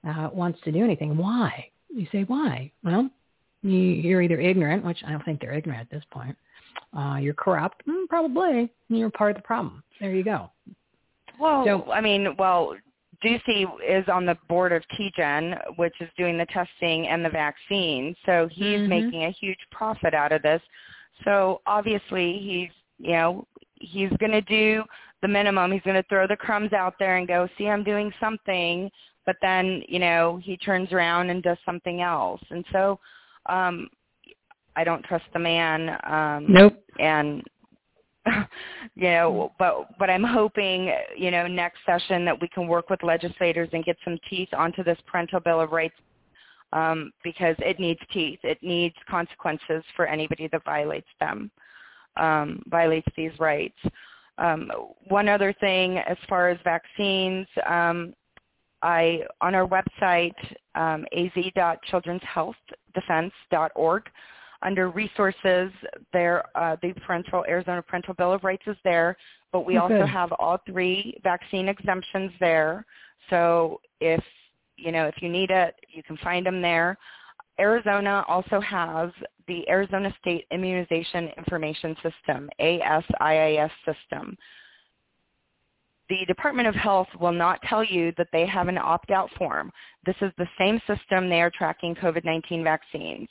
[0.06, 1.16] uh, wants to do anything.
[1.16, 1.68] Why?
[1.88, 2.70] You say why?
[2.84, 3.10] Well,
[3.62, 6.36] you, you're either ignorant, which I don't think they're ignorant at this point.
[6.96, 8.70] Uh, you're corrupt, mm, probably.
[8.88, 9.82] You're part of the problem.
[10.00, 10.50] There you go.
[11.38, 12.76] Well, So- I mean, well,
[13.24, 18.16] Ducey is on the board of TGen, which is doing the testing and the vaccine.
[18.26, 18.88] So he's Mhm.
[18.88, 20.60] making a huge profit out of this.
[21.24, 24.84] So obviously he's, you know, he's going to do
[25.20, 25.70] the minimum.
[25.70, 28.90] He's going to throw the crumbs out there and go, see, I'm doing something.
[29.24, 32.42] But then, you know, he turns around and does something else.
[32.50, 32.98] And so
[33.46, 33.88] um,
[34.76, 35.98] I don't trust the man.
[36.04, 36.82] Um, Nope.
[36.98, 37.42] And
[38.94, 43.02] you know, but but I'm hoping, you know, next session that we can work with
[43.02, 45.96] legislators and get some teeth onto this parental bill of rights
[46.72, 48.38] um, because it needs teeth.
[48.42, 51.50] It needs consequences for anybody that violates them,
[52.16, 53.78] um, violates these rights.
[54.38, 54.70] Um,
[55.08, 58.14] one other thing, as far as vaccines, um,
[58.82, 60.34] I on our website
[60.74, 64.02] um, az.children'shealthdefense.org
[64.62, 65.70] under resources
[66.12, 69.16] there uh, the parental arizona parental bill of rights is there
[69.52, 72.84] but we Oh, also have all three vaccine exemptions there.
[73.30, 74.22] So if
[74.76, 76.96] you know if you need it you can find them there.
[77.60, 79.10] Arizona also has
[79.46, 84.36] the arizona state immunization information system asiis system
[86.12, 89.72] the Department of Health will not tell you that they have an opt-out form.
[90.04, 93.28] This is the same system they are tracking COVID-19 vaccines.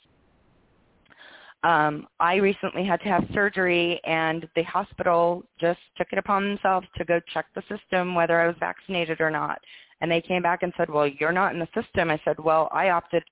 [1.62, 6.88] Um, I recently had to have surgery, and the hospital just took it upon themselves
[6.96, 9.60] to go check the system whether I was vaccinated or not.
[10.00, 12.68] And they came back and said, "Well, you're not in the system." I said, "Well,
[12.72, 13.22] I opted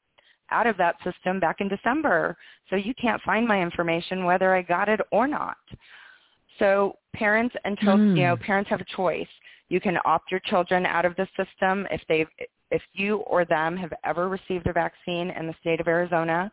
[0.52, 2.36] out of that system back in December,
[2.68, 5.56] so you can't find my information whether I got it or not."
[6.60, 9.26] So parents and children, you know, parents have a choice.
[9.70, 12.26] You can opt your children out of the system if they
[12.70, 16.50] if you or them have ever received a vaccine in the state of Arizona.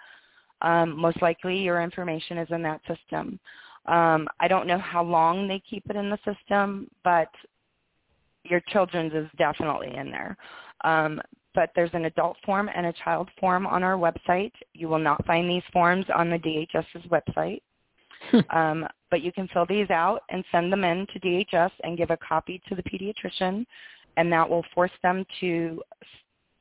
[0.61, 3.39] Um, most likely your information is in that system.
[3.85, 7.29] Um, I don't know how long they keep it in the system, but
[8.43, 10.37] your children's is definitely in there.
[10.83, 11.21] Um,
[11.53, 14.51] but there's an adult form and a child form on our website.
[14.73, 17.61] You will not find these forms on the DHS's website.
[18.49, 22.09] um, but you can fill these out and send them in to DHS and give
[22.09, 23.65] a copy to the pediatrician,
[24.17, 25.81] and that will force them to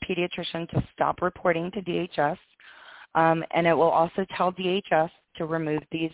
[0.08, 2.38] pediatrician to stop reporting to DHS,
[3.14, 6.10] um, and it will also tell DHS to remove these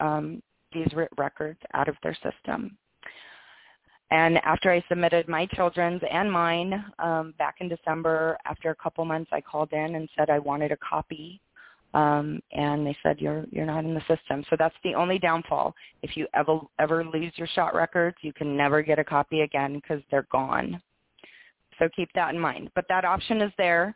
[0.00, 0.42] um,
[0.72, 2.76] these re- records out of their system.
[4.10, 9.04] And after I submitted my children's and mine um, back in December, after a couple
[9.04, 11.40] months, I called in and said I wanted a copy
[11.94, 14.44] um, and they said you're you're not in the system.
[14.50, 15.74] So that's the only downfall.
[16.02, 19.74] If you ever ever lose your shot records, you can never get a copy again
[19.74, 20.80] because they're gone.
[21.78, 22.70] So keep that in mind.
[22.74, 23.94] But that option is there.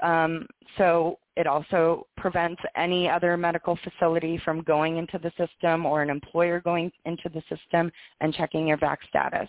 [0.00, 0.46] Um,
[0.78, 6.10] so it also prevents any other medical facility from going into the system or an
[6.10, 7.90] employer going into the system
[8.20, 9.48] and checking your vac status.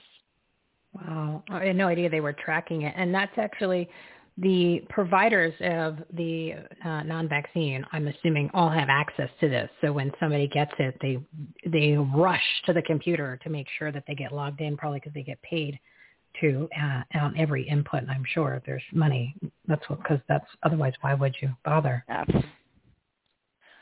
[0.94, 1.44] Wow.
[1.49, 2.94] I had no idea they were tracking it.
[2.95, 3.90] And that's actually
[4.38, 6.54] the providers of the
[6.84, 9.70] uh, non-vaccine, I'm assuming, all have access to this.
[9.82, 11.20] So when somebody gets it, they
[11.70, 15.14] they rush to the computer to make sure that they get logged in, probably because
[15.14, 15.80] they get paid
[16.42, 18.04] to uh, on every input.
[18.10, 19.36] I'm sure if there's money,
[19.68, 22.04] that's what because that's otherwise why would you bother?
[22.10, 22.50] Absolutely.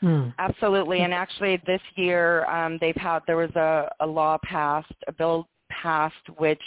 [0.00, 0.28] Hmm.
[0.38, 5.12] Absolutely, and actually this year um, they've had there was a, a law passed, a
[5.12, 6.60] bill passed, which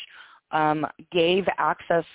[0.52, 2.06] um, gave access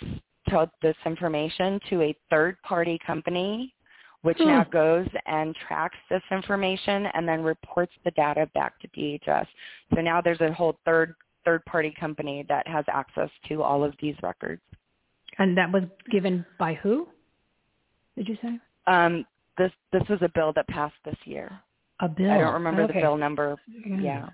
[0.48, 3.74] to this information to a third-party company,
[4.22, 4.46] which Hmm.
[4.46, 9.46] now goes and tracks this information and then reports the data back to DHS.
[9.94, 11.14] So now there's a whole third
[11.44, 14.60] third-party company that has access to all of these records.
[15.38, 17.08] And that was given by who?
[18.16, 18.58] Did you say?
[18.86, 19.24] Um,
[19.56, 21.50] this this was a bill that passed this year.
[22.00, 22.30] A bill.
[22.30, 22.94] I don't remember okay.
[22.94, 23.56] the bill number.
[23.86, 24.28] Yeah.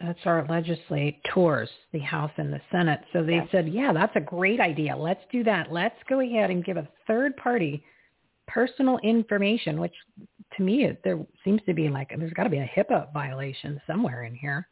[0.00, 3.00] That's our legislators, the House and the Senate.
[3.12, 3.48] So they Yes.
[3.50, 4.96] said, yeah, that's a great idea.
[4.96, 5.72] Let's do that.
[5.72, 7.82] Let's go ahead and give a third party
[8.46, 9.94] personal information, which
[10.56, 13.80] to me, it- there seems to be like, there's got to be a HIPAA violation
[13.86, 14.66] somewhere in here.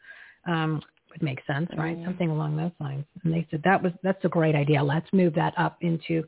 [0.47, 1.97] Um, would make sense, right?
[1.99, 2.05] Mhm.
[2.05, 3.05] Something along those lines.
[3.25, 4.83] And they said that was, that's a great idea.
[4.83, 6.25] Let's move that up into,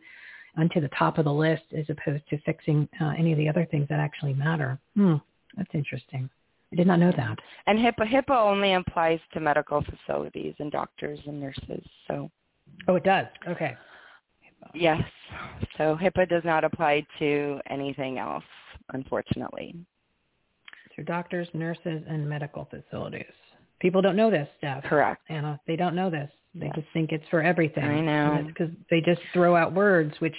[0.56, 3.64] onto the top of the list as opposed to fixing uh, any of the other
[3.66, 4.78] things that actually matter.
[4.94, 5.16] Hmm.
[5.56, 6.28] That's interesting.
[6.72, 7.38] I did not know that.
[7.66, 11.82] And HIPAA HIPAA only applies to medical facilities and doctors and nurses.
[12.06, 12.30] So
[12.86, 13.26] Oh, it does.
[13.48, 13.74] Okay.
[14.74, 15.00] yes,
[15.78, 18.44] so HIPAA does not apply to anything else,
[18.92, 19.74] unfortunately.
[20.96, 23.32] To doctors, nurses, and medical facilities.
[23.80, 24.84] People don't know this stuff.
[24.84, 25.22] Correct.
[25.28, 26.30] Anna, they don't know this.
[26.54, 27.84] They just think it's for everything.
[27.84, 28.44] I know.
[28.46, 30.34] Because they just throw out words, which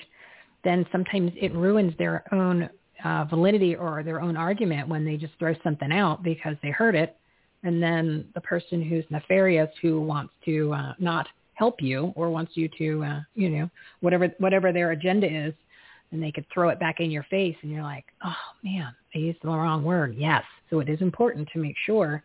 [0.63, 2.69] then sometimes it ruins their own
[3.03, 6.95] uh, validity or their own argument when they just throw something out because they heard
[6.95, 7.15] it.
[7.63, 12.53] And then the person who's nefarious who wants to uh, not help you or wants
[12.55, 13.69] you to, uh, you know,
[13.99, 15.53] whatever whatever their agenda is,
[16.11, 19.17] and they could throw it back in your face and you're like, oh man, I
[19.17, 20.15] used the wrong word.
[20.17, 20.43] Yes.
[20.69, 22.23] So it is important to make sure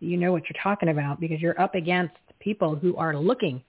[0.00, 3.62] that you know what you're talking about because you're up against people who are looking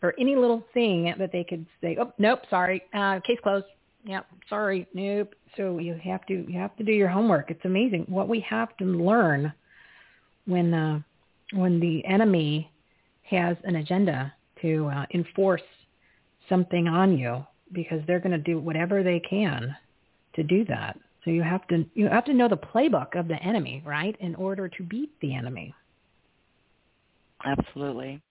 [0.00, 3.66] for any little thing that they could say, oh, nope, sorry, uh, case closed.
[4.08, 5.34] Yep, sorry, nope.
[5.58, 7.50] So you have to you have to do your homework.
[7.50, 9.52] It's amazing what we have to learn
[10.46, 11.00] when uh,
[11.52, 12.72] when the enemy
[13.24, 14.32] has an agenda
[14.62, 15.62] to uh, enforce
[16.48, 19.76] something on you because they're going to do whatever they can
[20.36, 20.98] to do that.
[21.22, 24.34] So you have to you have to know the playbook of the enemy, right, in
[24.36, 25.74] order to beat the enemy.
[27.44, 28.22] Absolutely.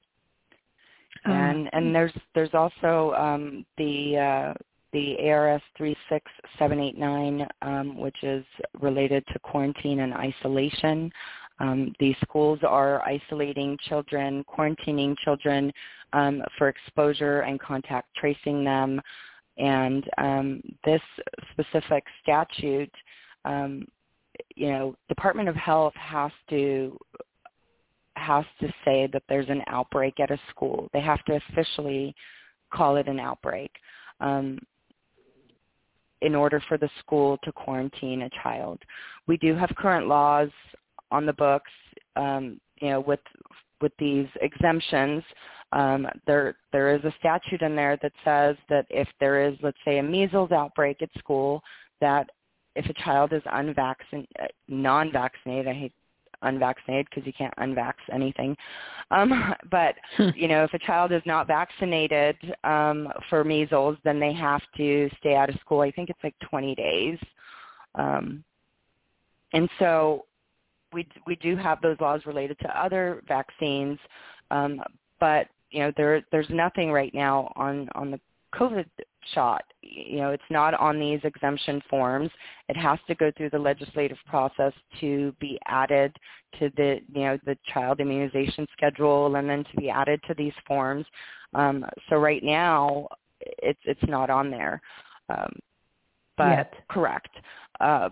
[1.25, 4.53] Um, and and there's there's also um, the uh,
[4.93, 8.45] the ARS 36789, um, which is
[8.79, 11.11] related to quarantine and isolation.
[11.59, 15.71] Um, these schools are isolating children, quarantining children
[16.13, 19.01] um, for exposure and contact tracing them.
[19.57, 21.01] And um, this
[21.51, 22.93] specific statute,
[23.43, 23.87] um,
[24.55, 26.97] you know, Department of Health has to
[28.15, 30.89] has to say that there's an outbreak at a school.
[30.91, 32.15] They have to officially
[32.73, 33.71] call it an outbreak
[34.19, 34.59] um,
[36.21, 38.79] in order for the school to quarantine a child.
[39.27, 40.49] We do have current laws
[41.11, 41.71] on the books,
[42.15, 43.19] um, you know, with
[43.81, 45.23] with these exemptions.
[45.73, 49.77] Um, there there is a statute in there that says that if there is, let's
[49.85, 51.61] say, a measles outbreak at school,
[52.01, 52.29] that
[52.75, 54.29] if a child is unvaccinated,
[54.67, 55.93] non-vaccinated, I hate
[56.41, 58.55] unvaccinated because you can't unvax anything.
[59.11, 59.95] Um, but
[60.35, 65.09] you know, if a child is not vaccinated um, for measles, then they have to
[65.19, 65.81] stay out of school.
[65.81, 67.17] I think it's like 20 days.
[67.95, 68.43] Um,
[69.53, 70.25] and so
[70.93, 73.99] we we do have those laws related to other vaccines,
[74.51, 74.81] um,
[75.19, 78.19] but you know there there's nothing right now on on the
[78.55, 78.85] COVID
[79.33, 79.63] shot.
[79.81, 82.29] You know, it's not on these exemption forms.
[82.69, 86.15] It has to go through the legislative process to be added
[86.59, 90.53] to the, you know, the child immunization schedule and then to be added to these
[90.65, 91.05] forms.
[91.53, 93.07] Um, so right now,
[93.39, 94.81] it's it's not on there.
[95.29, 95.53] Um,
[96.37, 96.73] but Yet.
[96.89, 97.35] correct.
[97.79, 98.09] Uh,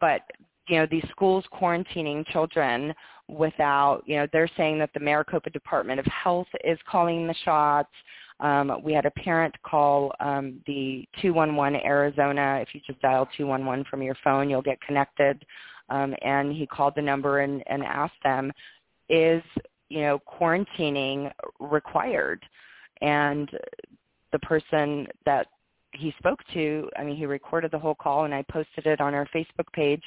[0.00, 0.22] but
[0.68, 2.94] you know, these schools quarantining children
[3.28, 7.90] without, you know, they're saying that the Maricopa Department of Health is calling the shots.
[8.40, 12.58] Um, we had a parent call um, the 211 Arizona.
[12.60, 15.44] If you just dial 211 from your phone, you'll get connected.
[15.88, 18.50] Um, and he called the number and, and asked them,
[19.08, 19.42] is,
[19.88, 21.30] you know, quarantining
[21.60, 22.44] required?
[23.00, 23.50] And
[24.32, 25.46] the person that
[25.92, 29.14] he spoke to, I mean, he recorded the whole call and I posted it on
[29.14, 30.02] our Facebook page.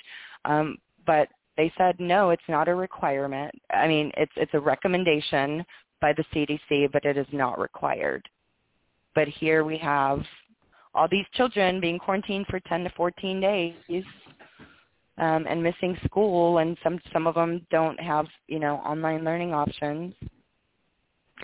[0.46, 3.54] Um, but they said, no, it's not a requirement.
[3.72, 5.64] I mean, it's, it's a recommendation
[6.02, 8.28] by the CDC, but it is not required.
[9.16, 10.24] But here we have
[10.94, 13.74] all these children being quarantined for 10 to 14 days
[15.18, 19.54] um, and missing school, and some some of them don't have you know online learning
[19.54, 20.14] options.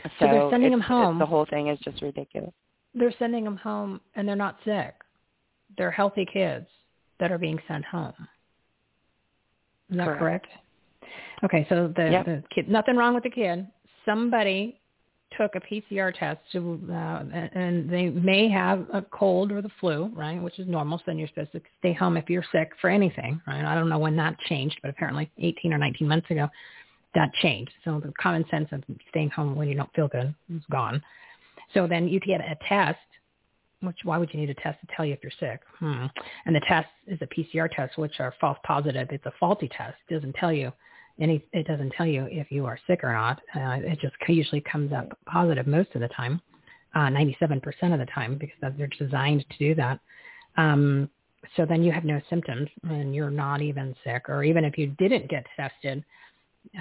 [0.04, 1.20] So, So they're sending them home.
[1.20, 2.54] The whole thing is just ridiculous.
[2.96, 4.96] They're sending them home and they're not sick.
[5.78, 6.68] They're healthy kids
[7.20, 8.14] that are being sent home.
[9.90, 10.20] Is that Correct.
[10.20, 10.48] correct?
[11.44, 12.26] Okay, so the, Yep.
[12.26, 13.68] the kid, nothing wrong with the kid.
[14.06, 14.80] Somebody
[15.38, 17.24] took a PCR test to, uh,
[17.54, 20.98] and they may have a cold or the flu, right, which is normal.
[21.00, 23.66] So then you're supposed to stay home if you're sick for anything, right?
[23.66, 26.50] I don't know when that changed, but apparently 18 or 19 months ago.
[27.16, 27.72] that changed.
[27.86, 31.02] So the common sense of staying home when you don't feel good is gone.
[31.74, 32.98] So then you get a test,
[33.82, 35.62] which why would you need a test to tell you if you're sick?
[35.80, 36.06] Hmm.
[36.46, 39.10] And the test is a PCR test, which are false positive.
[39.12, 39.96] It's a faulty test.
[40.10, 40.72] It doesn't tell you
[41.20, 41.44] any.
[41.54, 43.40] It doesn't tell you if you are sick or not.
[43.56, 46.42] Uh, it just usually comes up positive most of the time,
[46.96, 47.62] uh, 97%
[47.94, 50.00] of the time, because they're designed to do that.
[50.58, 51.10] Um,
[51.58, 54.88] so then you have no symptoms and you're not even sick, or even if you
[54.98, 56.04] didn't get tested,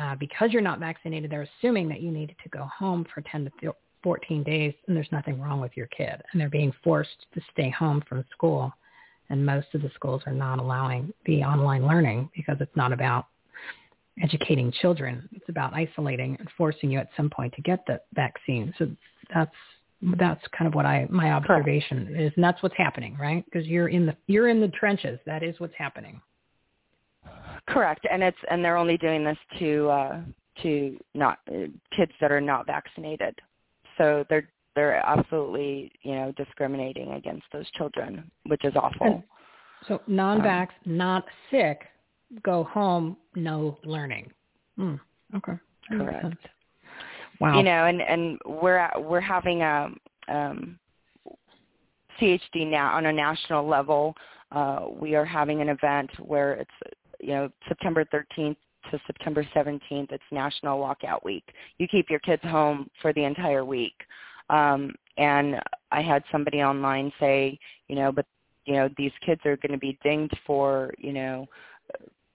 [0.00, 3.50] uh, because you're not vaccinated, they're assuming that you needed to go home for 10
[3.60, 6.22] to 14 days and there's nothing wrong with your kid.
[6.32, 8.72] And they're being forced to stay home from school.
[9.30, 13.26] And most of the schools are not allowing the online learning because it's not about
[14.20, 15.28] educating children.
[15.32, 18.74] It's about isolating and forcing you at some point to get the vaccine.
[18.78, 18.88] So
[19.32, 19.54] that's
[20.18, 22.20] that's kind of what I my observation Correct.
[22.20, 23.44] is, and that's what's happening, right?
[23.44, 25.18] Because you're in the you're in the trenches.
[25.26, 26.20] That is what's happening.
[27.68, 30.20] Correct, and it's and they're only doing this to uh,
[30.62, 31.66] to not uh,
[31.96, 33.38] kids that are not vaccinated.
[33.96, 39.06] So they're they're absolutely you know discriminating against those children, which is awful.
[39.06, 39.22] And
[39.86, 41.82] so non-vax, um, not sick,
[42.42, 44.30] go home, no learning.
[44.76, 44.94] Hmm.
[45.34, 45.54] Okay.
[45.88, 46.36] Correct.
[47.40, 47.56] Wow.
[47.56, 49.90] You know, and and we're at, we're having a
[50.28, 50.78] um,
[52.20, 54.14] CHD now on a national level.
[54.52, 58.56] Uh, we are having an event where it's you know September 13th
[58.90, 60.12] to September 17th.
[60.12, 61.44] It's National Walkout Week.
[61.78, 63.94] You keep your kids home for the entire week.
[64.50, 65.60] Um, and
[65.90, 68.26] I had somebody online say, you know, but
[68.66, 71.46] you know these kids are going to be dinged for you know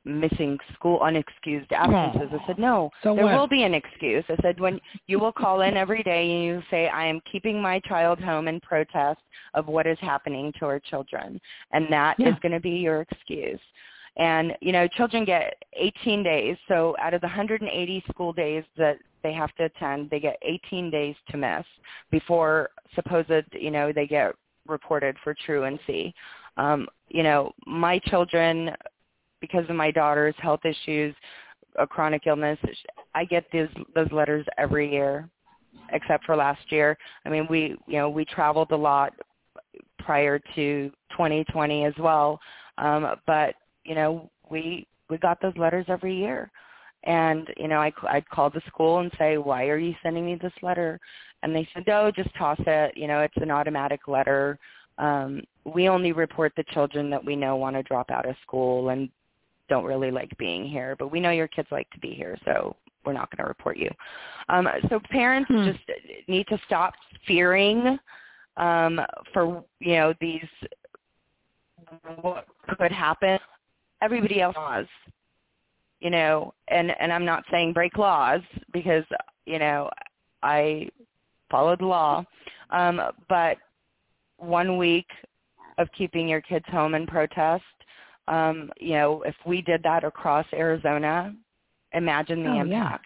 [0.08, 2.30] missing school unexcused absences.
[2.34, 3.36] I said, no, so there what?
[3.36, 4.24] will be an excuse.
[4.30, 7.62] I said, when you will call in every day and you say, I am keeping
[7.62, 9.20] my child home in protest
[9.54, 11.40] of what is happening to our children.
[11.72, 12.30] And that Yeah.
[12.30, 13.60] is going to be your excuse.
[14.18, 16.58] And, you know, children get 18 days.
[16.68, 20.90] So out of the 180 school days that they have to attend, they get 18
[20.90, 21.66] days to miss
[22.10, 24.34] before supposed, you know, they get
[24.68, 26.14] reported for truancy.
[26.58, 28.76] Um, you know, my children
[29.42, 31.16] because of my daughter's health issues,
[31.78, 32.58] a chronic illness,
[33.16, 35.30] I get those those letters every year,
[35.92, 36.98] except for last year.
[37.26, 39.14] I mean, we you know we traveled a lot
[40.00, 42.40] prior to 2020 as well,
[42.78, 46.52] um, but you know we we got those letters every year.
[47.04, 50.36] And you know, I I'd call the school and say, "Why are you sending me
[50.36, 51.00] this letter?"
[51.44, 52.98] And they said, "Oh, just toss it.
[52.98, 54.58] You know, it's an automatic letter.
[54.98, 58.90] Um, we only report the children that we know want to drop out of school
[58.90, 59.10] and
[59.70, 62.76] don't really like being here, but we know your kids like to be here, so
[63.06, 63.90] we're not going to report you.
[64.50, 65.72] Um, so parents Hmm.
[65.72, 65.80] just
[66.28, 66.94] need to stop
[67.26, 67.98] fearing
[68.58, 69.00] um,
[69.34, 70.46] for you know these
[72.22, 73.40] what could happen.
[74.02, 74.88] Everybody else laws,
[76.00, 78.42] you know, and and I'm not saying break laws
[78.74, 79.04] because
[79.46, 79.90] you know
[80.44, 80.90] I
[81.50, 82.26] follow the law,
[82.72, 83.58] um, but
[84.38, 85.08] one week
[85.78, 87.64] of keeping your kids home in protest
[88.28, 91.34] um, you know, if we did that across Arizona,
[91.94, 92.62] imagine the Oh, yeah.
[92.62, 93.06] impact.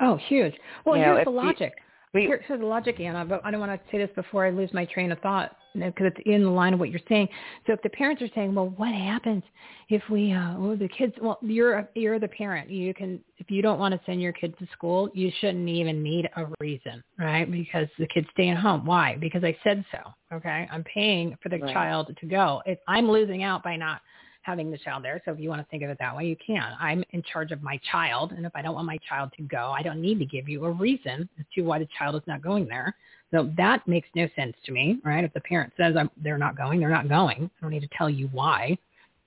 [0.00, 0.54] Oh, huge.
[0.84, 1.74] Well, You know, here's the logic.
[2.12, 4.50] we- Here- here's the logic, Anna, but I don't want to say this before I
[4.50, 7.26] lose my train of thought because it's in the line of what you're saying.
[7.66, 9.42] So if the parents are saying, well, what happens
[9.88, 12.68] if we, uh, well, the kids, well, you're, you're the parent.
[12.68, 16.02] You can, if you don't want to send your kid to school, you shouldn't even
[16.02, 17.50] need a reason, right?
[17.50, 18.84] Because the kid's staying home.
[18.84, 19.16] Why?
[19.16, 20.12] Because I said so.
[20.36, 20.68] Okay.
[20.70, 21.72] I'm paying for the Right.
[21.72, 22.60] child to go.
[22.66, 24.02] If I'm losing out by not
[24.42, 25.20] having the child there.
[25.24, 26.72] So if you want to think of it that way, you can.
[26.78, 29.74] I'm in charge of my child, and if I don't want my child to go,
[29.76, 32.42] I don't need to give you a reason as to why the child is not
[32.42, 32.94] going there.
[33.30, 35.24] So that makes no sense to me, right?
[35.24, 37.50] If the parent says I'm, they're not going, they're not going.
[37.58, 38.76] I don't need to tell you why.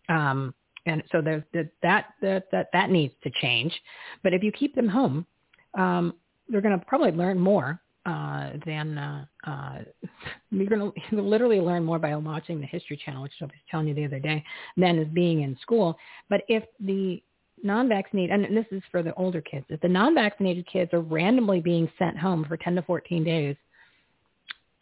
[0.09, 0.53] Um,
[0.85, 3.73] and so there's that that that that that needs to change.
[4.21, 5.25] But if you keep them home,
[5.73, 6.13] um,
[6.47, 9.79] they're going to probably learn more uh, than uh, uh,
[10.51, 13.87] you're going to literally learn more by watching the History Channel, which I was telling
[13.87, 14.43] you the other day,
[14.77, 15.97] than is being in school.
[16.29, 17.21] But if the
[17.63, 21.89] non-vaccinated, and this is for the older kids, if the non-vaccinated kids are randomly being
[21.97, 23.55] sent home for 10 to 14 days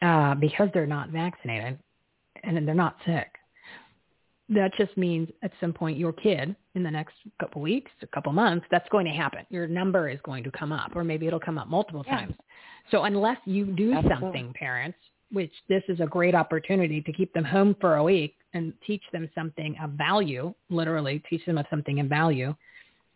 [0.01, 1.79] uh, because they're not vaccinated
[2.43, 3.27] and they're not sick,
[4.49, 8.31] that just means at some point your kid in the next couple weeks, a couple
[8.33, 9.45] months, that's going to happen.
[9.49, 12.17] Your number is going to come up, or maybe it'll come up multiple Yeah.
[12.17, 12.35] times.
[12.91, 14.25] So unless you do Absolutely.
[14.25, 14.97] something, parents,
[15.31, 19.03] which this is a great opportunity to keep them home for a week and teach
[19.11, 22.53] them something of value, literally teach them of something of value,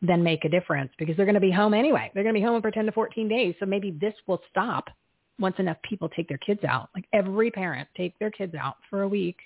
[0.01, 2.09] then make a difference because they're going to be home anyway.
[2.13, 3.55] They're going to be home for 10 to 14 days.
[3.59, 4.89] So maybe this will stop
[5.39, 6.89] once enough people take their kids out.
[6.95, 9.37] Like every parent take their kids out for a week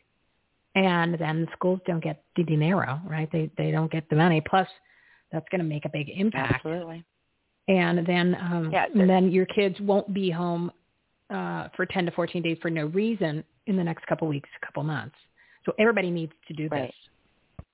[0.76, 3.30] and then schools don't get the dinero, right?
[3.32, 4.42] They they don't get the money.
[4.42, 4.68] Plus,
[5.32, 6.66] that's going to make a big impact.
[6.66, 7.04] Absolutely.
[7.68, 10.72] and then um, Yeah, and then your kids won't be home
[11.30, 14.84] uh, for 10 to 14 days for no reason in the next couple weeks, couple
[14.84, 15.16] months.
[15.66, 16.88] So everybody needs to do Right.
[16.88, 17.66] this.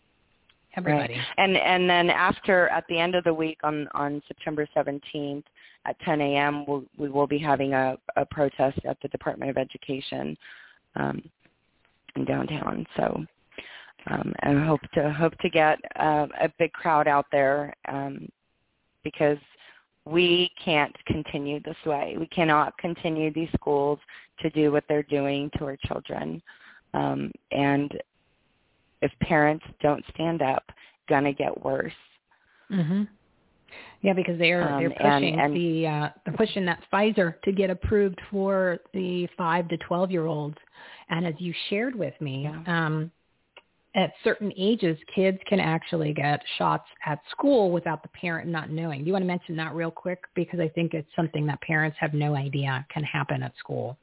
[0.76, 1.16] Everybody.
[1.16, 1.24] Right.
[1.38, 5.44] And and then after at the end of the week on on September 17th
[5.86, 6.66] at 10 a.m.
[6.68, 10.38] We'll, we will be having a, a protest at the Department of Education
[10.96, 11.24] um,
[12.26, 12.86] downtown.
[12.96, 13.26] So
[14.10, 18.28] um, I hope to hope to get uh, a big crowd out there um,
[19.04, 19.38] because
[20.06, 22.16] we can't continue this way.
[22.18, 24.00] We cannot continue these schools
[24.40, 26.42] to do what they're doing to our children.
[26.94, 27.92] Um, and
[29.02, 30.64] if parents don't stand up,
[31.10, 31.92] gonna get worse.
[32.70, 33.04] hmm
[34.02, 37.70] Yeah, because they're Um, they're pushing and- the uh, they're pushing that Pfizer to get
[37.70, 40.58] approved for the five to twelve year olds,
[41.10, 43.12] and as you shared with me, um,
[43.96, 49.00] at certain ages, kids can actually get shots at school without the parent not knowing.
[49.00, 51.98] Do you want to mention that real quick because I think it's something that parents
[52.00, 53.98] have no idea can happen at school.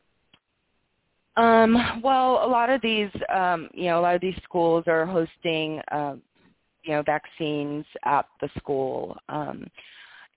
[1.37, 5.05] Um, well, a lot of these, um, you know, a lot of these schools are
[5.05, 6.23] hosting, um,
[6.85, 9.17] you know, vaccines at the school.
[9.29, 9.67] Um,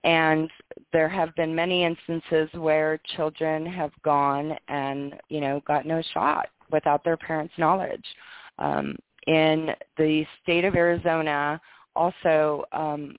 [0.04, 0.50] and
[0.92, 6.48] there have been many instances where children have gone and, you know, got no shot
[6.70, 8.04] without their parents' knowledge.
[8.58, 8.96] Um,
[9.26, 11.60] in the state of Arizona,
[11.94, 13.16] also, um,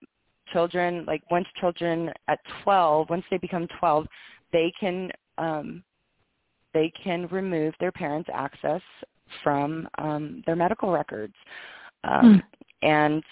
[0.51, 4.07] children, like once children at 12, once they become 12,
[4.51, 5.84] they can um,
[6.73, 8.81] they can remove their parents' access
[9.43, 11.34] from um, their medical records.
[12.03, 12.41] Um,
[12.81, 13.23] And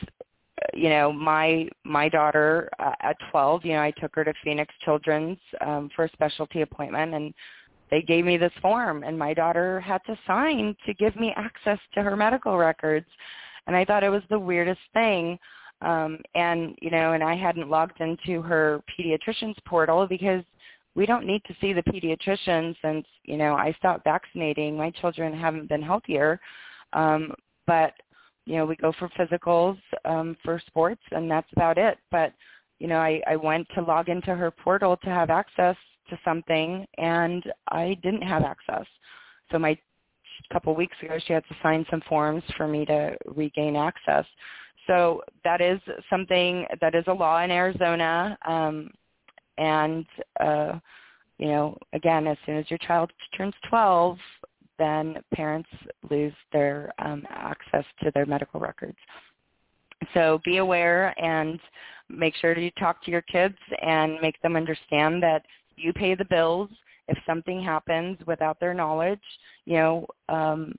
[0.74, 4.74] you know, my my daughter uh, at 12, you know, I took her to Phoenix
[4.84, 7.34] Children's um, for a specialty appointment, and
[7.90, 11.80] they gave me this form, and my daughter had to sign to give me access
[11.94, 13.06] to her medical records,
[13.68, 15.38] and I thought it was the weirdest thing.
[15.82, 20.44] Um, and you know, and I hadn't logged into her pediatrician's portal because
[20.96, 24.76] we don't need to see the pediatrician since you know I stopped vaccinating.
[24.76, 26.40] My children haven't been healthier,
[26.94, 27.32] um,
[27.68, 27.94] but
[28.48, 31.98] you know we go for physicals um, for sports, and that's about it.
[32.10, 32.34] But
[32.80, 35.76] you know I, I went to log into her portal to have access
[36.10, 38.86] to something, and I didn't have access.
[39.52, 43.18] So my a couple weeks ago, she had to sign some forms for me to
[43.26, 44.26] regain access.
[44.86, 45.80] So that is
[46.10, 48.38] something that is a law in Arizona.
[48.48, 48.90] Um,
[49.58, 50.06] and
[50.40, 50.80] uh
[51.38, 54.18] you know again as soon as your child turns 12
[54.78, 55.70] then parents
[56.10, 58.98] lose their um access to their medical records.
[60.14, 61.60] So be aware and
[62.10, 65.44] make sure to talk to your kids and make them understand that
[65.76, 66.70] you pay the bills.
[67.08, 69.22] If something happens without their knowledge
[69.66, 70.74] you know um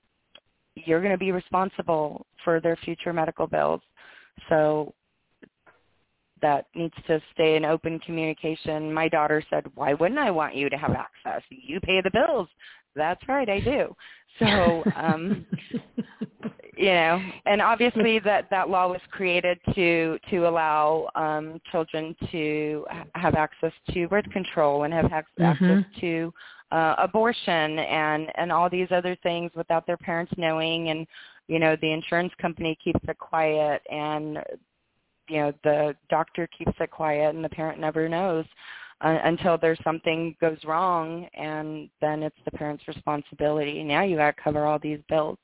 [0.85, 3.81] you're going to be responsible for their future medical bills.
[4.47, 4.93] So
[6.41, 8.93] that needs to stay in open communication.
[8.93, 11.43] My daughter said, "Why wouldn't I want you to have access?
[11.49, 12.47] You pay the bills."
[12.95, 13.95] That's right, I do.
[14.39, 15.45] So, um
[16.77, 22.85] you know, and obviously that that law was created to to allow um children to
[23.15, 26.33] have access to birth control and have ac- access to
[26.71, 31.05] uh abortion and and all these other things without their parents knowing and
[31.47, 34.39] you know the insurance company keeps it quiet and
[35.29, 38.45] you know the doctor keeps it quiet and the parent never knows
[39.01, 44.35] uh, until there's something goes wrong and then it's the parent's responsibility now you got
[44.35, 45.37] to cover all these bills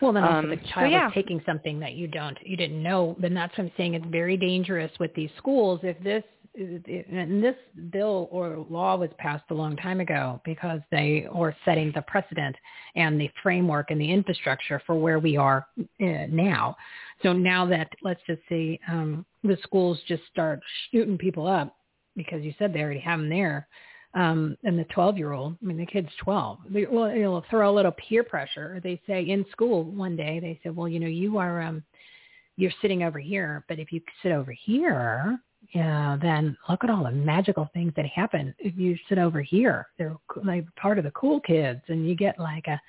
[0.00, 1.08] Well, then also Um, the so child yeah.
[1.08, 3.16] is taking something that you don't, you didn't know.
[3.18, 3.94] Then that's what I'm saying.
[3.94, 5.80] It's very dangerous with these schools.
[5.82, 6.24] If this,
[6.54, 7.54] and this
[7.90, 12.56] bill or law was passed a long time ago because they were setting the precedent
[12.96, 16.76] and the framework and the infrastructure for where we are uh, now.
[17.22, 20.60] So now that let's just say um, the schools just start
[20.90, 21.76] shooting people up
[22.16, 23.68] because you said they already have them there
[24.14, 27.70] um, and the 12 year old, I mean, the kid's 12, they, well, you'll throw
[27.70, 28.80] a little peer pressure.
[28.82, 31.84] They say in school one day, they said, well, you know, you are, um,
[32.56, 35.38] you're sitting over here, but if you sit over here,
[35.72, 39.88] yeah, then look at all the magical things that happen if you sit over here.
[39.98, 42.80] They're like part of the cool kids, and you get like a,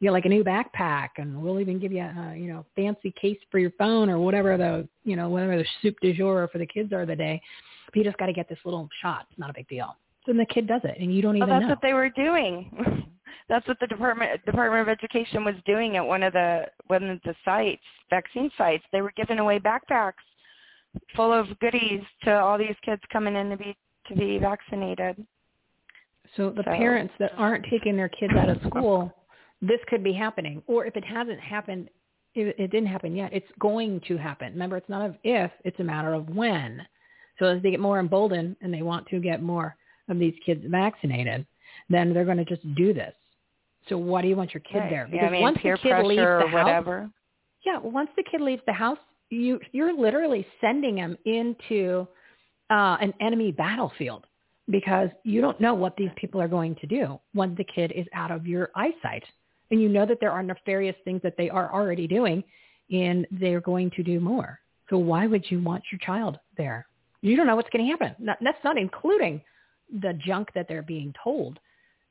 [0.00, 3.12] you get like a new backpack, and we'll even give you a, you know, fancy
[3.20, 6.58] case for your phone or whatever the, you know, whatever the soup du jour for
[6.58, 7.40] the kids are the day.
[7.86, 9.26] But you just got to get this little shot.
[9.30, 9.96] It's not a big deal.
[10.26, 11.68] Then the kid does it, and you don't well, even that's know.
[11.68, 13.04] what they were doing
[13.48, 17.20] that's what the department department of education was doing at one of the one of
[17.24, 20.12] the sites vaccine sites they were giving away backpacks
[21.16, 23.76] full of goodies to all these kids coming in to be
[24.08, 25.16] to be vaccinated
[26.36, 29.12] So the So- parents that aren't taking their kids out of school,
[29.62, 30.62] this could be happening.
[30.66, 31.88] Or if it hasn't happened,
[32.34, 34.52] if it didn't happen yet, it's going to happen.
[34.52, 36.84] Remember, it's not of if, it's a matter of when.
[37.38, 39.76] So as they get more emboldened and they want to get more
[40.08, 41.46] of these kids vaccinated,
[41.88, 43.14] then they're going to just do this.
[43.88, 44.90] So why do you want your kid Right.
[44.90, 45.08] there?
[45.12, 47.10] Yeah, I Because mean, once the kid leaves the or house,
[47.64, 48.98] yeah, once the kid leaves the house,
[49.34, 52.06] you you're literally sending him into
[52.70, 54.26] uh, an enemy battlefield
[54.70, 58.06] because you don't know what these people are going to do once the kid is
[58.14, 59.24] out of your eyesight,
[59.70, 62.42] and you know that there are nefarious things that they are already doing,
[62.90, 64.58] and they're going to do more.
[64.90, 66.86] So why would you want your child there?
[67.20, 68.14] You don't know what's going to happen.
[68.18, 69.40] Not, that's not including
[70.02, 71.58] the junk that they're being told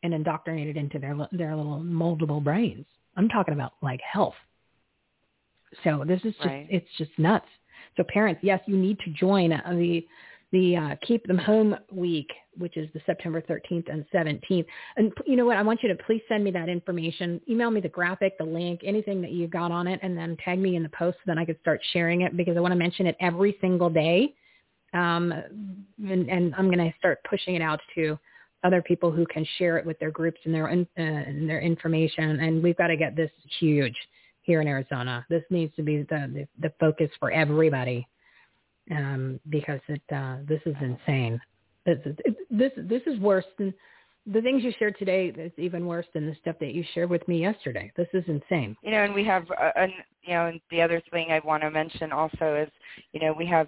[0.03, 2.85] and indoctrinated into their their little moldable brains.
[3.15, 4.35] I'm talking about like health.
[5.83, 6.67] So this is just Right.
[6.69, 7.47] it's just nuts.
[7.97, 10.07] So parents, yes, you need to join uh, the
[10.51, 14.65] the uh, Keep Them Home Week, which is the September 13th and 17th.
[14.97, 15.57] And you know what?
[15.57, 17.41] I want you to please send me that information.
[17.49, 20.59] Email me the graphic, the link, anything that you got on it, and then tag
[20.59, 22.77] me in the post so then I could start sharing it because I want to
[22.77, 24.35] mention it every single day.
[24.93, 25.33] Um,
[26.07, 28.19] and, and I'm going to start pushing it out to
[28.63, 32.39] other people who can share it with their groups and their uh, and their information.
[32.41, 33.95] And we've got to get this huge
[34.43, 35.25] here in Arizona.
[35.29, 38.07] This needs to be the the, the focus for everybody
[38.91, 41.39] um, because it uh, this is insane.
[41.85, 41.97] This
[42.49, 43.73] this this is worse than
[44.25, 45.33] the things you shared today.
[45.35, 47.91] Is even worse than the stuff that you shared with me yesterday.
[47.97, 48.77] This is insane.
[48.81, 49.91] you know, and we have, uh, and
[50.21, 52.69] you know, and the other thing I want to mention also is,
[53.11, 53.67] you know, we have,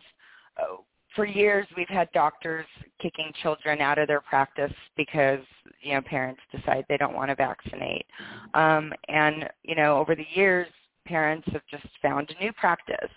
[0.57, 0.77] uh,
[1.16, 2.66] for years we've had doctors
[3.02, 5.40] kicking children out of their practice because
[5.82, 8.06] you know parents decide they don't want to vaccinate,
[8.54, 10.68] um, and you know, over the years
[11.06, 13.10] parents have just found a new practice.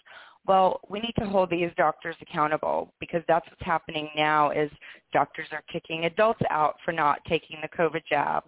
[0.46, 4.70] Well, we need to hold these doctors accountable because that's what's happening now is
[5.12, 8.44] doctors are kicking adults out for not taking the COVID jab.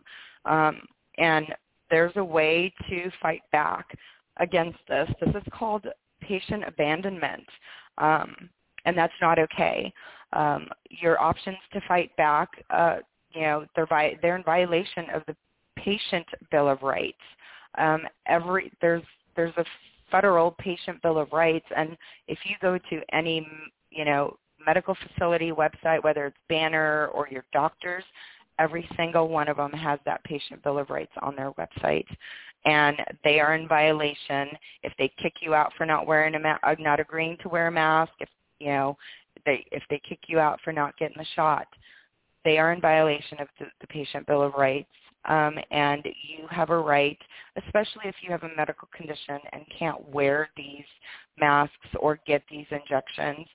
[0.47, 0.81] Um,
[1.19, 1.47] and
[1.91, 3.87] there's a way to fight back
[4.39, 5.11] against this.
[5.21, 5.87] This is called
[6.23, 7.45] patient abandonment,
[7.99, 8.49] um,
[8.85, 9.93] and that's not okay.
[10.32, 12.97] Um, your options to fight back, uh,
[13.32, 15.36] you know, they're, vi- they're in violation of the
[15.77, 17.19] Patient Bill of Rights.
[17.78, 19.02] Um, every there's
[19.36, 19.65] there's a
[20.11, 21.97] federal Patient Bill of Rights, and
[22.28, 23.47] if you go to any
[23.90, 28.05] you know medical facility website, whether it's Banner or your doctors,
[28.61, 32.07] every single one of them has that patient bill of rights on their website
[32.66, 34.48] and they are in violation
[34.82, 37.69] if they kick you out for not wearing a ma- uh, not agreeing to wear
[37.69, 38.28] a mask if
[38.61, 38.97] you know
[39.47, 41.66] they if they kick you out for not getting the shot
[42.45, 44.89] they are in violation of the, the patient bill of rights
[45.27, 47.19] um, and you have a right
[47.65, 50.85] especially if you have a medical condition and can't wear these
[51.39, 53.47] masks or get these injections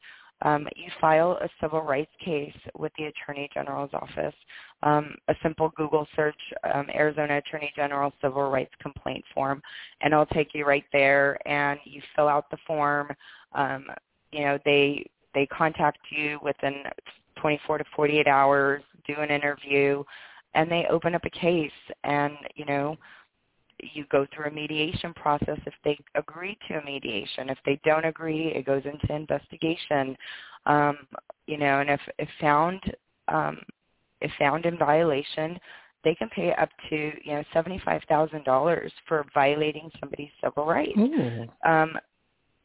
[0.41, 4.36] um, you file a civil rights case with the Attorney General's office.
[4.84, 6.36] Um, a simple Google search,
[6.73, 9.61] um, Arizona Attorney General Civil Rights Complaint Form,
[10.02, 11.40] and it'll take you right there.
[11.48, 13.10] And you fill out the form.
[14.31, 16.84] You know, they they contact you within
[17.38, 20.03] 24 to 48 hours, do an interview,
[20.53, 21.72] and they open up a case.
[22.03, 22.97] And you know,
[23.93, 27.49] you go through a mediation process if they agree to a mediation.
[27.49, 30.15] If they don't agree, it goes into investigation.
[30.65, 30.97] Um,
[31.47, 32.81] you know, and if, if found
[33.27, 33.60] um,
[34.22, 35.60] if found in violation,
[36.03, 40.65] they can pay up to you know seventy five thousand dollars for violating somebody's civil
[40.65, 40.93] rights.
[41.65, 41.97] Um,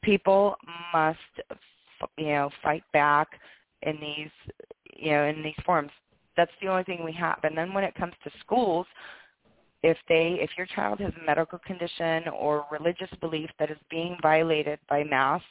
[0.02, 0.56] people
[0.92, 1.18] must
[2.16, 3.28] you know fight back
[3.82, 4.54] in these
[4.96, 5.90] you know in these forms.
[6.36, 7.40] That's the only thing we have.
[7.42, 8.86] And then when it comes to schools,
[9.82, 14.16] if they if your child has a medical condition or religious belief that is being
[14.22, 15.46] violated by masks,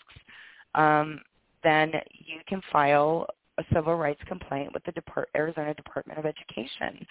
[0.75, 1.19] um,
[1.63, 3.27] then you can file
[3.57, 7.05] a civil rights complaint with the Depart- Arizona Department of Education.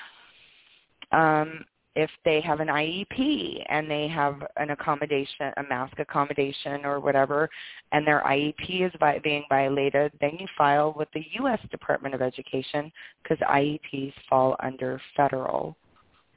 [1.13, 1.65] Um,
[1.97, 7.49] if they have an IEP and they have an accommodation, a mask accommodation or whatever,
[7.93, 11.59] and their IEP is vi- being violated, then you file with the U.S.
[11.71, 12.93] Department of Education
[13.23, 15.77] because IEPs fall under federal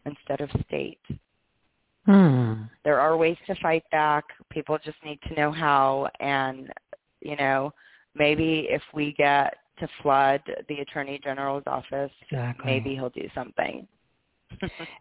[0.05, 0.99] instead of state.
[2.05, 2.63] Hmm.
[2.83, 4.23] There are ways to fight back.
[4.49, 6.09] People just need to know how.
[6.19, 6.71] And,
[7.21, 7.71] you know,
[8.15, 12.65] maybe if we get to flood the Attorney General's office, Exactly.
[12.65, 13.87] maybe he'll do something.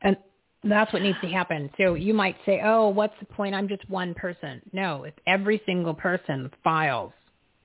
[0.02, 0.16] And
[0.64, 1.70] that's what needs to happen.
[1.78, 3.54] So you might say, oh, what's the point?
[3.54, 4.60] I'm just one person.
[4.72, 7.12] No, if every single person files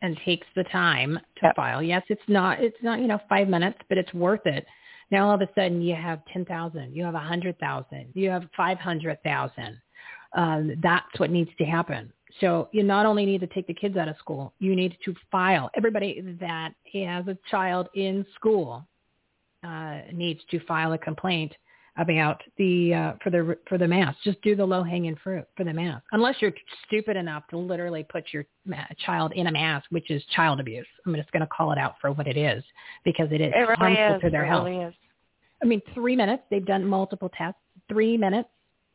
[0.02, 3.80] and takes the time to file, yes, it's not, it's not, you know, five minutes,
[3.90, 4.66] but it's worth it.
[5.12, 9.82] Now all of a sudden you have 10,000, you have 100,000, you have 500,000.
[10.34, 12.12] Um, that's what needs to happen.
[12.42, 15.16] So you not only need to take the kids out of school, you need to
[15.32, 15.70] file.
[15.76, 18.86] Everybody that has a child in school
[19.64, 21.54] uh, needs to file a complaint
[21.98, 24.18] about the uh, for the for the mask.
[24.24, 26.52] Just do the low hanging fruit for the mask, unless you're
[26.88, 30.86] stupid enough to literally put your ma- child in a mask, which is child abuse.
[31.06, 32.64] I'm just going to call it out for what it is
[33.04, 34.22] because it is It really harmful is.
[34.24, 34.66] to their it health.
[34.66, 34.94] really is.
[35.64, 36.44] I mean, three minutes.
[36.52, 37.60] They've done multiple tests.
[37.88, 38.50] Three minutes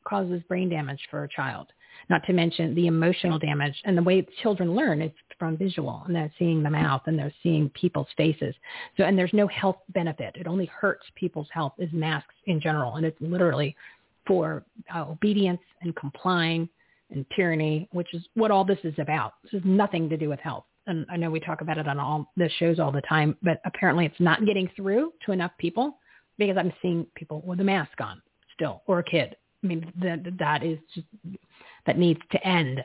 [0.06, 1.68] causes brain damage for a child.
[2.09, 6.14] Not to mention the emotional damage and the way children learn is from visual, and
[6.14, 8.55] they're seeing the mouth and they're seeing people's faces.
[8.97, 10.36] So, and there's no health benefit.
[10.36, 11.74] It only hurts people's health.
[11.78, 13.77] Is masks in general, and it's literally
[14.27, 14.64] for
[14.94, 16.68] uh, obedience and complying
[17.10, 19.35] and tyranny, which is what all this is about.
[19.43, 20.64] This has nothing to do with health.
[20.86, 23.60] And I know we talk about it on all the shows all the time, but
[23.64, 25.98] apparently it's not getting through to enough people
[26.39, 28.22] because I'm seeing people with a mask on
[28.55, 29.36] still or a kid.
[29.62, 31.06] I mean, that that is just,
[31.86, 32.82] that needs to end,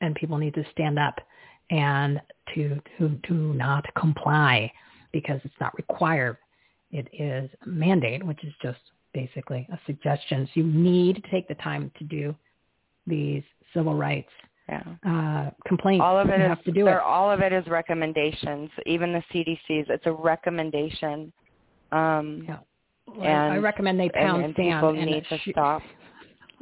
[0.00, 1.20] and people need to stand up
[1.70, 2.20] and
[2.54, 4.70] to to to not comply
[5.12, 6.36] because it's not required.
[6.90, 8.78] It is a mandate, which is just
[9.14, 10.46] basically a suggestion.
[10.46, 12.34] So you need to take the time to do
[13.06, 13.42] these
[13.74, 14.30] civil rights
[14.68, 14.82] Yeah.
[15.06, 16.02] uh, complaints.
[16.02, 16.98] All of it you is have to do it.
[16.98, 18.70] all of it is recommendations.
[18.86, 21.32] Even the CDC's, it's a recommendation.
[21.90, 22.58] Um, yeah.
[23.06, 25.82] Well, and I recommend they pound and sand and need to sh- stop.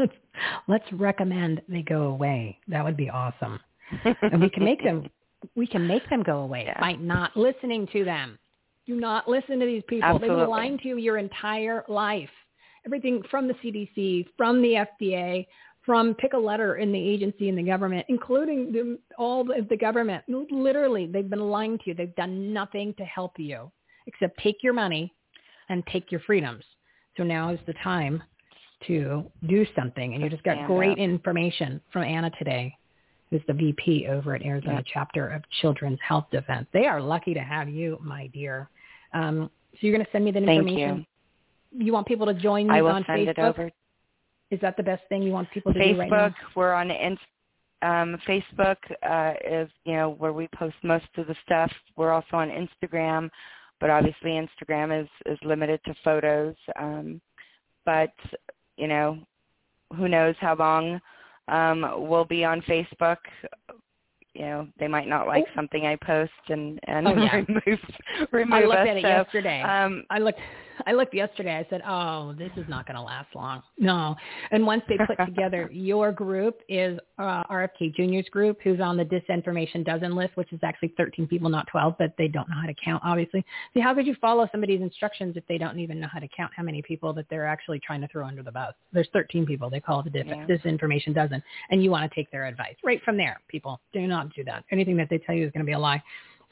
[0.00, 0.12] Let's
[0.68, 2.58] let's recommend they go away.
[2.68, 3.60] That would be awesome.
[4.04, 5.08] and we can make them
[5.54, 8.38] we can make them go away by not listening to them.
[8.86, 10.18] Do not listen to these people.
[10.18, 12.30] They've been lying to you your entire life.
[12.84, 15.46] Everything from the CDC, from the FDA,
[15.84, 19.76] from pick a letter in the agency in the government, including the, all the, the
[19.76, 20.24] government.
[20.50, 21.94] Literally, they've been lying to you.
[21.94, 23.70] They've done nothing to help you
[24.06, 25.12] except take your money
[25.68, 26.64] and take your freedoms.
[27.16, 28.22] So now is the time
[28.86, 30.14] to do something.
[30.14, 30.98] And you just got great up.
[30.98, 32.76] information from Anna today,
[33.30, 36.66] who's the VP over at Arizona chapter of Children's Health Defense.
[36.72, 38.68] They are lucky to have you, my dear.
[39.12, 41.06] Um, so you're going to send me the Thank information.
[41.72, 41.92] You.
[41.92, 43.30] want people to join you I will on send Facebook?
[43.30, 43.70] it over.
[44.50, 46.28] Is that the best thing you want people to do right now?
[46.28, 47.16] Facebook, we're on in,
[47.82, 48.76] um, Facebook
[49.08, 51.72] uh, is you know where we post most of the stuff.
[51.96, 53.30] We're also on Instagram,
[53.80, 56.56] but obviously Instagram is is limited to photos.
[56.78, 57.20] Um,
[57.86, 58.12] but
[58.80, 59.18] you know,
[59.96, 61.00] who knows how long
[61.48, 63.18] um, we'll be on Facebook.
[64.34, 67.34] You know, they might not like something I post and and Oh, yeah.
[67.36, 67.80] remove
[68.32, 68.88] remove I looked us.
[68.88, 69.62] at it So, yesterday.
[69.62, 70.40] Um, I looked
[70.86, 71.56] I looked yesterday.
[71.56, 74.16] I said, "Oh, this is not going to last long." No.
[74.50, 79.04] And once they put together your group is uh, RFK Junior's group, who's on the
[79.04, 82.66] disinformation dozen list, which is actually 13 people, not 12, but they don't know how
[82.66, 83.02] to count.
[83.04, 83.44] Obviously,
[83.74, 86.52] see how could you follow somebody's instructions if they don't even know how to count
[86.56, 88.74] how many people that they're actually trying to throw under the bus?
[88.92, 89.70] There's 13 people.
[89.70, 90.46] They call it the dis- Yeah.
[90.46, 93.40] disinformation dozen, and you want to take their advice right from there.
[93.48, 94.64] People do not do that.
[94.70, 96.02] Anything that they tell you is going to be a lie.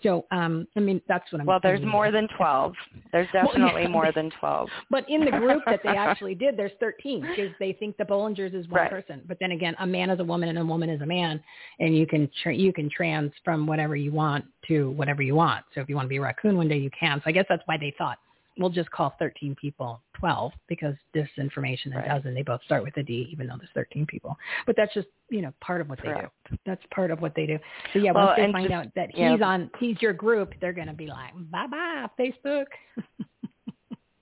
[0.02, 1.46] So, um, I mean, that's what I'm.
[1.46, 2.74] well, there's more than twelve.
[3.10, 4.68] There's definitely more than twelve.
[4.90, 8.54] But in the group that they actually did, there's 13 because they think the Bollingers
[8.54, 8.90] is one Right.
[8.90, 9.22] person.
[9.26, 11.42] But then again, a man is a woman and a woman is a man,
[11.80, 15.64] and you can tra- you can trans from whatever you want to whatever you want.
[15.74, 17.18] So if you want to be a raccoon one day, you can.
[17.18, 18.18] So I guess that's why they thought
[18.59, 22.09] we'll just call 13 people 12 because disinformation and Right.
[22.09, 24.36] dozen they both start with a D, even though there's 13 people.
[24.66, 26.56] But that's just you know part of what they do.
[26.66, 27.59] That's part of what they do.
[27.93, 29.36] So yeah, Well, once they find just- out that he's yeah.
[29.47, 32.66] on he's your group, they're gonna be like, bye bye Facebook.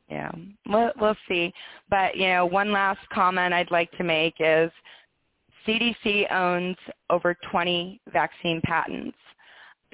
[0.09, 0.31] Yeah,
[0.69, 1.53] we'll, we'll see.
[1.91, 4.71] But, you know, one last comment I'd like to make is
[5.67, 6.77] CDC owns
[7.11, 9.17] over 20 vaccine patents.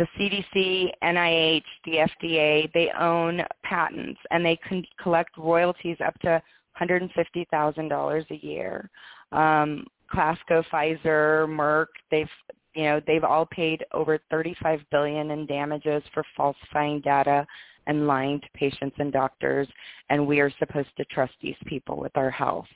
[0.03, 6.43] The CDC, NIH, the FDA, they own patents and they can collect royalties up to
[6.81, 8.91] $150,000 a year.
[9.31, 12.27] Um, Glaxo, Pfizer, Merck, they've
[12.75, 17.47] you know, they've all paid over 35 billion in damages for falsifying data
[17.87, 19.69] and lying to patients and doctors,
[20.09, 22.67] and we are supposed to trust these people with our health.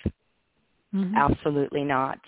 [0.95, 1.17] Mhm.
[1.17, 2.21] Absolutely not.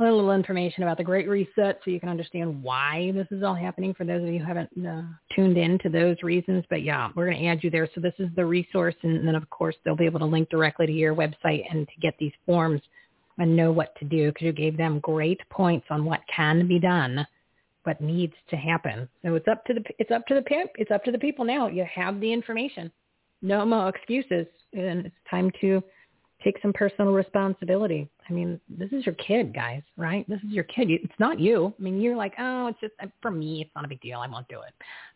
[0.00, 3.54] a little information about the Great Reset so you can understand why this is all
[3.54, 5.02] happening for those of you who haven't uh,
[5.34, 6.64] tuned in to those reasons.
[6.68, 7.88] But yeah, we're going to add you there.
[7.94, 8.96] So this is the resource.
[9.02, 12.00] And then, of course, they'll be able to link directly to your website and to
[12.00, 12.80] get these forms
[13.38, 16.78] and know what to do because you gave them great points on what can be
[16.78, 17.26] done,
[17.84, 19.08] what needs to happen.
[19.24, 21.44] So it's up to the it's up to the pimp, it's up to the people
[21.44, 21.68] now.
[21.68, 22.90] You have the information.
[23.42, 25.82] No more excuses, and it's time to
[26.42, 28.08] take some personal responsibility.
[28.28, 30.28] I mean, this is your kid, guys, right?
[30.28, 30.90] This is your kid.
[30.90, 31.74] It's not you.
[31.78, 33.62] I mean, you're like, oh, it's just for me.
[33.62, 34.20] It's not a big deal.
[34.20, 34.72] I won't do it.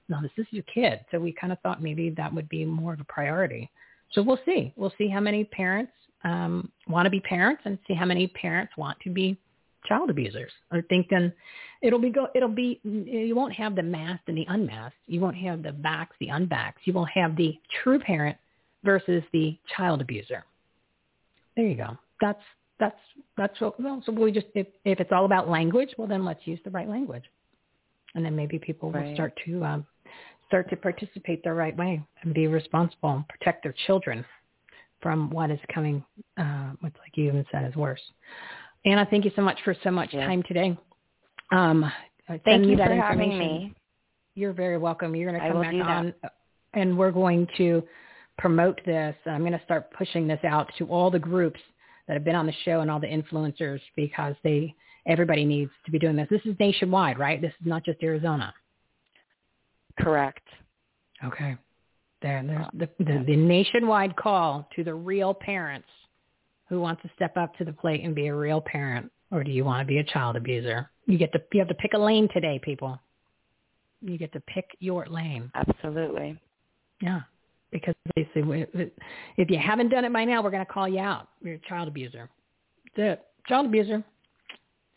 [0.08, 1.00] No, this is your kid.
[1.10, 3.70] So we kind of thought maybe that would be more of a priority.
[4.12, 4.72] So we'll see.
[4.76, 5.92] We'll see how many parents
[6.24, 9.38] um, want to be parents and see how many parents want to be
[9.86, 11.32] child abusers or thinking
[11.82, 15.36] it'll be go it'll be you won't have the masked and the unmasked you won't
[15.36, 18.36] have the backs the unbacks you will have the true parent
[18.84, 20.44] versus the child abuser
[21.56, 22.42] there you go that's
[22.80, 22.98] that's
[23.36, 26.46] that's what well, so we just if if it's all about language well then let's
[26.46, 27.24] use the right language
[28.14, 29.06] and then maybe people Right.
[29.06, 29.86] will start to um
[30.48, 34.24] start to participate the right way and be responsible and protect their children
[35.00, 36.04] from what is coming,
[36.38, 38.00] uh, what's like you even said is worse.
[38.84, 40.76] Anna, thank you so much for so much time today.
[41.52, 41.90] Um,
[42.44, 43.74] Thank you for having me.
[44.34, 45.16] You're very welcome.
[45.16, 46.14] You're going to come back on,
[46.74, 47.82] and we're going to
[48.36, 49.16] promote this.
[49.24, 51.60] I'm going to start pushing this out to all the groups
[52.08, 54.74] that have been on the show and all the influencers because they
[55.06, 56.26] everybody needs to be doing this.
[56.30, 57.40] This is nationwide, right?
[57.40, 58.52] This is not just Arizona.
[60.00, 60.46] Correct.
[61.24, 61.56] Okay.
[62.20, 65.88] There, there's uh, the, the, the nationwide call to the real parents
[66.68, 69.50] who want to step up to the plate and be a real parent, or do
[69.50, 70.90] you want to be a child abuser?
[71.06, 72.98] You get to you have to pick a lane today, people.
[74.02, 75.50] You get to pick your lane.
[75.54, 76.38] Absolutely.
[77.00, 77.20] Yeah,
[77.70, 78.42] because they say
[79.36, 81.28] if you haven't done it by now, we're going to call you out.
[81.42, 82.28] You're a child abuser.
[82.96, 84.02] That's it, child abuser.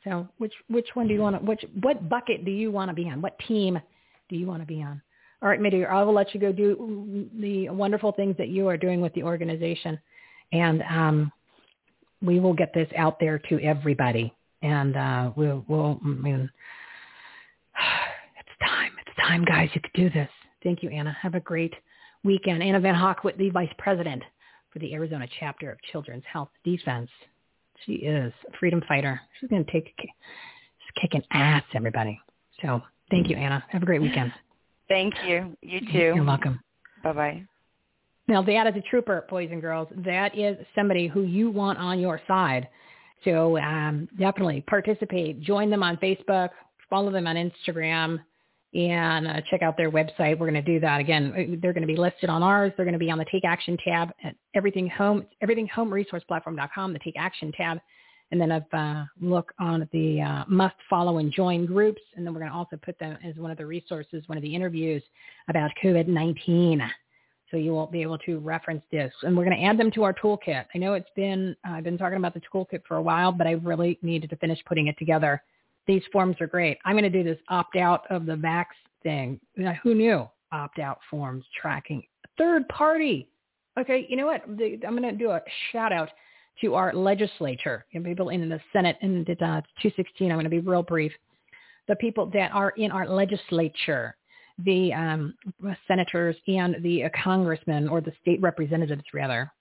[0.03, 2.95] So which which one do you want to which what bucket do you want to
[2.95, 3.21] be on?
[3.21, 3.79] What team
[4.29, 5.01] do you want to be on?
[5.41, 8.77] All right, Mitty, I will let you go do the wonderful things that you are
[8.77, 9.99] doing with the organization,
[10.51, 11.31] and um,
[12.21, 14.33] we will get this out there to everybody.
[14.61, 16.49] And uh, we'll, we'll, I mean,
[18.39, 18.91] it's time.
[19.05, 19.69] It's time, guys.
[19.73, 20.29] You could do this.
[20.63, 21.15] Thank you, Anna.
[21.19, 21.73] Have a great
[22.23, 22.61] weekend.
[22.63, 24.23] Anna Van Hockwit, the Vice President
[24.71, 27.09] for the Arizona chapter of Children's Health Defense.
[27.85, 29.19] She is a freedom fighter.
[29.39, 32.19] She's going to take, she's kicking ass, everybody.
[32.61, 33.63] So thank you, Anna.
[33.69, 34.31] Have a great weekend.
[34.87, 35.55] Thank you.
[35.61, 36.13] You too.
[36.15, 36.59] You're welcome.
[37.03, 37.43] Bye bye.
[38.27, 39.87] Now that is a trooper, boys and girls.
[40.05, 42.67] That is somebody who you want on your side.
[43.23, 45.41] So um, definitely participate.
[45.41, 46.49] Join them on Facebook.
[46.89, 48.19] Follow them on Instagram,
[48.73, 50.37] and uh, check out their website.
[50.39, 51.59] We're going to do that again.
[51.61, 52.71] They're going to be listed on ours.
[52.75, 56.23] They're going to be on the Take Action tab at Everything Home, Everything Home Resource
[56.27, 57.79] Platform.com, the Take Action tab.
[58.31, 62.01] And then I've uh, look on the uh, must follow and join groups.
[62.15, 64.41] And then we're going to also put them as one of the resources, one of
[64.41, 65.03] the interviews
[65.49, 66.89] about COVID-19
[67.51, 69.13] so you won't be able to reference this.
[69.23, 70.65] And we're going to add them to our toolkit.
[70.73, 73.45] I know it's been, uh, I've been talking about the toolkit for a while, but
[73.45, 75.43] I really needed to finish putting it together.
[75.87, 76.77] These forms are great.
[76.85, 78.65] I'm going to do this opt out of the vax
[79.03, 79.39] thing.
[79.57, 82.03] Now, who knew opt out forms tracking
[82.37, 83.27] third party?
[83.79, 84.43] Okay, you know what?
[84.57, 86.09] The, I'm going to do a shout out
[86.61, 90.29] to our legislature and people in the Senate and uh, 216.
[90.29, 91.11] I'm going to be real brief.
[91.87, 94.15] The people that are in our legislature
[94.65, 95.33] the um,
[95.87, 99.51] senators and the uh, congressmen or the state representatives rather.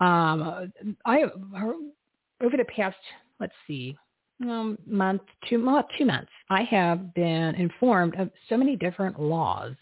[0.00, 0.72] Um,
[1.06, 2.96] I over the past
[3.40, 3.96] let's see
[4.42, 6.30] um, month two well, two months.
[6.50, 9.74] I have been informed of so many different laws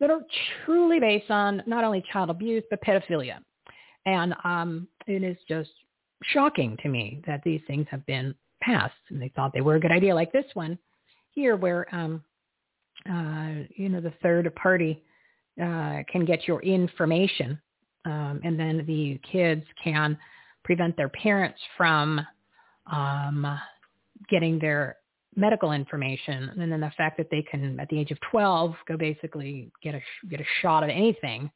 [0.00, 0.20] that are
[0.64, 3.38] truly based on not only child abuse but pedophilia,
[4.06, 5.70] and um, it is just
[6.24, 9.80] shocking to me that these things have been passed and they thought they were a
[9.80, 10.78] good idea like this one
[11.32, 12.22] here where um,
[13.10, 15.02] uh, you know, the third party
[15.62, 17.60] uh, can get your information,
[18.04, 20.18] um, and then the kids can
[20.64, 22.20] prevent their parents from
[22.90, 23.58] um,
[24.28, 24.96] getting their
[25.36, 28.96] medical information, and then the fact that they can, at the age of 12, go
[28.96, 31.50] basically get a get a shot of anything,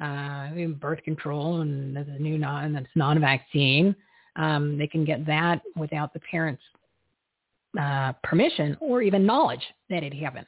[0.00, 0.50] uh,
[0.80, 3.94] birth control, and the new non that's non-vaccine.
[4.36, 6.62] Um, they can get that without the parents'
[7.80, 10.46] uh, permission or even knowledge that it happened.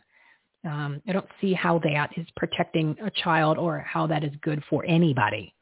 [0.65, 4.63] Um, I don't see how that is protecting a child or how that is good
[4.69, 5.55] for anybody.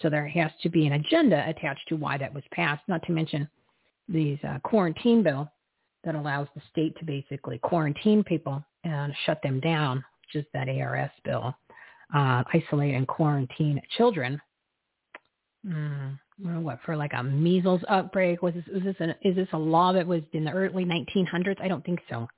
[0.00, 3.12] So there has to be an agenda attached to why that was passed, not to
[3.12, 3.48] mention
[4.08, 5.50] these uh, quarantine bill
[6.04, 10.68] that allows the state to basically quarantine people and shut them down, which is that
[10.68, 11.54] ARS bill,
[12.14, 14.40] uh, isolate and quarantine children.
[15.66, 18.42] Mm, what for like a measles outbreak?
[18.42, 21.60] Was this, was this an, is this a law that was in the early 1900s?
[21.60, 22.28] I don't think so.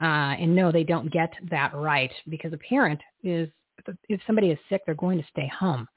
[0.00, 3.48] Uh, and no, they don't get that right because a parent is,
[4.08, 5.88] if somebody is sick, they're going to stay home.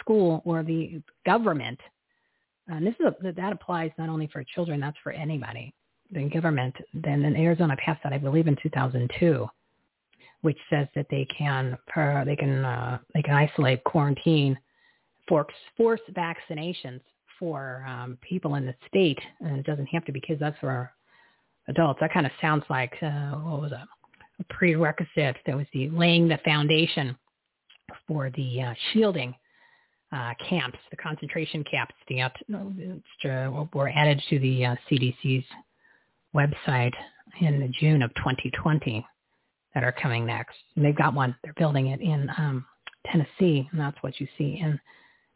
[0.00, 1.78] School or the government
[2.68, 5.74] And this is a, that applies not only for children, that's for anybody.
[6.10, 9.48] The government, then in Arizona passed that, I believe, in 2002,
[10.42, 14.58] which says that they can uh, they can uh, they can isolate, quarantine,
[15.26, 17.00] force force vaccinations
[17.38, 20.38] for um, people in the state, and it doesn't have to be kids.
[20.40, 20.92] That's for
[21.68, 21.98] adults.
[22.00, 23.78] That kind of sounds like uh, what was it?
[24.40, 27.16] A prerequisite that was the laying the foundation
[28.06, 29.34] for the uh, shielding
[30.12, 35.44] uh, camps, the concentration camps that uh, were added to the uh, CDC's
[36.34, 36.92] website
[37.40, 39.06] in June of 2020
[39.74, 40.56] that are coming next.
[40.76, 41.34] And they've got one.
[41.42, 42.66] They're building it in um,
[43.06, 44.78] Tennessee, and that's what you see in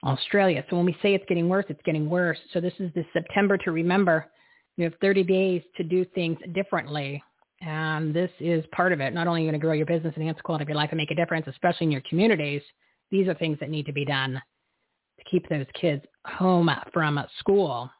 [0.05, 0.62] Australia.
[0.68, 2.38] So when we say it's getting worse, it's getting worse.
[2.52, 4.26] So this is the September to remember.
[4.76, 7.22] You have 30 days to do things differently.
[7.62, 9.14] And this is part of it.
[9.14, 10.76] Not only are you going to grow your business, and enhance the quality of your
[10.76, 12.60] life, and make a difference, especially in your communities,
[13.10, 14.42] these are things that need to be done
[15.30, 17.90] keep those kids home from school,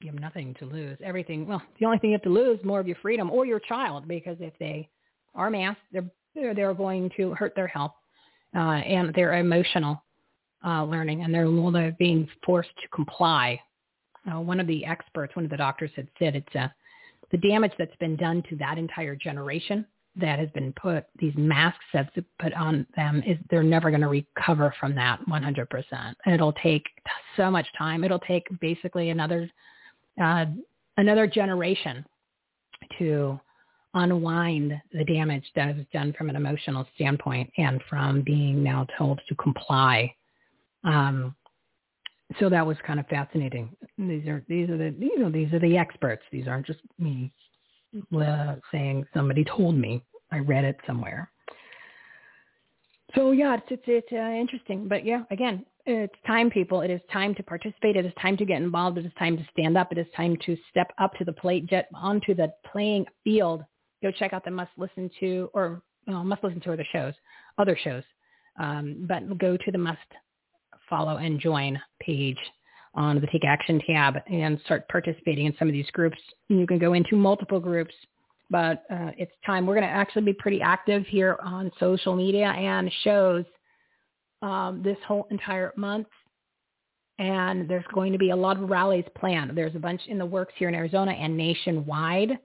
[0.00, 0.98] you have nothing to lose.
[1.02, 1.46] Everything.
[1.46, 4.08] Well, the only thing you have to lose more of your freedom or your child,
[4.08, 4.88] because if they
[5.34, 6.04] are masked, they're
[6.34, 7.92] they're, going to hurt their health
[8.56, 10.02] uh, and their emotional
[10.64, 13.60] uh, learning, and they're, they're being forced to comply.
[14.30, 16.68] Uh, one of the experts, one of the doctors, had said it's uh,
[17.32, 19.84] the damage that's been done to that entire generation
[20.16, 24.08] that has been put, these masks that's put on them, is they're never going to
[24.08, 26.14] recover from that 100%.
[26.24, 26.84] And it'll take
[27.36, 28.04] so much time.
[28.04, 29.48] It'll take basically another
[30.22, 30.44] uh,
[30.98, 32.04] another generation
[32.98, 33.40] to
[33.94, 39.20] unwind the damage that was done from an emotional standpoint and from being now told
[39.28, 40.14] to comply.
[40.84, 41.34] Um,
[42.40, 43.70] so that was kind of fascinating.
[43.98, 46.22] These are these are the you know these are the experts.
[46.30, 47.32] These aren't just me
[48.72, 50.02] saying somebody told me.
[50.30, 51.30] I read it somewhere.
[53.14, 56.80] So yeah, it's it's, it's uh, interesting, but yeah, again, it's time, people.
[56.80, 57.96] It is time to participate.
[57.96, 58.96] It is time to get involved.
[58.96, 59.92] It is time to stand up.
[59.92, 63.62] It is time to step up to the plate, get onto the playing field.
[64.02, 67.14] Go check out the must listen to or well, must listen to other shows,
[67.58, 68.02] other shows,
[68.58, 69.98] um, but go to the must
[70.88, 72.38] follow and join page
[72.94, 76.18] on the Take Action tab and start participating in some of these groups.
[76.48, 77.94] You can go into multiple groups,
[78.50, 79.66] but uh, it's time.
[79.66, 83.44] We're going to actually be pretty active here on social media and shows
[84.42, 86.08] um, this whole entire month.
[87.18, 89.56] And there's going to be a lot of rallies planned.
[89.56, 92.38] There's a bunch in the works here in Arizona and nationwide.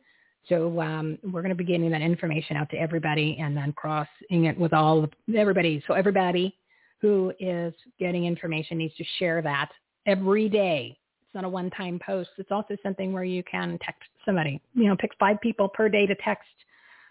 [0.48, 4.46] So um, we're going to be getting that information out to everybody and then crossing
[4.46, 5.84] it with all of everybody.
[5.88, 6.58] So everybody
[7.02, 9.70] who is getting information needs to share that
[10.08, 10.98] every day.
[11.24, 12.30] It's not a one-time post.
[12.38, 14.62] It's also something where you can text somebody.
[14.74, 16.48] You know, pick five people per day to text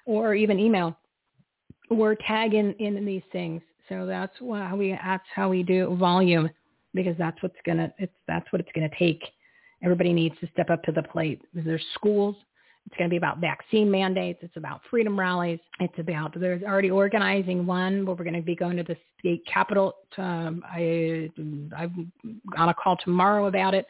[0.06, 0.96] or even email
[1.90, 3.62] or tag in, in these things.
[3.88, 6.50] So that's how we that's how we do volume
[6.94, 9.22] because that's what's gonna it's that's what it's gonna take.
[9.82, 11.42] Everybody needs to step up to the plate.
[11.54, 12.34] There's schools,
[12.86, 14.38] it's going to be about vaccine mandates.
[14.42, 15.58] It's about freedom rallies.
[15.80, 19.42] It's about, there's already organizing one where we're going to be going to the state
[19.52, 19.96] capitol.
[20.14, 21.30] To, um, I,
[21.76, 22.12] I'm
[22.56, 23.86] on a call tomorrow about it.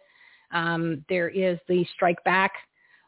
[0.52, 2.52] Um, there is the Strike Back,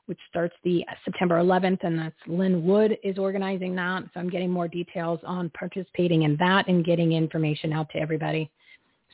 [0.06, 4.04] which starts the September 11th, and that's Lin Wood is organizing that.
[4.12, 8.50] So I'm getting more details on participating in that and getting information out to everybody.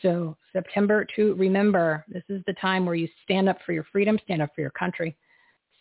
[0.02, 4.18] So September to remember, this is the time where you stand up for your freedom,
[4.24, 5.16] stand up for your country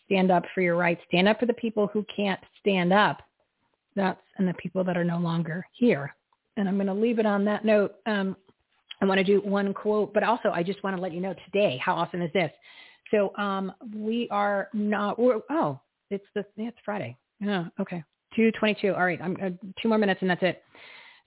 [0.06, 3.22] stand up for your rights, stand up for the people who can't stand up.
[3.96, 6.14] That's and the people that are no longer here.
[6.56, 7.94] And I'm going to leave it on that note.
[8.06, 8.36] Um,
[9.00, 11.34] I want to do one quote, but also I just want to let you know
[11.46, 11.80] today.
[11.84, 12.50] How awesome is this?
[13.10, 15.16] So um, we are not.
[15.18, 17.16] Oh, it's the yeah, it's Friday.
[17.40, 18.02] Yeah, okay.
[18.34, 18.94] Two twenty-two.
[18.94, 19.50] All right, I'm uh,
[19.80, 20.62] two more minutes and that's it.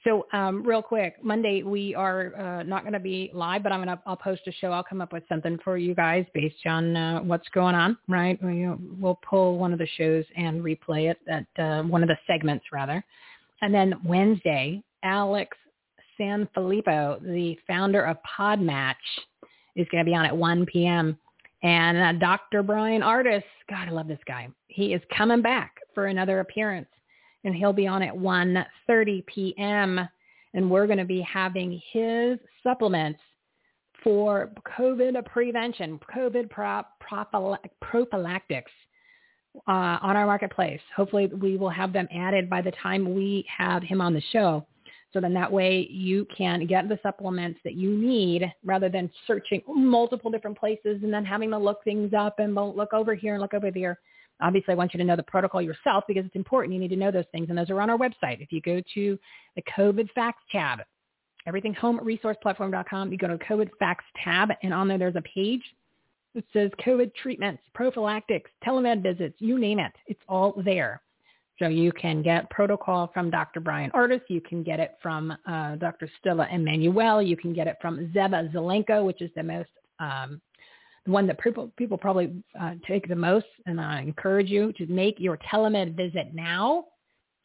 [0.03, 3.83] So um, real quick, Monday we are uh, not going to be live, but I'm
[3.83, 4.71] going to I'll post a show.
[4.71, 7.97] I'll come up with something for you guys based on uh, what's going on.
[8.07, 8.41] Right?
[8.43, 8.67] We,
[8.99, 12.65] we'll pull one of the shows and replay it at uh, one of the segments
[12.71, 13.03] rather.
[13.61, 15.57] And then Wednesday, Alex
[16.19, 18.95] Sanfilippo, the founder of Podmatch,
[19.75, 21.17] is going to be on at 1 p.m.
[21.63, 22.63] And uh, Dr.
[22.63, 24.47] Bryan Ardis, God, I love this guy.
[24.67, 26.87] He is coming back for another appearance
[27.43, 30.07] and he'll be on at 1.30 p.m.
[30.53, 33.19] And we're going to be having his supplements
[34.03, 38.71] for COVID prevention, COVID prophylactics
[39.67, 40.79] uh, on our marketplace.
[40.95, 44.65] Hopefully we will have them added by the time we have him on the show.
[45.13, 49.61] So then that way you can get the supplements that you need rather than searching
[49.67, 53.41] multiple different places and then having to look things up and look over here and
[53.41, 53.99] look over there.
[54.41, 56.73] Obviously, I want you to know the protocol yourself because it's important.
[56.73, 58.41] You need to know those things, and those are on our website.
[58.41, 59.19] If you go to
[59.55, 60.79] the COVID facts tab,
[61.47, 63.11] everythinghomeresourceplatform.com.
[63.11, 65.63] You go to COVID facts tab, and on there there's a page
[66.35, 69.93] that says COVID treatments, prophylactics, telemed visits, you name it.
[70.05, 71.01] It's all there.
[71.57, 73.59] So you can get protocol from Dr.
[73.59, 74.21] Bryan Ardis.
[74.27, 76.07] You can get it from uh, Dr.
[76.19, 77.21] Stella Immanuel.
[77.21, 80.39] You can get it from Zev Zelenko, which is the most um,
[81.07, 83.45] one that people people probably uh, take the most.
[83.65, 86.85] And I encourage you to make your telemed visit now.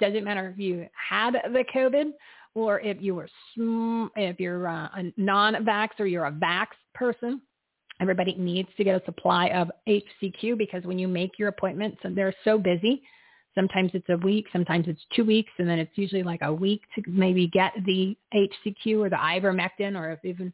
[0.00, 2.12] Doesn't matter if you had the COVID
[2.54, 7.40] or if you were sm- if you're uh, a non-vax or you're a vax person.
[8.00, 12.16] Everybody needs to get a supply of HCQ because when you make your appointments, and
[12.16, 13.02] they're so busy
[13.54, 16.82] Sometimes it's a week, sometimes it's two weeks, and then it's usually like a week
[16.94, 20.52] to maybe get the HCQ or the ivermectin, or if even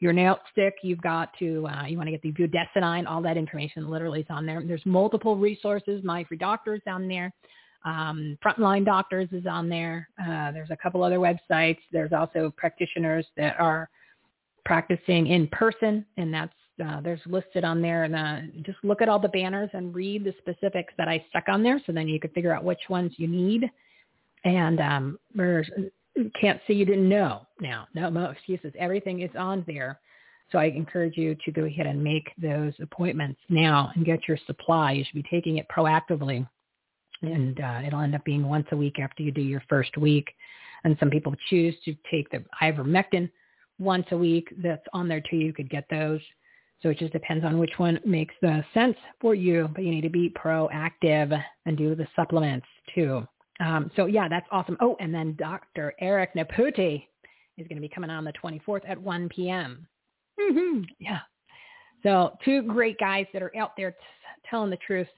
[0.00, 3.36] your nail stick, you've got to, uh, you want to get the budesonide, all that
[3.36, 4.62] information literally is on there.
[4.64, 6.02] There's multiple resources.
[6.04, 7.32] My Free Doctors is on there.
[7.84, 10.08] Um, Frontline Doctors is on there.
[10.20, 11.78] Uh, there's a couple other websites.
[11.92, 13.88] There's also practitioners that are
[14.64, 16.52] practicing in person, and that's
[16.84, 20.22] uh, there's listed on there and uh, just look at all the banners and read
[20.22, 23.12] the specifics that I stuck on there so then you can figure out which ones
[23.16, 23.68] you need.
[24.44, 25.68] And um, there's,
[26.40, 27.86] can't see, you didn't know now.
[27.94, 28.72] No, no excuses.
[28.78, 30.00] Everything is on there.
[30.50, 34.38] So I encourage you to go ahead and make those appointments now and get your
[34.46, 34.92] supply.
[34.92, 36.48] You should be taking it proactively.
[37.20, 40.28] And uh, it'll end up being once a week after you do your first week.
[40.84, 43.30] And some people choose to take the ivermectin
[43.78, 44.48] once a week.
[44.62, 45.36] That's on there too.
[45.36, 46.20] You could get those.
[46.82, 50.02] So it just depends on which one makes the sense for you, but you need
[50.02, 53.26] to be proactive and do the supplements too.
[53.60, 54.76] Um, so yeah, that's awesome.
[54.80, 55.94] Oh, and then Dr.
[56.00, 57.02] Eric Nepute
[57.56, 59.86] is going to be coming on the 24th at 1 p.m.
[60.40, 60.82] Mm-hmm.
[61.00, 61.18] Yeah.
[62.02, 63.96] So two great guys that are out there t-
[64.48, 65.08] telling the truth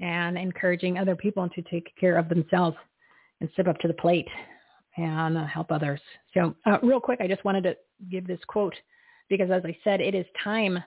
[0.00, 2.76] and encouraging other people to take care of themselves
[3.40, 4.28] and step up to the plate
[4.96, 6.00] and uh, help others.
[6.34, 7.76] So uh, real quick, I just wanted to
[8.10, 8.74] give this quote
[9.28, 10.82] because as I said, it is time.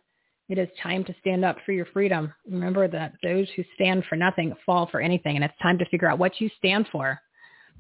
[0.54, 2.32] It is time to stand up for your freedom.
[2.48, 5.36] Remember that those who stand for nothing fall for anything.
[5.36, 7.20] And it's time to figure out what you stand for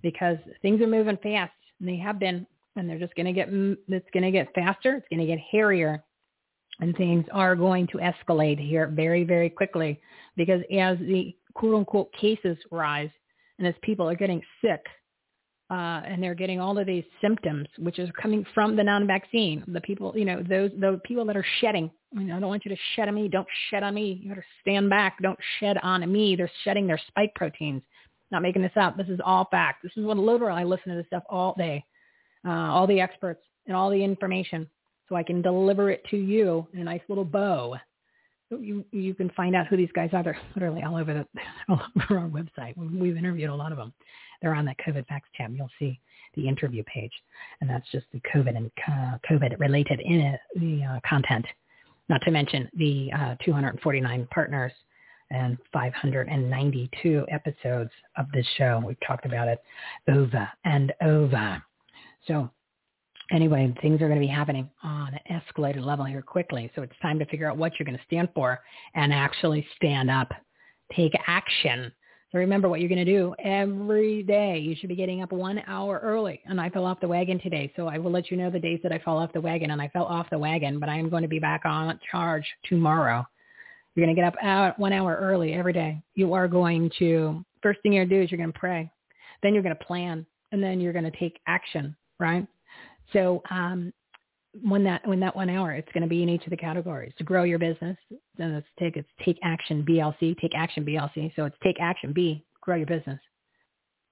[0.02, 3.48] because things are moving fast and they have been, and they're just going to get,
[3.52, 4.96] it's going to get faster.
[4.96, 6.04] It's going to get hairier
[6.80, 10.02] and things are going to escalate here very, very quickly
[10.36, 13.12] because as the quote unquote cases rise
[13.60, 14.84] and as people are getting sick,
[15.74, 19.64] uh, and they're getting all of these symptoms, which is coming from the non-vaccine.
[19.68, 21.90] The people, you know, those the people that are shedding.
[22.16, 23.28] I, mean, I don't want you to shed on me.
[23.28, 24.22] Don't shed on me.
[24.22, 25.18] You to stand back.
[25.24, 26.36] Don't shed on me.
[26.36, 27.82] They're shedding their spike proteins.
[28.30, 28.98] Not making this up.
[28.98, 29.82] This is all fact.
[29.82, 31.84] This is what literally I listen to this stuff all day,
[32.46, 34.70] uh, all the experts and all the information,
[35.10, 37.78] so I can deliver it to you in a nice little bow.
[38.52, 40.22] You you can find out who these guys are.
[40.22, 41.26] They're literally all over the
[41.70, 42.76] all over our website.
[42.78, 43.92] We've interviewed a lot of them
[44.44, 45.56] they're on that COVID facts tab.
[45.56, 46.00] You'll see
[46.36, 47.14] the interview page,
[47.62, 51.46] and that's just the COVID and uh, COVID related in it, the uh, content.
[52.10, 54.74] Not to mention the uh, 249 partners
[55.32, 58.84] and 592 episodes of this show.
[58.86, 59.64] We've talked about it
[60.10, 61.64] over and over.
[62.28, 62.50] So
[63.32, 66.70] anyway, things are going to be happening on an escalated level here quickly.
[66.76, 68.60] So it's time to figure out what you're going to stand for
[68.96, 70.32] and actually stand up,
[70.94, 71.92] take action
[72.34, 74.58] so remember what you're going to do every day.
[74.58, 76.42] You should be getting up one hour early.
[76.48, 77.72] And I fell off the wagon today.
[77.76, 79.70] So I will let you know the days that I fall off the wagon.
[79.70, 82.46] And I fell off the wagon, but I am going to be back on charge
[82.66, 83.24] tomorrow.
[83.94, 86.02] You're going to get up out one hour early every day.
[86.16, 88.90] You are going to, first thing you're going to do is you're going to pray.
[89.44, 90.26] Then you're going to plan.
[90.52, 92.48] And then you're going to take action, right?
[93.12, 93.94] So um,
[94.62, 97.14] when that when that one hour, it's going to be in each of the categories
[97.18, 97.98] to grow your business.
[98.38, 101.34] Then it's take it's take action BLC, take action BLC.
[101.36, 103.20] So it's take action B, grow your business.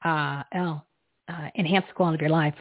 [0.03, 0.88] Uh, L,
[1.30, 2.56] uh, enhance the quality of your life,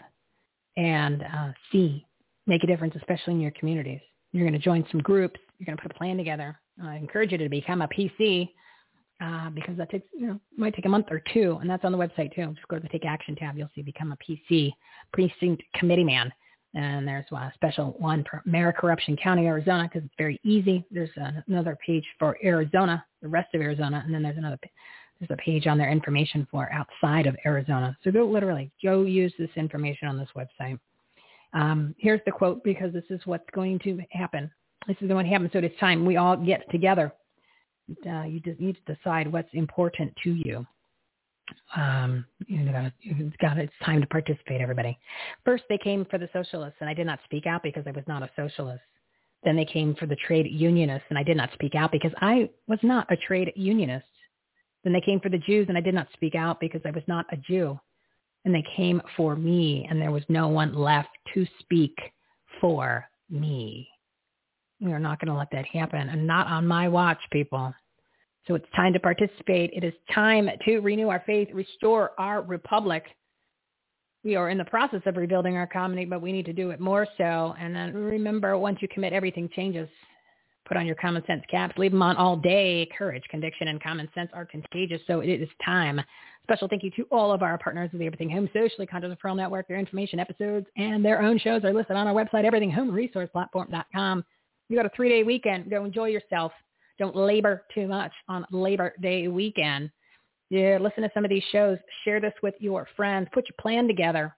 [0.77, 2.07] and uh, C,
[2.47, 4.01] make a difference, especially in your communities.
[4.33, 5.41] You're going to join some groups.
[5.59, 6.59] You're going to put a plan together.
[6.83, 8.51] I encourage you to become a PC
[9.23, 11.93] uh, because that takes, you know, might take a month or two, and that's on
[11.93, 12.47] the website too.
[12.55, 13.57] Just go to the Take Action tab.
[13.57, 14.73] You'll see Become a PC
[15.13, 16.33] Precinct Committee Man.
[16.75, 20.85] And there's a special one for Maricorruption County, Arizona, because it's very easy.
[20.91, 21.11] There's
[21.49, 24.59] another page for Arizona, the rest of Arizona, and then there's another
[25.19, 27.97] there's a page on their information for outside of Arizona.
[28.03, 30.79] So go literally go use this information on this website.
[31.53, 34.51] Um, here's the quote because this is what's going to happen.
[34.87, 35.51] This is going to happen.
[35.53, 37.13] So it's time we all get together.
[38.09, 40.65] Uh, you just need to decide what's important to you
[41.77, 44.99] um, you know, it's got it's time to participate, everybody.
[45.45, 48.05] First, they came for the socialists, and I did not speak out because I was
[48.07, 48.83] not a socialist.
[49.43, 52.51] Then they came for the trade unionists, and I did not speak out because I
[52.67, 54.07] was not a trade unionist.
[54.85, 57.05] Then they came for the Jews, and I did not speak out because I was
[57.07, 57.79] not a Jew.
[58.45, 61.97] and they came for me, and there was no one left to speak
[62.61, 63.89] for me.
[64.81, 67.75] We are not going to let that happen, and not on my watch, people.
[68.47, 69.71] So it's time to participate.
[69.75, 73.05] It is time to renew our faith, restore our republic.
[74.25, 76.81] We are in the process of rebuilding our community, but we need to do it
[76.81, 77.55] more so.
[77.59, 79.89] And then remember, once you commit, everything changes.
[80.67, 81.77] Put on your common sense caps.
[81.79, 82.89] Leave them on all day.
[82.97, 85.01] Courage, conviction, and common sense are contagious.
[85.07, 86.01] So it is time.
[86.45, 89.37] Special thank you to all of our partners of the Everything Home Socially Conscious Referral
[89.37, 89.69] Network.
[89.69, 94.25] Their information, episodes, and their own shows are listed on our website, everythinghomeresourceplatform.com.
[94.69, 95.71] You got a three-day weekend.
[95.71, 96.53] Go enjoy yourself.
[97.01, 99.91] Don't labor too much on Labor Day weekend.
[100.51, 101.79] Yeah, listen to some of these shows.
[102.05, 103.27] Share this with your friends.
[103.33, 104.37] Put your plan together.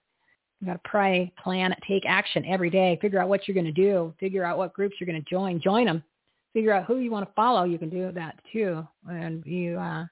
[0.61, 3.01] You got to pray, plan, take action every day.
[3.03, 4.15] Figure out what you're going to do.
[4.21, 5.61] Figure out what groups you're going to join.
[5.61, 6.05] Join them.
[6.53, 7.65] Figure out who you want to follow.
[7.65, 8.87] You can do that too.
[9.11, 10.05] And you, uh,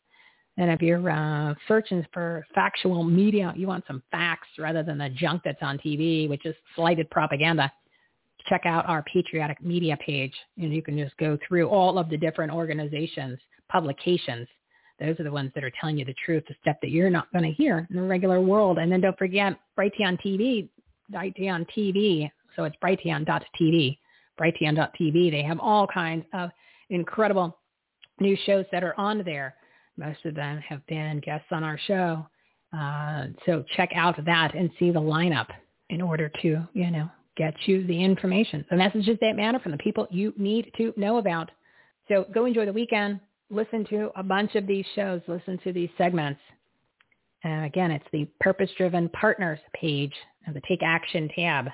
[0.56, 5.10] and if you're uh, searching for factual media, you want some facts rather than the
[5.10, 7.70] junk that's on TV, which is slighted propaganda
[8.48, 12.16] check out our patriotic media page and you can just go through all of the
[12.16, 13.38] different organizations,
[13.68, 14.46] publications.
[14.98, 17.32] Those are the ones that are telling you the truth, the stuff that you're not
[17.32, 18.78] going to hear in the regular world.
[18.78, 20.68] And then don't forget Brighteon TV,
[21.12, 22.30] Brighteon TV.
[22.56, 23.98] So it's Brighteon.tv,
[24.38, 25.30] Brighteon.tv.
[25.30, 26.50] They have all kinds of
[26.90, 27.56] incredible
[28.20, 29.54] new shows that are on there.
[29.96, 32.26] Most of them have been guests on our show.
[32.76, 35.48] Uh, so check out that and see the lineup
[35.88, 39.78] in order to, you know, get you the information, the messages that matter from the
[39.78, 41.50] people you need to know about.
[42.09, 43.20] So go enjoy the weekend.
[43.50, 45.20] Listen to a bunch of these shows.
[45.26, 46.41] Listen to these segments.
[47.42, 50.12] And again, it's the Purpose-Driven Partners page
[50.47, 51.68] of the Take Action tab.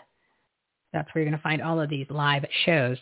[0.93, 2.99] That's where you're going to find all of these live shows.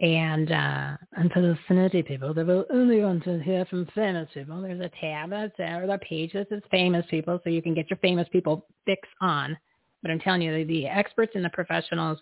[0.00, 4.28] And uh, and for the celebrity people they will only want to hear from famous
[4.34, 7.62] people, there's a tab that's there, or the page that says famous people, so you
[7.62, 9.56] can get your famous people fix on.
[10.04, 12.18] But I'm telling you, the experts and the professionals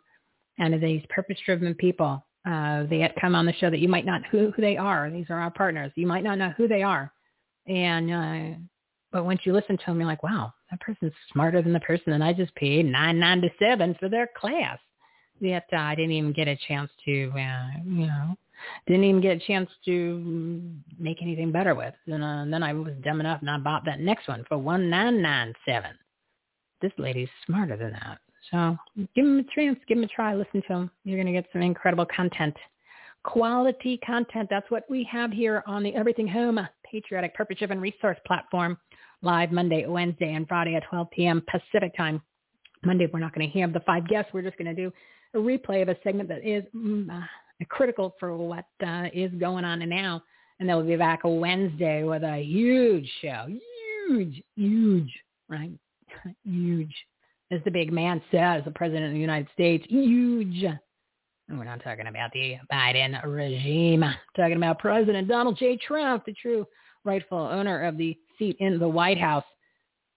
[0.57, 4.53] and these purpose-driven people, uh, they come on the show that you might not who,
[4.53, 5.11] who they are.
[5.11, 5.91] These are our partners.
[5.97, 7.13] You might not know who they are.
[7.67, 8.59] And, uh,
[9.11, 12.13] but once you listen to them, you're like, wow, that person's smarter than the person
[12.13, 14.79] that I just paid nine ninety seven for their class.
[15.41, 18.37] Yet uh, I didn't even get a chance to, uh, you know,
[18.87, 20.71] didn't even get a chance to
[21.01, 21.95] make anything better with.
[22.07, 24.57] And, uh, and then I was dumb enough and I bought that next one for
[24.57, 25.99] one nine nine seven
[26.83, 28.19] this lady's smarter than that.
[28.51, 28.77] So
[29.15, 30.91] give him a chance, give him a try, listen to him.
[31.05, 32.57] You're going to get some incredible content.
[33.25, 34.49] Quality content.
[34.51, 38.77] That's what we have here on the Everything Home Patriotic Purpose-Driven Resource Platform,
[39.23, 41.43] live Monday, Wednesday, and Friday at 12 p.m.
[41.49, 42.21] Pacific Time.
[42.85, 44.33] Monday, we're not going to have the five guests.
[44.35, 44.93] We're just going to do
[45.35, 47.25] a replay of a segment that is mm, uh,
[47.69, 50.23] critical for what uh, is going on now.
[50.59, 53.47] And then we'll be back Wednesday with a huge show.
[54.09, 55.13] Huge, huge,
[55.49, 55.73] right?
[56.45, 56.95] Huge.
[57.51, 60.65] As the big man says, the president of the United States, huge.
[61.49, 64.05] And we're not talking about the Biden regime.
[64.37, 65.77] talking about President Donald J.
[65.77, 66.67] Trump, the true
[67.05, 69.45] rightful owner of the seat in the White House.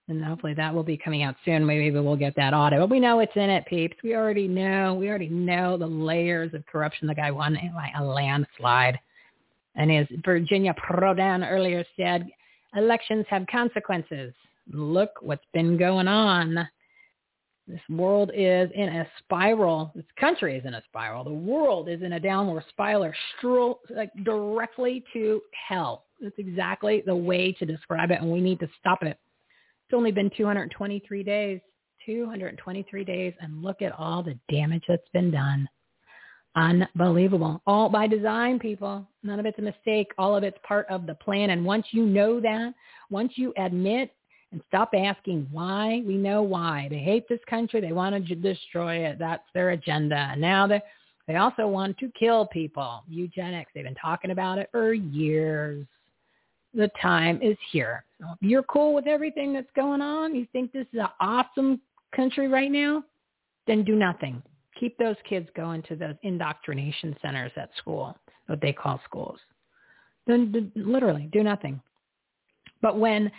[0.08, 1.66] And hopefully that will be coming out soon.
[1.66, 2.80] Maybe we'll get that audit.
[2.80, 3.98] But we know it's in it, peeps.
[4.04, 4.94] We already know.
[4.94, 7.08] We already know the layers of corruption.
[7.08, 9.00] The guy won by a landslide.
[9.76, 12.28] And as Virginia Prodan earlier said,
[12.76, 14.34] elections have consequences
[14.72, 16.68] look what's been going on.
[17.68, 19.92] This world is in a spiral.
[19.96, 21.24] This country is in a spiral.
[21.24, 23.12] The world is in a downward spiral,
[23.90, 26.06] like directly to hell.
[26.22, 29.18] That's exactly the way to describe it, and we need to stop it.
[29.88, 31.60] It's only been 223 days.
[32.06, 35.68] 223 days, and look at all the damage that's been done.
[36.56, 37.62] Unbelievable.
[37.68, 39.06] All by design, people.
[39.24, 40.12] None of it's a mistake.
[40.18, 41.50] All of it's part of the plan.
[41.50, 42.74] And once you know that,
[43.10, 44.12] once you admit
[44.56, 46.02] and stop asking why.
[46.08, 46.88] We know why.
[46.90, 47.82] They hate this country.
[47.82, 49.20] They want to destroy it.
[49.20, 50.34] That's their agenda.
[50.38, 50.82] Now they
[51.28, 53.04] they also want to kill people.
[53.10, 53.72] Eugenics.
[53.74, 55.86] They've been talking about it for years.
[56.74, 58.06] The time is here.
[58.20, 61.82] So if you're cool with everything that's going on, you think this is an awesome
[62.16, 63.04] country right now,
[63.68, 64.42] then do nothing.
[64.80, 68.16] Keep those kids going to those indoctrination centers at school,
[68.48, 69.40] what they call schools.
[70.28, 71.82] Then literally do nothing.
[72.82, 73.32] But when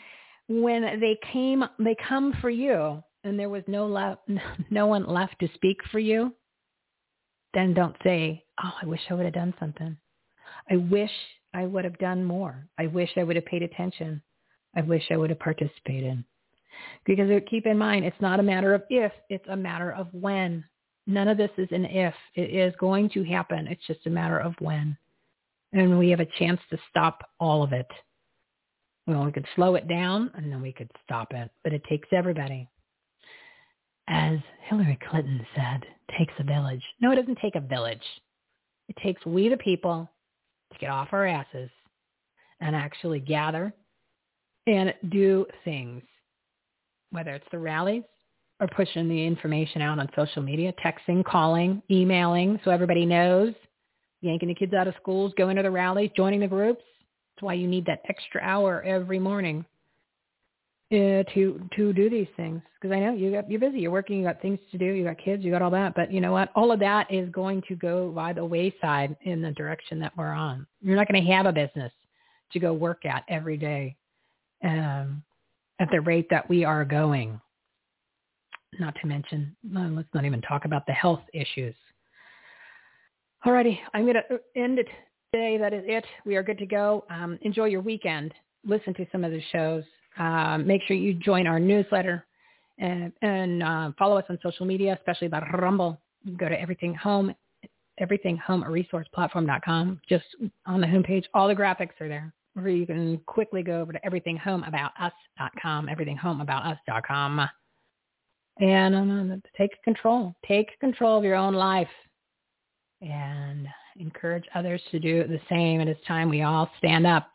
[0.48, 4.16] when they came, they come for you and there was no
[4.70, 6.32] no one left to speak for you,
[7.54, 9.96] then don't say, oh, I wish I would have done something.
[10.70, 11.10] I wish
[11.54, 12.66] I would have done more.
[12.78, 14.22] I wish I would have paid attention.
[14.76, 16.22] I wish I would have participated.
[17.04, 20.64] Because keep in mind, it's not a matter of if, it's a matter of when.
[21.06, 22.14] None of this is an if.
[22.34, 23.66] It is going to happen.
[23.68, 24.96] It's just a matter of when.
[25.72, 27.86] And we have a chance to stop all of it.
[29.06, 31.50] Well, we could slow it down and then we could stop it.
[31.62, 32.68] But it takes everybody.
[34.08, 35.84] As Hillary Clinton said,
[36.16, 36.82] takes a village.
[37.00, 38.02] No, it doesn't take a village.
[38.88, 40.08] It takes we the people
[40.72, 41.70] to get off our asses
[42.60, 43.72] and actually gather
[44.66, 46.02] and do things,
[47.10, 48.02] whether it's the rallies
[48.60, 53.54] or pushing the information out on social media, texting, calling, emailing, so everybody knows,
[54.22, 56.82] yanking the kids out of schools, going to the rallies, joining the groups.
[57.36, 59.66] That's why you need that extra hour every morning
[60.90, 62.62] uh, to to do these things.
[62.80, 65.04] Because I know you got you're busy, you're working, you got things to do, you
[65.04, 65.94] got kids, you got all that.
[65.94, 66.48] But you know what?
[66.54, 70.32] All of that is going to go by the wayside in the direction that we're
[70.32, 70.66] on.
[70.80, 71.92] You're not going to have a business
[72.52, 73.96] to go work at every day
[74.64, 75.22] um,
[75.78, 77.38] at the rate that we are going.
[78.78, 81.74] Not to mention, let's not even talk about the health issues.
[83.44, 84.88] Alrighty, I'm going to end it
[85.32, 85.58] today.
[85.58, 86.04] That is it.
[86.24, 87.04] We are good to go.
[87.10, 88.34] Um, enjoy your weekend.
[88.64, 89.84] Listen to some of the shows.
[90.18, 92.26] Um, make sure you join our newsletter
[92.78, 96.00] and, and uh, follow us on social media, especially about Rumble.
[96.36, 97.34] Go to Everything Home,
[98.00, 100.00] everythinghomeresourceplatform.com.
[100.08, 100.24] Just
[100.66, 102.32] on the homepage, all the graphics are there.
[102.56, 107.48] Or you can quickly go over to everythinghomeaboutus.com, everythinghomeaboutus.com.
[108.58, 110.34] And uh, take control.
[110.48, 111.88] Take control of your own life
[113.02, 113.68] and
[113.98, 115.80] encourage others to do the same.
[115.80, 117.30] It is time we all stand up.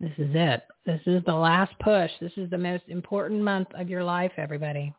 [0.00, 0.62] This is it.
[0.86, 2.10] This is the last push.
[2.20, 4.94] This is the most important month of your life, everybody.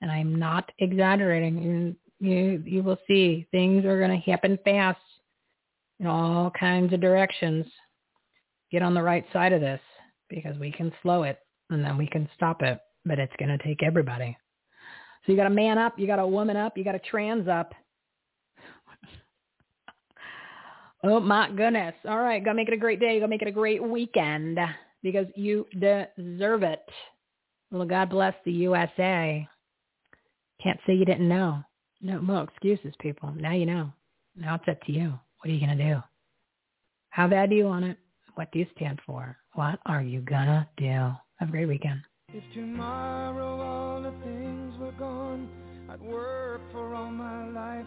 [0.00, 1.96] And I'm not exaggerating.
[2.20, 5.00] You, you, you will see things are going to happen fast
[5.98, 7.66] in all kinds of directions.
[8.70, 9.80] Get on the right side of this
[10.28, 11.38] because we can slow it
[11.70, 14.36] and then we can stop it, but it's going to take everybody.
[15.24, 17.48] So you got to man up, you got to woman up, you got to trans
[17.48, 17.74] up.
[21.04, 21.94] Oh my goodness.
[22.08, 22.44] All right.
[22.44, 23.20] Go make it a great day.
[23.20, 24.58] Go make it a great weekend
[25.02, 26.84] because you deserve it.
[27.70, 29.46] Well, God bless the USA.
[30.62, 31.62] Can't say you didn't know.
[32.00, 33.32] No more excuses, people.
[33.32, 33.92] Now you know.
[34.36, 35.18] Now it's up to you.
[35.38, 36.02] What are you going to do?
[37.10, 37.98] How bad do you want it?
[38.34, 39.36] What do you stand for?
[39.54, 41.12] What are you going to do?
[41.36, 42.00] Have a great weekend.
[42.32, 45.48] If tomorrow all the things were gone,
[45.88, 47.86] I'd work for all my life.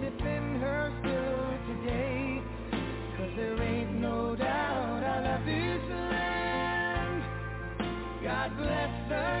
[0.00, 2.42] defend her still today.
[3.16, 7.24] 'Cause there ain't no doubt I love this land.
[8.22, 9.40] God bless her